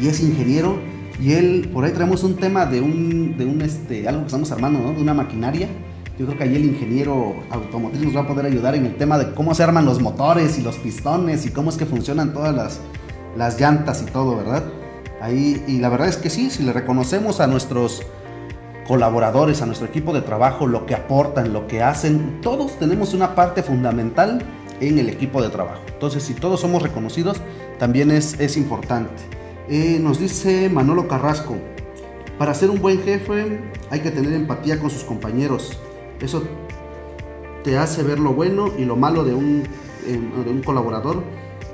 y 0.00 0.06
es 0.06 0.20
ingeniero, 0.20 0.78
y 1.20 1.32
él, 1.32 1.70
por 1.72 1.84
ahí 1.84 1.92
traemos 1.92 2.24
un 2.24 2.36
tema 2.36 2.66
de 2.66 2.80
un, 2.80 3.36
de 3.36 3.44
un 3.44 3.62
este, 3.62 4.08
algo 4.08 4.22
que 4.22 4.26
estamos 4.26 4.50
armando, 4.50 4.80
¿no? 4.80 4.92
De 4.92 5.02
una 5.02 5.14
maquinaria, 5.14 5.68
yo 6.18 6.26
creo 6.26 6.38
que 6.38 6.44
ahí 6.44 6.56
el 6.56 6.64
ingeniero 6.64 7.34
automotriz 7.50 8.02
nos 8.02 8.14
va 8.14 8.20
a 8.20 8.26
poder 8.26 8.46
ayudar 8.46 8.74
en 8.74 8.86
el 8.86 8.96
tema 8.96 9.18
de 9.18 9.32
cómo 9.34 9.54
se 9.54 9.62
arman 9.62 9.84
los 9.84 10.00
motores 10.00 10.58
y 10.58 10.62
los 10.62 10.76
pistones 10.76 11.46
y 11.46 11.50
cómo 11.50 11.70
es 11.70 11.76
que 11.76 11.86
funcionan 11.86 12.34
todas 12.34 12.54
las, 12.54 12.80
las 13.36 13.58
llantas 13.58 14.02
y 14.02 14.06
todo, 14.06 14.36
¿verdad? 14.36 14.64
Ahí, 15.20 15.62
y 15.66 15.78
la 15.78 15.88
verdad 15.88 16.08
es 16.08 16.16
que 16.16 16.30
sí, 16.30 16.50
si 16.50 16.64
le 16.64 16.72
reconocemos 16.72 17.40
a 17.40 17.46
nuestros 17.46 18.02
colaboradores, 18.92 19.62
a 19.62 19.66
nuestro 19.66 19.88
equipo 19.88 20.12
de 20.12 20.20
trabajo, 20.20 20.66
lo 20.66 20.84
que 20.84 20.94
aportan, 20.94 21.54
lo 21.54 21.66
que 21.66 21.82
hacen, 21.82 22.40
todos 22.42 22.78
tenemos 22.78 23.14
una 23.14 23.34
parte 23.34 23.62
fundamental 23.62 24.42
en 24.80 24.98
el 24.98 25.08
equipo 25.08 25.40
de 25.40 25.48
trabajo. 25.48 25.80
Entonces, 25.88 26.22
si 26.22 26.34
todos 26.34 26.60
somos 26.60 26.82
reconocidos, 26.82 27.40
también 27.78 28.10
es, 28.10 28.38
es 28.38 28.58
importante. 28.58 29.22
Eh, 29.70 29.98
nos 29.98 30.18
dice 30.18 30.68
Manolo 30.68 31.08
Carrasco, 31.08 31.56
para 32.38 32.52
ser 32.52 32.68
un 32.68 32.82
buen 32.82 33.02
jefe 33.02 33.60
hay 33.90 34.00
que 34.00 34.10
tener 34.10 34.34
empatía 34.34 34.78
con 34.78 34.90
sus 34.90 35.04
compañeros 35.04 35.78
eso 36.22 36.44
te 37.64 37.78
hace 37.78 38.02
ver 38.02 38.18
lo 38.18 38.32
bueno 38.32 38.72
y 38.78 38.84
lo 38.84 38.96
malo 38.96 39.24
de 39.24 39.34
un, 39.34 39.64
eh, 40.06 40.20
de 40.44 40.50
un 40.50 40.62
colaborador. 40.62 41.22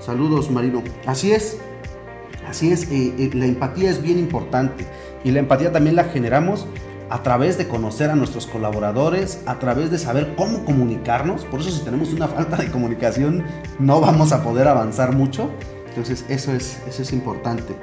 Saludos, 0.01 0.51
Marino. 0.51 0.83
Así 1.07 1.33
es, 1.33 1.59
así 2.49 2.73
es. 2.73 2.85
Eh, 2.91 3.15
eh, 3.19 3.31
la 3.35 3.47
empatía 3.47 3.91
es 3.91 4.01
bien 4.01 4.19
importante 4.19 4.87
y 5.23 5.31
la 5.31 5.41
empatía 5.41 5.71
también 5.71 5.97
la 5.97 6.05
generamos 6.05 6.67
a 7.11 7.23
través 7.23 7.57
de 7.59 7.69
conocer 7.69 8.11
a 8.11 8.15
nuestros 8.15 8.47
colaboradores, 8.47 9.43
a 9.47 9.59
través 9.59 9.91
de 9.91 9.99
saber 9.99 10.35
cómo 10.37 10.65
comunicarnos. 10.65 11.45
Por 11.45 11.61
eso 11.61 11.71
si 11.71 11.85
tenemos 11.85 12.13
una 12.13 12.29
falta 12.29 12.57
de 12.57 12.71
comunicación 12.71 13.45
no 13.79 14.01
vamos 14.01 14.33
a 14.33 14.43
poder 14.43 14.69
avanzar 14.69 15.15
mucho. 15.15 15.51
Entonces 15.89 16.25
eso 16.29 16.53
es, 16.53 16.81
eso 16.89 17.03
es 17.03 17.13
importante. 17.13 17.75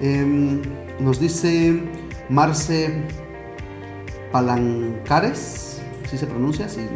Em, 0.00 0.62
nos 0.98 1.20
dice 1.20 1.80
Marce 2.28 3.02
Palancares 4.32 5.66
así 6.06 6.18
se 6.18 6.26
pronuncia, 6.26 6.68
sí, 6.68 6.86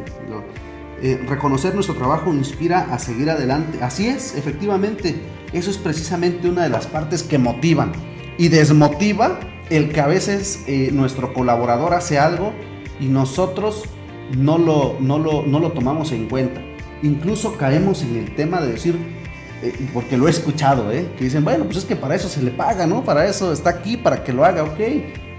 eh, 1.03 1.25
reconocer 1.29 1.75
nuestro 1.75 1.95
trabajo 1.95 2.33
inspira 2.33 2.87
a 2.93 2.99
seguir 2.99 3.31
adelante. 3.31 3.83
Así 3.83 4.07
es, 4.07 4.35
efectivamente, 4.37 5.21
eso 5.53 5.71
es 5.71 5.79
precisamente 5.79 6.49
una 6.49 6.63
de 6.63 6.69
las 6.69 6.87
partes 6.87 7.23
que 7.23 7.39
motivan 7.39 7.93
y 8.39 8.49
desmotiva 8.49 9.41
el 9.71 9.93
que 9.93 10.01
a 10.01 10.07
veces 10.07 10.65
eh, 10.67 10.91
nuestro 10.93 11.33
colaborador 11.33 11.95
hace 11.95 12.19
algo 12.19 12.53
y 13.01 13.07
nosotros 13.07 13.85
no 14.37 14.59
lo, 14.59 14.97
no, 15.01 15.19
lo, 15.19 15.43
no 15.43 15.59
lo 15.59 15.73
tomamos 15.73 16.13
en 16.13 16.29
cuenta. 16.29 16.61
Incluso 17.03 17.57
caemos 17.57 18.03
en 18.03 18.17
el 18.17 18.35
tema 18.35 18.61
de 18.61 18.73
decir, 18.73 18.99
eh, 19.63 19.73
porque 19.95 20.17
lo 20.17 20.29
he 20.29 20.31
escuchado, 20.31 20.91
que 20.91 21.25
dicen, 21.25 21.45
bueno, 21.45 21.65
pues 21.65 21.79
es 21.79 21.85
que 21.85 21.97
para 21.97 22.15
eso 22.15 22.29
se 22.29 22.43
le 22.43 22.51
paga, 22.51 22.87
¿no? 22.87 23.03
Para 23.05 23.27
eso 23.27 23.53
está 23.53 23.71
aquí, 23.71 23.97
para 23.97 24.23
que 24.23 24.33
lo 24.33 24.45
haga, 24.45 24.65
ok 24.65 24.81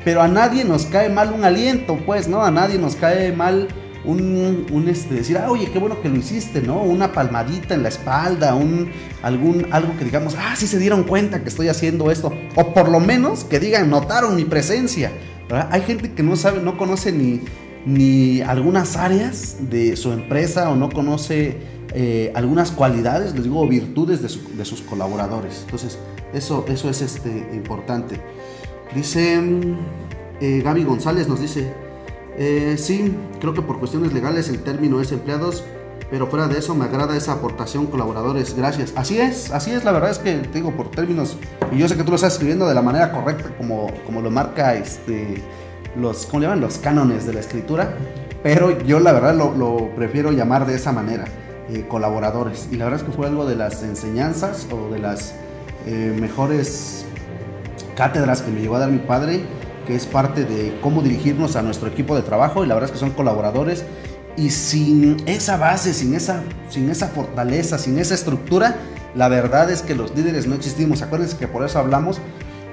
pero 0.04 0.22
a 0.22 0.28
nadie 0.28 0.63
nos 0.63 0.86
cae 0.86 1.10
mal 1.10 1.32
un 1.32 1.44
aliento, 1.44 1.98
pues, 2.06 2.28
¿no? 2.28 2.44
A 2.44 2.52
nadie 2.52 2.78
nos 2.78 2.96
cae 2.96 3.32
mal 3.32 3.67
un, 4.03 4.85
este, 4.87 5.15
decir, 5.15 5.37
ah, 5.37 5.51
oye, 5.51 5.69
qué 5.71 5.79
bueno 5.79 6.01
que 6.01 6.09
lo 6.09 6.15
hiciste, 6.15 6.61
¿no? 6.61 6.81
Una 6.81 7.11
palmadita 7.11 7.75
en 7.75 7.83
la 7.83 7.89
espalda, 7.89 8.55
un, 8.55 8.91
algún, 9.21 9.67
algo 9.71 9.95
que 9.97 10.05
digamos, 10.05 10.35
ah, 10.39 10.55
sí 10.55 10.67
se 10.67 10.79
dieron 10.79 11.03
cuenta 11.03 11.41
que 11.43 11.49
estoy 11.49 11.67
haciendo 11.67 12.11
esto. 12.11 12.33
O 12.55 12.73
por 12.73 12.89
lo 12.89 12.99
menos 12.99 13.43
que 13.43 13.59
digan, 13.59 13.89
notaron 13.89 14.35
mi 14.35 14.45
presencia. 14.45 15.11
¿verdad? 15.47 15.69
Hay 15.71 15.81
gente 15.81 16.13
que 16.13 16.23
no 16.23 16.35
sabe, 16.35 16.61
no 16.61 16.77
conoce 16.77 17.11
ni, 17.11 17.41
ni 17.85 18.41
algunas 18.41 18.97
áreas 18.97 19.57
de 19.69 19.95
su 19.95 20.11
empresa 20.11 20.69
o 20.69 20.75
no 20.75 20.89
conoce 20.89 21.57
eh, 21.93 22.31
algunas 22.35 22.71
cualidades, 22.71 23.33
les 23.33 23.43
digo, 23.43 23.67
virtudes 23.67 24.21
de, 24.21 24.65
sus 24.65 24.81
colaboradores. 24.81 25.62
Entonces, 25.65 25.99
eso, 26.33 26.65
eso 26.67 26.89
es 26.89 27.02
este, 27.02 27.29
importante. 27.54 28.19
Dice 28.95 29.39
eh, 30.39 30.62
Gaby 30.63 30.83
González, 30.83 31.27
nos 31.27 31.41
dice, 31.41 31.73
eh, 32.38 32.75
sí, 32.77 33.15
creo 33.40 33.54
que 33.54 33.62
por 33.62 33.79
cuestiones 33.79 34.13
legales 34.13 34.50
el 34.50 34.63
término 34.63 35.02
es 35.02 35.12
empleados, 35.12 35.63
pero 36.10 36.27
fuera 36.27 36.48
de 36.48 36.60
eso 36.60 36.75
me 36.75 36.86
agrada 36.86 37.15
esa 37.15 37.34
aportación 37.34 37.88
colaboradores, 37.88 38.56
gracias. 38.56 38.94
Así 38.96 39.19
es, 39.19 39.52
así 39.52 39.71
es, 39.71 39.84
la 39.84 39.92
verdad 39.92 40.12
es 40.12 40.19
que 40.19 40.34
te 40.36 40.60
digo 40.60 40.71
por 40.71 40.92
términos, 40.92 41.38
y 41.71 41.77
yo 41.77 41.88
sé 41.88 41.96
que 41.96 42.04
tú 42.04 42.10
lo 42.12 42.15
estás 42.15 42.34
escribiendo 42.34 42.67
de 42.67 42.75
la 42.75 42.82
manera 42.82 43.12
correcta, 43.12 43.50
como, 43.58 43.88
como 44.06 44.21
lo 44.21 44.29
marca 44.29 44.75
este, 44.75 45.42
los, 45.96 46.25
¿cómo 46.25 46.44
llaman? 46.44 46.62
Los 46.62 46.77
cánones 46.77 47.25
de 47.25 47.34
la 47.34 47.40
escritura, 47.40 47.96
pero 48.44 48.82
yo 48.82 49.00
la 49.00 49.12
verdad 49.12 49.36
lo, 49.36 49.90
prefiero 49.96 50.32
llamar 50.32 50.65
de 50.65 50.75
esa 50.75 50.92
manera, 50.92 51.25
eh, 51.69 51.86
colaboradores. 51.88 52.67
Y 52.71 52.77
la 52.77 52.86
verdad 52.86 53.02
es 53.02 53.06
que 53.06 53.12
fue 53.12 53.27
algo 53.27 53.46
de 53.46 53.56
las 53.56 53.84
enseñanzas 53.84 54.67
o 54.71 54.92
de 54.92 55.00
las 55.00 55.36
eh, 55.86 56.15
mejores 56.19 57.06
cátedras 57.96 58.42
que 58.42 58.52
me 58.52 58.62
llevó 58.62 58.75
a 58.75 58.79
dar 58.79 58.90
mi 58.90 59.00
padre, 59.00 59.42
es 59.96 60.06
parte 60.06 60.46
de 60.46 60.77
cómo 60.81 61.02
dirigirnos 61.02 61.56
a 61.56 61.62
nuestro 61.62 61.87
equipo 61.87 62.15
de 62.15 62.21
trabajo 62.21 62.63
y 62.63 62.67
la 62.67 62.73
verdad 62.73 62.89
es 62.89 62.94
que 62.94 63.00
son 63.00 63.12
colaboradores 63.12 63.85
Y 64.37 64.50
sin 64.50 65.17
esa 65.25 65.58
base, 65.58 65.94
sin 65.94 66.13
esa, 66.13 66.44
sin 66.69 66.89
esa 66.89 67.08
fortaleza, 67.08 67.77
sin 67.77 68.00
esa 68.00 68.13
estructura, 68.13 68.77
la 69.13 69.27
verdad 69.27 69.69
es 69.69 69.81
que 69.81 69.94
los 69.94 70.15
líderes 70.15 70.48
no 70.48 70.56
existimos. 70.56 71.02
Acuérdense 71.02 71.37
que 71.37 71.48
por 71.48 71.65
eso 71.65 71.79
hablamos 71.79 72.19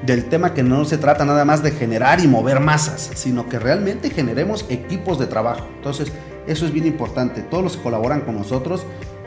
del 0.06 0.28
tema 0.28 0.54
que 0.54 0.62
no 0.62 0.84
se 0.84 0.98
trata 0.98 1.24
nada 1.24 1.44
más 1.44 1.62
de 1.64 1.72
generar 1.72 2.20
y 2.20 2.28
mover 2.28 2.60
masas, 2.60 3.10
sino 3.14 3.48
que 3.48 3.58
realmente 3.58 4.10
generemos 4.10 4.64
equipos 4.68 5.18
de 5.18 5.26
trabajo. 5.26 5.66
Entonces, 5.76 6.12
eso 6.46 6.64
es 6.64 6.72
bien 6.72 6.86
importante. 6.86 7.42
Todos 7.42 7.64
los 7.64 7.76
que 7.76 7.82
colaboran 7.82 8.20
con 8.20 8.36
nosotros 8.36 8.84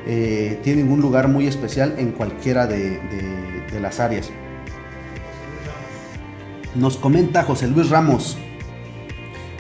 eh, 0.08 0.60
tienen 0.64 0.90
un 0.90 1.02
lugar 1.02 1.28
muy 1.28 1.48
especial 1.48 1.96
en 1.98 2.14
cualquiera 2.14 2.66
de 2.66 3.80
las 3.82 4.00
áreas. 4.00 4.32
Nos 6.76 6.96
comenta 6.96 7.44
José 7.44 7.68
Luis 7.68 7.90
Ramos. 7.90 8.38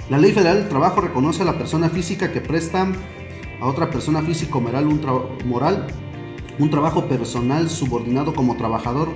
La 0.09 0.17
ley 0.17 0.31
federal 0.31 0.59
del 0.59 0.69
trabajo 0.69 1.01
reconoce 1.01 1.41
a 1.41 1.45
la 1.45 1.57
persona 1.57 1.89
física 1.89 2.31
que 2.31 2.39
presta 2.39 2.87
a 3.59 3.65
otra 3.65 3.89
persona 3.89 4.21
física 4.21 4.59
moral 4.59 4.87
un, 4.87 5.01
moral, 5.45 5.87
un 6.57 6.69
trabajo 6.69 7.05
personal 7.05 7.69
subordinado 7.69 8.33
como 8.33 8.55
trabajador, 8.55 9.09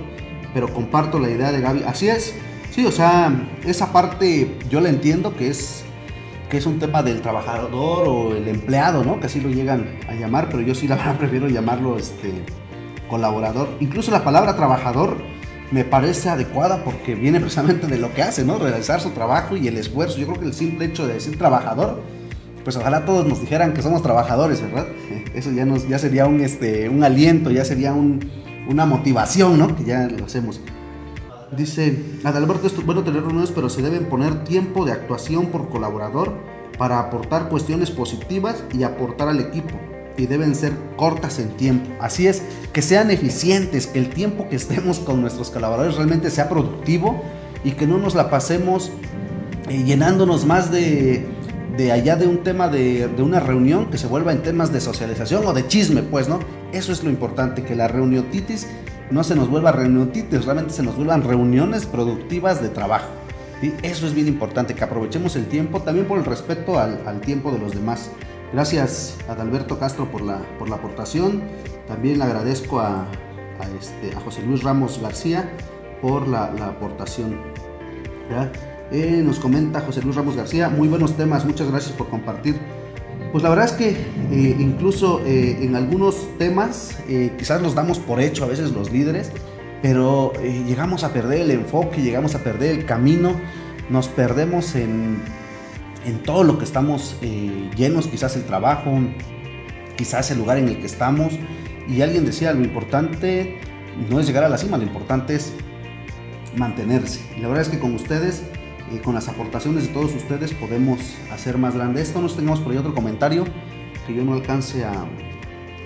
pero 0.52 0.72
comparto 0.74 1.18
la 1.18 1.30
idea 1.30 1.52
de 1.52 1.62
Gaby. 1.62 1.84
Así 1.84 2.08
es, 2.08 2.34
sí, 2.70 2.84
o 2.84 2.92
sea, 2.92 3.32
esa 3.64 3.92
parte 3.94 4.54
yo 4.68 4.82
la 4.82 4.90
entiendo 4.90 5.34
que 5.34 5.48
es 5.48 5.82
que 6.50 6.58
es 6.58 6.66
un 6.66 6.78
tema 6.78 7.02
del 7.02 7.22
trabajador 7.22 8.08
o 8.08 8.36
el 8.36 8.46
empleado, 8.46 9.04
¿no? 9.04 9.18
Que 9.20 9.26
así 9.26 9.40
lo 9.40 9.48
llegan 9.48 9.98
a 10.06 10.14
llamar, 10.14 10.48
pero 10.50 10.60
yo 10.60 10.74
sí 10.74 10.86
la 10.86 10.96
verdad 10.96 11.16
prefiero 11.18 11.48
llamarlo 11.48 11.96
este 11.96 12.30
colaborador. 13.08 13.70
Incluso 13.80 14.10
la 14.10 14.22
palabra 14.22 14.54
trabajador 14.54 15.16
me 15.70 15.84
parece 15.84 16.28
adecuada 16.28 16.84
porque 16.84 17.14
viene 17.14 17.40
precisamente 17.40 17.86
de 17.86 17.98
lo 17.98 18.12
que 18.14 18.22
hace, 18.22 18.44
¿no? 18.44 18.58
Realizar 18.58 19.00
su 19.00 19.10
trabajo 19.10 19.56
y 19.56 19.66
el 19.68 19.76
esfuerzo. 19.76 20.18
Yo 20.18 20.26
creo 20.26 20.40
que 20.40 20.46
el 20.46 20.54
simple 20.54 20.86
hecho 20.86 21.06
de 21.06 21.14
decir 21.14 21.36
trabajador, 21.38 22.02
pues 22.64 22.76
ojalá 22.76 23.04
todos 23.04 23.26
nos 23.26 23.40
dijeran 23.40 23.74
que 23.74 23.82
somos 23.82 24.02
trabajadores, 24.02 24.60
¿verdad? 24.62 24.86
Eso 25.34 25.50
ya, 25.52 25.64
nos, 25.64 25.88
ya 25.88 25.98
sería 25.98 26.26
un, 26.26 26.40
este, 26.40 26.88
un 26.88 27.02
aliento, 27.02 27.50
ya 27.50 27.64
sería 27.64 27.92
un, 27.92 28.30
una 28.68 28.86
motivación, 28.86 29.58
¿no? 29.58 29.74
Que 29.76 29.84
ya 29.84 30.06
lo 30.06 30.24
hacemos. 30.24 30.60
Dice, 31.56 31.96
Adalberto, 32.24 32.66
es 32.66 32.84
bueno 32.84 33.04
tener 33.04 33.22
reuniones, 33.22 33.52
pero 33.52 33.68
se 33.68 33.82
deben 33.82 34.06
poner 34.06 34.44
tiempo 34.44 34.84
de 34.84 34.92
actuación 34.92 35.46
por 35.46 35.68
colaborador 35.68 36.32
para 36.76 36.98
aportar 36.98 37.48
cuestiones 37.48 37.90
positivas 37.90 38.62
y 38.74 38.82
aportar 38.82 39.28
al 39.28 39.40
equipo 39.40 39.76
y 40.16 40.26
deben 40.26 40.54
ser 40.54 40.72
cortas 40.96 41.38
en 41.38 41.50
tiempo. 41.56 41.90
Así 42.00 42.26
es, 42.26 42.42
que 42.72 42.82
sean 42.82 43.10
eficientes, 43.10 43.86
que 43.86 43.98
el 43.98 44.10
tiempo 44.10 44.48
que 44.48 44.56
estemos 44.56 44.98
con 44.98 45.20
nuestros 45.20 45.50
colaboradores 45.50 45.96
realmente 45.96 46.30
sea 46.30 46.48
productivo 46.48 47.22
y 47.64 47.72
que 47.72 47.86
no 47.86 47.98
nos 47.98 48.14
la 48.14 48.30
pasemos 48.30 48.90
eh, 49.68 49.82
llenándonos 49.84 50.44
más 50.46 50.70
de, 50.70 51.26
de 51.76 51.92
allá 51.92 52.16
de 52.16 52.26
un 52.26 52.42
tema 52.42 52.68
de, 52.68 53.08
de, 53.08 53.22
una 53.22 53.40
reunión 53.40 53.90
que 53.90 53.98
se 53.98 54.06
vuelva 54.06 54.32
en 54.32 54.42
temas 54.42 54.72
de 54.72 54.80
socialización 54.80 55.44
o 55.46 55.52
de 55.52 55.66
chisme, 55.66 56.02
pues, 56.02 56.28
¿no? 56.28 56.38
Eso 56.72 56.92
es 56.92 57.02
lo 57.02 57.10
importante, 57.10 57.62
que 57.62 57.74
la 57.74 57.88
reuniotitis 57.88 58.66
no 59.10 59.24
se 59.24 59.34
nos 59.34 59.48
vuelva 59.48 59.72
reuniotitis, 59.72 60.44
realmente 60.44 60.72
se 60.72 60.82
nos 60.82 60.96
vuelvan 60.96 61.22
reuniones 61.22 61.86
productivas 61.86 62.62
de 62.62 62.68
trabajo. 62.68 63.08
y 63.62 63.72
Eso 63.82 64.06
es 64.06 64.14
bien 64.14 64.28
importante, 64.28 64.74
que 64.74 64.84
aprovechemos 64.84 65.36
el 65.36 65.46
tiempo 65.46 65.80
también 65.80 66.06
por 66.06 66.18
el 66.18 66.24
respeto 66.24 66.78
al, 66.78 67.00
al 67.06 67.20
tiempo 67.20 67.52
de 67.52 67.58
los 67.58 67.72
demás. 67.72 68.10
Gracias 68.52 69.18
a 69.28 69.32
Adalberto 69.32 69.78
Castro 69.78 70.10
por 70.10 70.22
la, 70.22 70.38
por 70.58 70.68
la 70.68 70.76
aportación. 70.76 71.42
También 71.86 72.18
le 72.18 72.24
agradezco 72.24 72.80
a, 72.80 73.06
este, 73.78 74.12
José 74.24 74.42
Luis 74.42 74.62
Ramos 74.62 75.00
García 75.00 75.50
por 76.00 76.28
la, 76.28 76.52
la 76.52 76.68
aportación. 76.68 77.40
Eh, 78.92 79.22
nos 79.24 79.38
comenta 79.38 79.80
José 79.80 80.02
Luis 80.02 80.16
Ramos 80.16 80.36
García, 80.36 80.68
muy 80.68 80.88
buenos 80.88 81.16
temas, 81.16 81.44
muchas 81.44 81.70
gracias 81.70 81.92
por 81.92 82.08
compartir. 82.08 82.56
Pues 83.32 83.42
la 83.42 83.50
verdad 83.50 83.66
es 83.66 83.72
que 83.72 83.90
eh, 83.90 84.56
incluso 84.58 85.20
eh, 85.26 85.58
en 85.60 85.74
algunos 85.76 86.26
temas 86.38 86.96
eh, 87.08 87.32
quizás 87.36 87.60
los 87.60 87.74
damos 87.74 87.98
por 87.98 88.20
hecho 88.20 88.44
a 88.44 88.46
veces 88.46 88.70
los 88.70 88.92
líderes, 88.92 89.30
pero 89.82 90.32
llegamos 90.42 91.04
a 91.04 91.12
perder 91.12 91.42
el 91.42 91.50
enfoque, 91.50 92.02
llegamos 92.02 92.34
a 92.34 92.42
perder 92.42 92.78
el 92.78 92.86
camino, 92.86 93.32
nos 93.90 94.08
perdemos 94.08 94.74
en, 94.74 95.18
en 96.06 96.22
todo 96.22 96.44
lo 96.44 96.58
que 96.58 96.64
estamos 96.64 97.16
eh, 97.20 97.70
llenos, 97.76 98.06
quizás 98.06 98.36
el 98.36 98.44
trabajo, 98.44 98.98
quizás 99.96 100.30
el 100.30 100.38
lugar 100.38 100.58
en 100.58 100.68
el 100.68 100.78
que 100.78 100.86
estamos. 100.86 101.34
Y 101.88 102.00
alguien 102.00 102.24
decía, 102.24 102.52
lo 102.52 102.64
importante 102.64 103.58
no 104.08 104.20
es 104.20 104.26
llegar 104.26 104.44
a 104.44 104.48
la 104.48 104.56
cima, 104.56 104.76
lo 104.78 104.84
importante 104.84 105.34
es 105.34 105.52
mantenerse. 106.56 107.20
Y 107.36 107.40
la 107.40 107.48
verdad 107.48 107.62
es 107.62 107.68
que 107.68 107.78
con 107.78 107.94
ustedes, 107.94 108.44
eh, 108.92 109.00
con 109.02 109.14
las 109.14 109.28
aportaciones 109.28 109.88
de 109.88 109.92
todos 109.92 110.14
ustedes, 110.14 110.52
podemos 110.54 111.00
hacer 111.32 111.58
más 111.58 111.74
grande 111.74 112.02
esto. 112.02 112.22
Nos 112.22 112.36
tengamos 112.36 112.60
por 112.60 112.72
ahí 112.72 112.78
otro 112.78 112.94
comentario 112.94 113.44
que 114.06 114.14
yo 114.14 114.24
no 114.24 114.34
alcance 114.34 114.84
a, 114.84 114.92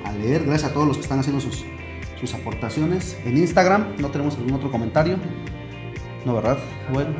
a 0.04 0.12
leer. 0.12 0.44
Gracias 0.44 0.70
a 0.70 0.74
todos 0.74 0.86
los 0.86 0.98
que 0.98 1.02
están 1.02 1.18
haciendo 1.18 1.40
sus, 1.40 1.64
sus 2.20 2.34
aportaciones. 2.34 3.16
En 3.24 3.38
Instagram 3.38 3.96
no 3.98 4.10
tenemos 4.10 4.36
algún 4.36 4.52
otro 4.52 4.70
comentario. 4.70 5.18
No, 6.26 6.34
¿verdad? 6.34 6.58
Bueno. 6.92 7.14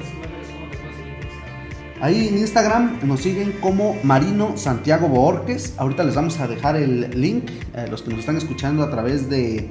Ahí 2.01 2.29
en 2.29 2.39
Instagram 2.39 2.99
nos 3.03 3.21
siguen 3.21 3.53
como 3.61 3.95
Marino 4.03 4.57
Santiago 4.57 5.07
Borges. 5.07 5.75
Ahorita 5.77 6.03
les 6.03 6.15
vamos 6.15 6.41
a 6.41 6.47
dejar 6.47 6.77
el 6.77 7.11
link. 7.21 7.51
Los 7.91 8.01
que 8.01 8.11
nos 8.11 8.21
están 8.21 8.39
escuchando 8.39 8.83
a 8.83 8.91
través 8.91 9.29
de. 9.29 9.69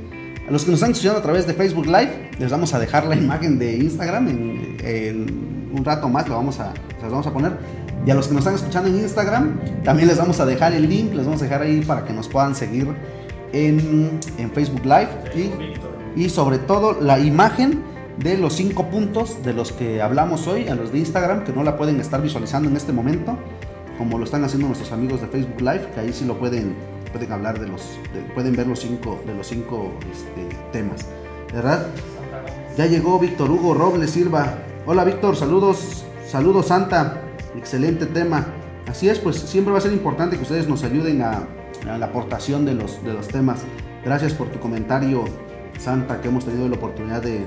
Los 0.48 0.64
que 0.64 0.72
nos 0.72 0.80
están 0.80 0.92
escuchando 0.92 1.20
a 1.20 1.24
través 1.24 1.48
de 1.48 1.56
Facebook 1.56 1.88
Live, 1.88 2.32
les 2.38 2.52
vamos 2.52 2.74
a 2.76 2.80
dejar 2.80 3.06
la 3.08 3.16
imagen 3.16 3.58
de 3.58 3.78
Instagram. 3.78 4.28
En, 4.28 5.70
un 5.72 5.86
rato 5.86 6.08
más 6.08 6.28
lo 6.28 6.36
vamos 6.36 6.60
a, 6.60 6.74
les 7.02 7.12
vamos 7.12 7.26
a 7.26 7.34
poner. 7.34 7.54
Y 8.06 8.12
a 8.12 8.16
los 8.16 8.28
que 8.28 8.34
nos 8.36 8.42
están 8.42 8.56
escuchando 8.56 8.90
en 8.90 9.00
Instagram, 9.00 9.60
también 9.84 10.08
les 10.08 10.18
vamos 10.20 10.40
a 10.40 10.46
dejar 10.46 10.74
el 10.74 10.88
link. 10.88 11.14
Les 11.16 11.26
vamos 11.26 11.42
a 11.42 11.46
dejar 11.46 11.64
ahí 11.64 11.82
para 11.82 12.06
que 12.06 12.14
nos 12.14 12.28
puedan 12.28 12.54
seguir 12.54 12.88
en, 13.54 14.20
en 14.38 14.52
Facebook 14.52 14.84
Live. 14.84 15.10
Y, 15.36 16.26
y 16.26 16.30
sobre 16.30 16.60
todo 16.60 17.00
la 17.02 17.20
imagen 17.20 17.89
de 18.20 18.38
los 18.38 18.54
cinco 18.54 18.90
puntos 18.90 19.44
de 19.44 19.54
los 19.54 19.72
que 19.72 20.02
hablamos 20.02 20.46
hoy, 20.48 20.68
a 20.68 20.76
los 20.76 20.92
de 20.92 21.00
Instagram, 21.00 21.46
que 21.46 21.54
no 21.54 21.64
la 21.64 21.78
pueden 21.78 22.02
estar 22.02 22.22
visualizando 22.22 22.70
en 22.70 22.76
este 22.76 22.92
momento, 22.92 23.38
como 23.98 24.18
lo 24.18 24.26
están 24.26 24.44
haciendo 24.44 24.68
nuestros 24.68 24.92
amigos 24.92 25.22
de 25.22 25.28
Facebook 25.28 25.62
Live, 25.62 25.90
que 25.94 26.02
ahí 26.02 26.12
sí 26.12 26.26
lo 26.26 26.38
pueden, 26.38 26.76
pueden 27.14 27.32
hablar 27.32 27.60
de 27.60 27.68
los, 27.68 27.98
de, 28.14 28.22
pueden 28.34 28.56
ver 28.56 28.68
los 28.68 28.80
cinco, 28.80 29.22
de 29.26 29.34
los 29.34 29.48
cinco 29.48 29.92
este, 30.12 30.56
temas. 30.72 31.06
¿Verdad? 31.54 31.88
Ya 32.78 32.86
llegó 32.86 33.20
Víctor 33.20 33.50
Hugo 33.50 33.74
Robles 33.74 34.12
Silva. 34.12 34.54
Hola 34.86 35.04
Víctor, 35.06 35.36
saludos, 35.36 36.06
saludos 36.28 36.68
Santa, 36.68 37.22
excelente 37.58 38.06
tema. 38.06 38.48
Así 38.88 39.08
es, 39.08 39.20
pues 39.20 39.38
siempre 39.38 39.72
va 39.72 39.80
a 39.80 39.82
ser 39.82 39.94
importante 39.94 40.36
que 40.36 40.44
ustedes 40.44 40.68
nos 40.68 40.84
ayuden 40.84 41.22
a, 41.22 41.48
a 41.90 41.98
la 41.98 42.08
aportación 42.08 42.66
de 42.66 42.74
los, 42.74 43.02
de 43.04 43.14
los 43.14 43.30
temas. 43.30 43.62
Gracias 44.04 44.34
por 44.34 44.50
tu 44.50 44.60
comentario, 44.60 45.24
Santa, 45.78 46.20
que 46.22 46.28
hemos 46.28 46.46
tenido 46.46 46.68
la 46.68 46.76
oportunidad 46.76 47.22
de, 47.22 47.46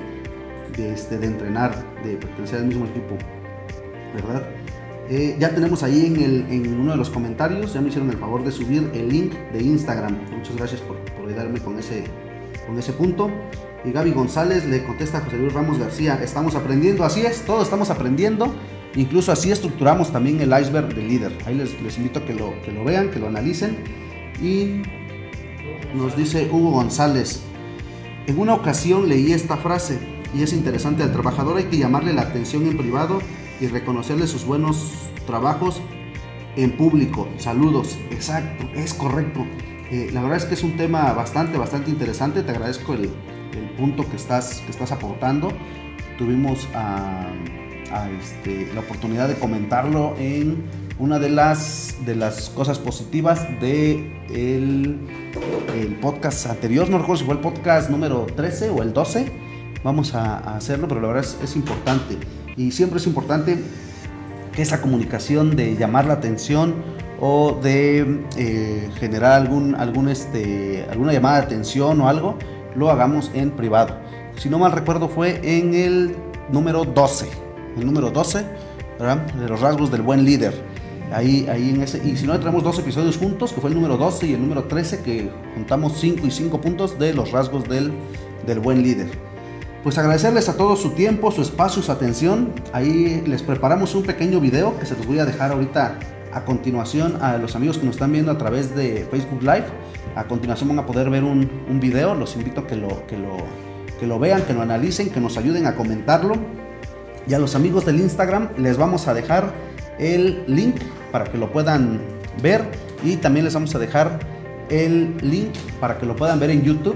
de, 0.72 1.26
entrenar, 1.26 1.74
de 2.02 2.16
pertenecer 2.16 2.60
al 2.60 2.66
mismo 2.66 2.86
equipo, 2.86 3.16
¿verdad? 4.14 4.46
Eh, 5.08 5.36
ya 5.38 5.50
tenemos 5.54 5.82
ahí 5.82 6.06
en, 6.06 6.80
uno 6.80 6.92
de 6.92 6.96
los 6.96 7.10
comentarios, 7.10 7.74
ya 7.74 7.80
me 7.80 7.88
hicieron 7.88 8.10
el 8.10 8.16
favor 8.16 8.44
de 8.44 8.52
subir 8.52 8.90
el 8.94 9.08
link 9.08 9.32
de 9.52 9.62
Instagram. 9.62 10.18
Muchas 10.30 10.56
gracias 10.56 10.80
por, 10.80 10.96
por 10.98 11.28
ayudarme 11.28 11.60
con 11.60 11.78
ese, 11.78 12.04
con 12.66 12.78
ese 12.78 12.92
punto. 12.92 13.30
Y 13.84 13.90
Gaby 13.90 14.12
González 14.12 14.64
le 14.64 14.84
contesta 14.84 15.18
a 15.18 15.20
José 15.22 15.36
Luis 15.36 15.52
Ramos 15.52 15.78
García, 15.78 16.20
estamos 16.22 16.54
aprendiendo, 16.54 17.04
así 17.04 17.22
es, 17.26 17.42
todos 17.42 17.64
estamos 17.64 17.90
aprendiendo. 17.90 18.54
Incluso 18.94 19.32
así 19.32 19.50
estructuramos 19.50 20.12
también 20.12 20.40
el 20.40 20.52
iceberg 20.58 20.94
del 20.94 21.08
líder. 21.08 21.32
Ahí 21.46 21.54
les, 21.54 21.80
les 21.82 21.96
invito 21.96 22.20
a 22.20 22.24
que 22.24 22.34
lo, 22.34 22.60
que 22.62 22.70
lo 22.70 22.84
vean, 22.84 23.10
que 23.10 23.18
lo 23.18 23.28
analicen. 23.28 23.78
Y 24.40 24.82
nos 25.94 26.16
dice 26.16 26.48
Hugo 26.50 26.70
González, 26.72 27.42
en 28.26 28.38
una 28.38 28.54
ocasión 28.54 29.08
leí 29.08 29.32
esta 29.32 29.56
frase, 29.56 29.98
y 30.34 30.42
es 30.42 30.52
interesante, 30.52 31.02
al 31.02 31.12
trabajador 31.12 31.58
hay 31.58 31.64
que 31.64 31.78
llamarle 31.78 32.12
la 32.12 32.22
atención 32.22 32.66
en 32.66 32.76
privado 32.76 33.20
y 33.60 33.66
reconocerle 33.66 34.26
sus 34.26 34.44
buenos 34.44 34.92
trabajos 35.26 35.80
en 36.56 36.76
público. 36.76 37.28
Saludos, 37.38 37.98
exacto, 38.10 38.68
es 38.74 38.94
correcto. 38.94 39.44
Eh, 39.90 40.10
la 40.12 40.22
verdad 40.22 40.38
es 40.38 40.44
que 40.46 40.54
es 40.54 40.62
un 40.62 40.76
tema 40.76 41.12
bastante, 41.12 41.58
bastante 41.58 41.90
interesante. 41.90 42.42
Te 42.42 42.50
agradezco 42.50 42.94
el, 42.94 43.10
el 43.52 43.70
punto 43.76 44.08
que 44.08 44.16
estás, 44.16 44.60
que 44.60 44.70
estás 44.70 44.90
aportando. 44.90 45.52
Tuvimos 46.16 46.66
a, 46.74 47.26
a 47.92 48.10
este, 48.10 48.72
la 48.74 48.80
oportunidad 48.80 49.28
de 49.28 49.34
comentarlo 49.34 50.14
en 50.18 50.64
una 50.98 51.18
de 51.18 51.28
las, 51.28 51.96
de 52.06 52.14
las 52.16 52.48
cosas 52.50 52.78
positivas 52.78 53.46
de 53.60 54.22
el, 54.30 54.98
el 55.74 55.94
podcast 56.00 56.46
anterior. 56.46 56.88
No 56.88 56.98
recuerdo 56.98 57.20
si 57.20 57.24
fue 57.26 57.34
el 57.34 57.40
podcast 57.40 57.90
número 57.90 58.26
13 58.34 58.70
o 58.70 58.82
el 58.82 58.92
12 58.94 59.41
vamos 59.82 60.14
a, 60.14 60.56
hacerlo, 60.56 60.88
pero 60.88 61.00
la 61.00 61.08
verdad 61.08 61.24
es, 61.24 61.38
es, 61.42 61.56
importante. 61.56 62.18
Y 62.56 62.70
siempre 62.70 62.98
es 62.98 63.06
importante 63.06 63.58
que 64.52 64.62
esa 64.62 64.80
comunicación 64.80 65.56
de 65.56 65.76
llamar 65.76 66.04
la 66.04 66.14
atención 66.14 66.74
o 67.24 67.58
de 67.62 68.24
eh, 68.36 68.90
generar 68.98 69.32
algún, 69.32 69.76
algún 69.76 70.08
este, 70.08 70.84
alguna 70.90 71.12
llamada 71.12 71.38
de 71.38 71.46
atención 71.46 72.00
o 72.00 72.08
algo, 72.08 72.36
lo 72.74 72.90
hagamos 72.90 73.30
en 73.32 73.52
privado. 73.52 73.96
Si 74.36 74.48
no 74.48 74.58
mal 74.58 74.72
recuerdo 74.72 75.08
fue 75.08 75.40
en 75.44 75.72
el 75.74 76.16
número 76.50 76.84
12, 76.84 77.28
el 77.76 77.86
número 77.86 78.10
12, 78.10 78.44
¿verdad? 78.98 79.18
de 79.34 79.48
los 79.48 79.60
rasgos 79.60 79.92
del 79.92 80.02
buen 80.02 80.24
líder. 80.24 80.52
Ahí, 81.12 81.46
ahí 81.48 81.70
en 81.70 81.82
ese, 81.82 82.02
y 82.04 82.16
si 82.16 82.26
no, 82.26 82.38
traemos 82.40 82.64
dos 82.64 82.78
episodios 82.80 83.18
juntos, 83.18 83.52
que 83.52 83.60
fue 83.60 83.70
el 83.70 83.76
número 83.76 83.96
12 83.98 84.26
y 84.26 84.32
el 84.32 84.40
número 84.40 84.64
13, 84.64 85.02
que 85.02 85.30
juntamos 85.54 85.92
5 86.00 86.26
y 86.26 86.30
5 86.30 86.60
puntos 86.60 86.98
de 86.98 87.14
los 87.14 87.30
rasgos 87.30 87.68
del, 87.68 87.92
del 88.46 88.58
buen 88.58 88.82
líder. 88.82 89.31
Pues 89.82 89.98
agradecerles 89.98 90.48
a 90.48 90.56
todos 90.56 90.80
su 90.80 90.90
tiempo, 90.90 91.32
su 91.32 91.42
espacio, 91.42 91.82
su 91.82 91.90
atención. 91.90 92.52
Ahí 92.72 93.20
les 93.26 93.42
preparamos 93.42 93.96
un 93.96 94.04
pequeño 94.04 94.38
video 94.38 94.78
que 94.78 94.86
se 94.86 94.96
los 94.96 95.04
voy 95.08 95.18
a 95.18 95.24
dejar 95.24 95.50
ahorita 95.50 95.98
a 96.32 96.44
continuación 96.44 97.18
a 97.20 97.36
los 97.36 97.56
amigos 97.56 97.78
que 97.78 97.86
nos 97.86 97.96
están 97.96 98.12
viendo 98.12 98.30
a 98.30 98.38
través 98.38 98.76
de 98.76 99.08
Facebook 99.10 99.42
Live. 99.42 99.64
A 100.14 100.24
continuación 100.28 100.68
van 100.68 100.78
a 100.78 100.86
poder 100.86 101.10
ver 101.10 101.24
un, 101.24 101.50
video. 101.80 102.14
Los 102.14 102.36
invito 102.36 102.60
a 102.60 102.66
que 102.68 102.76
lo, 102.76 103.04
que, 103.08 103.18
lo, 103.18 103.38
que 103.98 104.06
lo 104.06 104.20
vean, 104.20 104.42
que 104.42 104.54
lo 104.54 104.62
analicen, 104.62 105.10
que 105.10 105.18
nos 105.18 105.36
ayuden 105.36 105.66
a 105.66 105.74
comentarlo. 105.74 106.34
Y 107.26 107.34
a 107.34 107.40
los 107.40 107.56
amigos 107.56 107.84
del 107.84 107.98
Instagram 107.98 108.50
les 108.58 108.76
vamos 108.76 109.08
a 109.08 109.14
dejar 109.14 109.52
el 109.98 110.44
link 110.46 110.76
para 111.10 111.24
que 111.24 111.38
lo 111.38 111.50
puedan 111.50 112.00
ver. 112.40 112.62
Y 113.02 113.16
también 113.16 113.44
les 113.44 113.54
vamos 113.54 113.74
a 113.74 113.80
dejar 113.80 114.20
el 114.68 115.16
link 115.22 115.56
para 115.80 115.98
que 115.98 116.06
lo 116.06 116.14
puedan 116.14 116.38
ver 116.38 116.50
en 116.50 116.62
YouTube. 116.62 116.94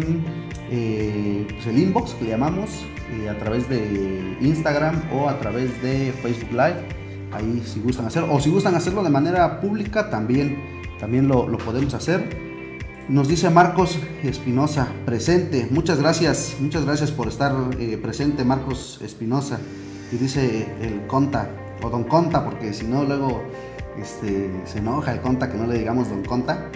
eh, 0.72 1.46
pues, 1.48 1.68
el 1.68 1.78
inbox 1.78 2.14
que 2.14 2.24
le 2.24 2.30
llamamos 2.30 2.84
eh, 3.12 3.28
a 3.28 3.38
través 3.38 3.68
de 3.68 4.36
Instagram 4.40 5.00
o 5.12 5.28
a 5.28 5.38
través 5.38 5.80
de 5.82 6.12
Facebook 6.20 6.50
Live. 6.50 6.78
Ahí 7.30 7.62
si 7.64 7.78
gustan 7.78 8.06
hacerlo. 8.06 8.34
O 8.34 8.40
si 8.40 8.50
gustan 8.50 8.74
hacerlo 8.74 9.04
de 9.04 9.10
manera 9.10 9.60
pública 9.60 10.10
también, 10.10 10.58
también 10.98 11.28
lo, 11.28 11.46
podemos 11.58 11.94
hacer. 11.94 12.28
Nos 13.08 13.28
dice 13.28 13.50
Marcos 13.50 14.00
Espinosa, 14.24 14.88
presente. 15.04 15.68
Muchas 15.70 16.00
gracias, 16.00 16.56
muchas 16.58 16.84
gracias 16.84 17.12
por 17.12 17.28
estar 17.28 17.54
eh, 17.78 17.96
presente, 18.02 18.44
Marcos 18.44 18.98
Espinosa. 19.00 19.60
Y 20.10 20.16
dice 20.16 20.66
el 20.80 21.06
Conta, 21.06 21.48
o 21.82 21.88
Don 21.88 22.02
Conta, 22.02 22.44
porque 22.44 22.72
si 22.72 22.84
no 22.84 23.04
luego 23.04 23.44
este, 24.00 24.50
se 24.64 24.78
enoja 24.78 25.12
el 25.12 25.20
Conta 25.20 25.50
que 25.50 25.56
no 25.56 25.66
le 25.66 25.78
digamos 25.78 26.08
Don 26.08 26.24
Conta. 26.24 26.70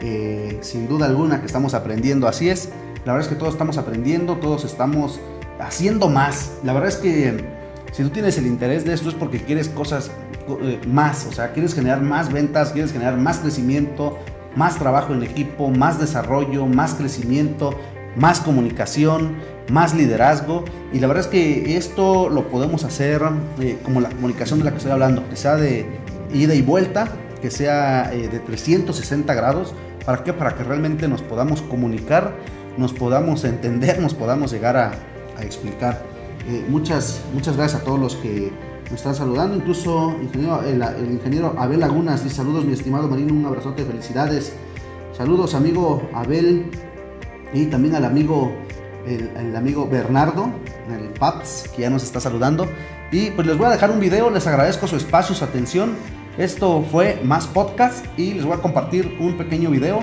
Eh, 0.00 0.58
sin 0.60 0.88
duda 0.88 1.06
alguna 1.06 1.40
que 1.40 1.46
estamos 1.46 1.74
aprendiendo, 1.74 2.28
así 2.28 2.48
es. 2.48 2.70
La 3.04 3.12
verdad 3.12 3.28
es 3.28 3.34
que 3.34 3.38
todos 3.38 3.52
estamos 3.52 3.78
aprendiendo, 3.78 4.36
todos 4.36 4.64
estamos 4.64 5.20
haciendo 5.60 6.08
más. 6.08 6.52
La 6.64 6.72
verdad 6.72 6.88
es 6.88 6.96
que 6.96 7.44
si 7.92 8.02
tú 8.02 8.10
tienes 8.10 8.36
el 8.38 8.46
interés 8.46 8.84
de 8.84 8.92
esto 8.92 9.08
es 9.08 9.14
porque 9.14 9.38
quieres 9.40 9.68
cosas 9.68 10.10
eh, 10.62 10.80
más, 10.86 11.26
o 11.26 11.32
sea, 11.32 11.52
quieres 11.52 11.74
generar 11.74 12.02
más 12.02 12.32
ventas, 12.32 12.72
quieres 12.72 12.92
generar 12.92 13.16
más 13.16 13.38
crecimiento, 13.38 14.18
más 14.56 14.78
trabajo 14.78 15.12
en 15.12 15.22
equipo, 15.22 15.70
más 15.70 16.00
desarrollo, 16.00 16.66
más 16.66 16.94
crecimiento, 16.94 17.78
más 18.16 18.40
comunicación, 18.40 19.36
más 19.70 19.94
liderazgo. 19.94 20.64
Y 20.92 21.00
la 21.00 21.06
verdad 21.06 21.24
es 21.24 21.30
que 21.30 21.76
esto 21.76 22.28
lo 22.28 22.48
podemos 22.48 22.84
hacer 22.84 23.22
eh, 23.60 23.78
como 23.82 24.00
la 24.00 24.08
comunicación 24.08 24.58
de 24.58 24.64
la 24.64 24.70
que 24.72 24.78
estoy 24.78 24.92
hablando, 24.92 25.28
que 25.28 25.36
sea 25.36 25.56
de 25.56 25.86
ida 26.34 26.54
y 26.54 26.62
vuelta, 26.62 27.08
que 27.40 27.50
sea 27.50 28.10
de 28.10 28.38
360 28.40 29.32
grados, 29.34 29.74
¿Para 30.04 30.22
qué? 30.22 30.32
Para 30.32 30.54
que 30.54 30.64
realmente 30.64 31.08
nos 31.08 31.22
podamos 31.22 31.62
comunicar, 31.62 32.34
nos 32.76 32.92
podamos 32.92 33.44
entender, 33.44 33.98
nos 34.00 34.14
podamos 34.14 34.52
llegar 34.52 34.76
a, 34.76 34.92
explicar. 35.40 36.02
Eh, 36.48 36.64
muchas, 36.68 37.22
muchas 37.32 37.56
gracias 37.56 37.82
a 37.82 37.84
todos 37.84 37.98
los 37.98 38.14
que 38.16 38.52
me 38.88 38.96
están 38.96 39.14
saludando, 39.14 39.56
incluso 39.56 40.14
el, 40.20 41.10
ingeniero 41.10 41.54
Abel 41.58 41.80
Lagunas 41.80 42.22
dice 42.22 42.36
saludos 42.36 42.64
mi 42.64 42.72
estimado 42.72 43.08
Marino, 43.08 43.34
un 43.34 43.44
abrazote, 43.46 43.84
felicidades. 43.84 44.52
Saludos 45.16 45.54
amigo 45.54 46.08
Abel 46.14 46.70
y 47.52 47.66
también 47.66 47.94
al 47.94 48.04
amigo, 48.04 48.52
el, 49.06 49.30
el 49.36 49.56
amigo 49.56 49.88
Bernardo, 49.88 50.50
el 50.88 51.08
PAPS, 51.18 51.70
que 51.74 51.82
ya 51.82 51.90
nos 51.90 52.04
está 52.04 52.20
saludando. 52.20 52.68
Y 53.10 53.30
pues 53.30 53.46
les 53.46 53.56
voy 53.56 53.66
a 53.66 53.70
dejar 53.70 53.90
un 53.90 54.00
video, 54.00 54.30
les 54.30 54.46
agradezco 54.46 54.86
su 54.86 54.96
espacio, 54.96 55.34
su 55.34 55.44
atención. 55.44 55.94
Esto 56.38 56.84
fue 56.90 57.20
más 57.22 57.46
podcast 57.46 58.06
y 58.18 58.34
les 58.34 58.44
voy 58.44 58.54
a 58.54 58.60
compartir 58.60 59.16
un 59.20 59.36
pequeño 59.36 59.70
video 59.70 60.00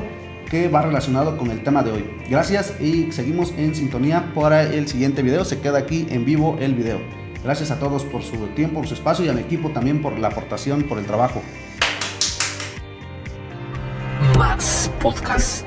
que 0.49 0.69
va 0.69 0.81
relacionado 0.81 1.37
con 1.37 1.51
el 1.51 1.61
tema 1.61 1.83
de 1.83 1.91
hoy. 1.91 2.09
Gracias 2.29 2.79
y 2.79 3.11
seguimos 3.11 3.53
en 3.57 3.75
sintonía 3.75 4.31
para 4.33 4.63
el 4.63 4.87
siguiente 4.87 5.23
video. 5.23 5.43
Se 5.43 5.59
queda 5.59 5.79
aquí 5.79 6.07
en 6.09 6.23
vivo 6.23 6.55
el 6.61 6.73
video. 6.73 6.99
Gracias 7.43 7.69
a 7.71 7.79
todos 7.79 8.05
por 8.05 8.21
su 8.21 8.37
tiempo, 8.55 8.75
por 8.79 8.87
su 8.87 8.93
espacio 8.93 9.25
y 9.25 9.27
al 9.27 9.39
equipo 9.39 9.71
también 9.71 10.01
por 10.01 10.17
la 10.19 10.29
aportación, 10.29 10.83
por 10.83 10.99
el 10.99 11.05
trabajo. 11.05 11.41
Más 14.37 14.89
podcast. 15.01 15.65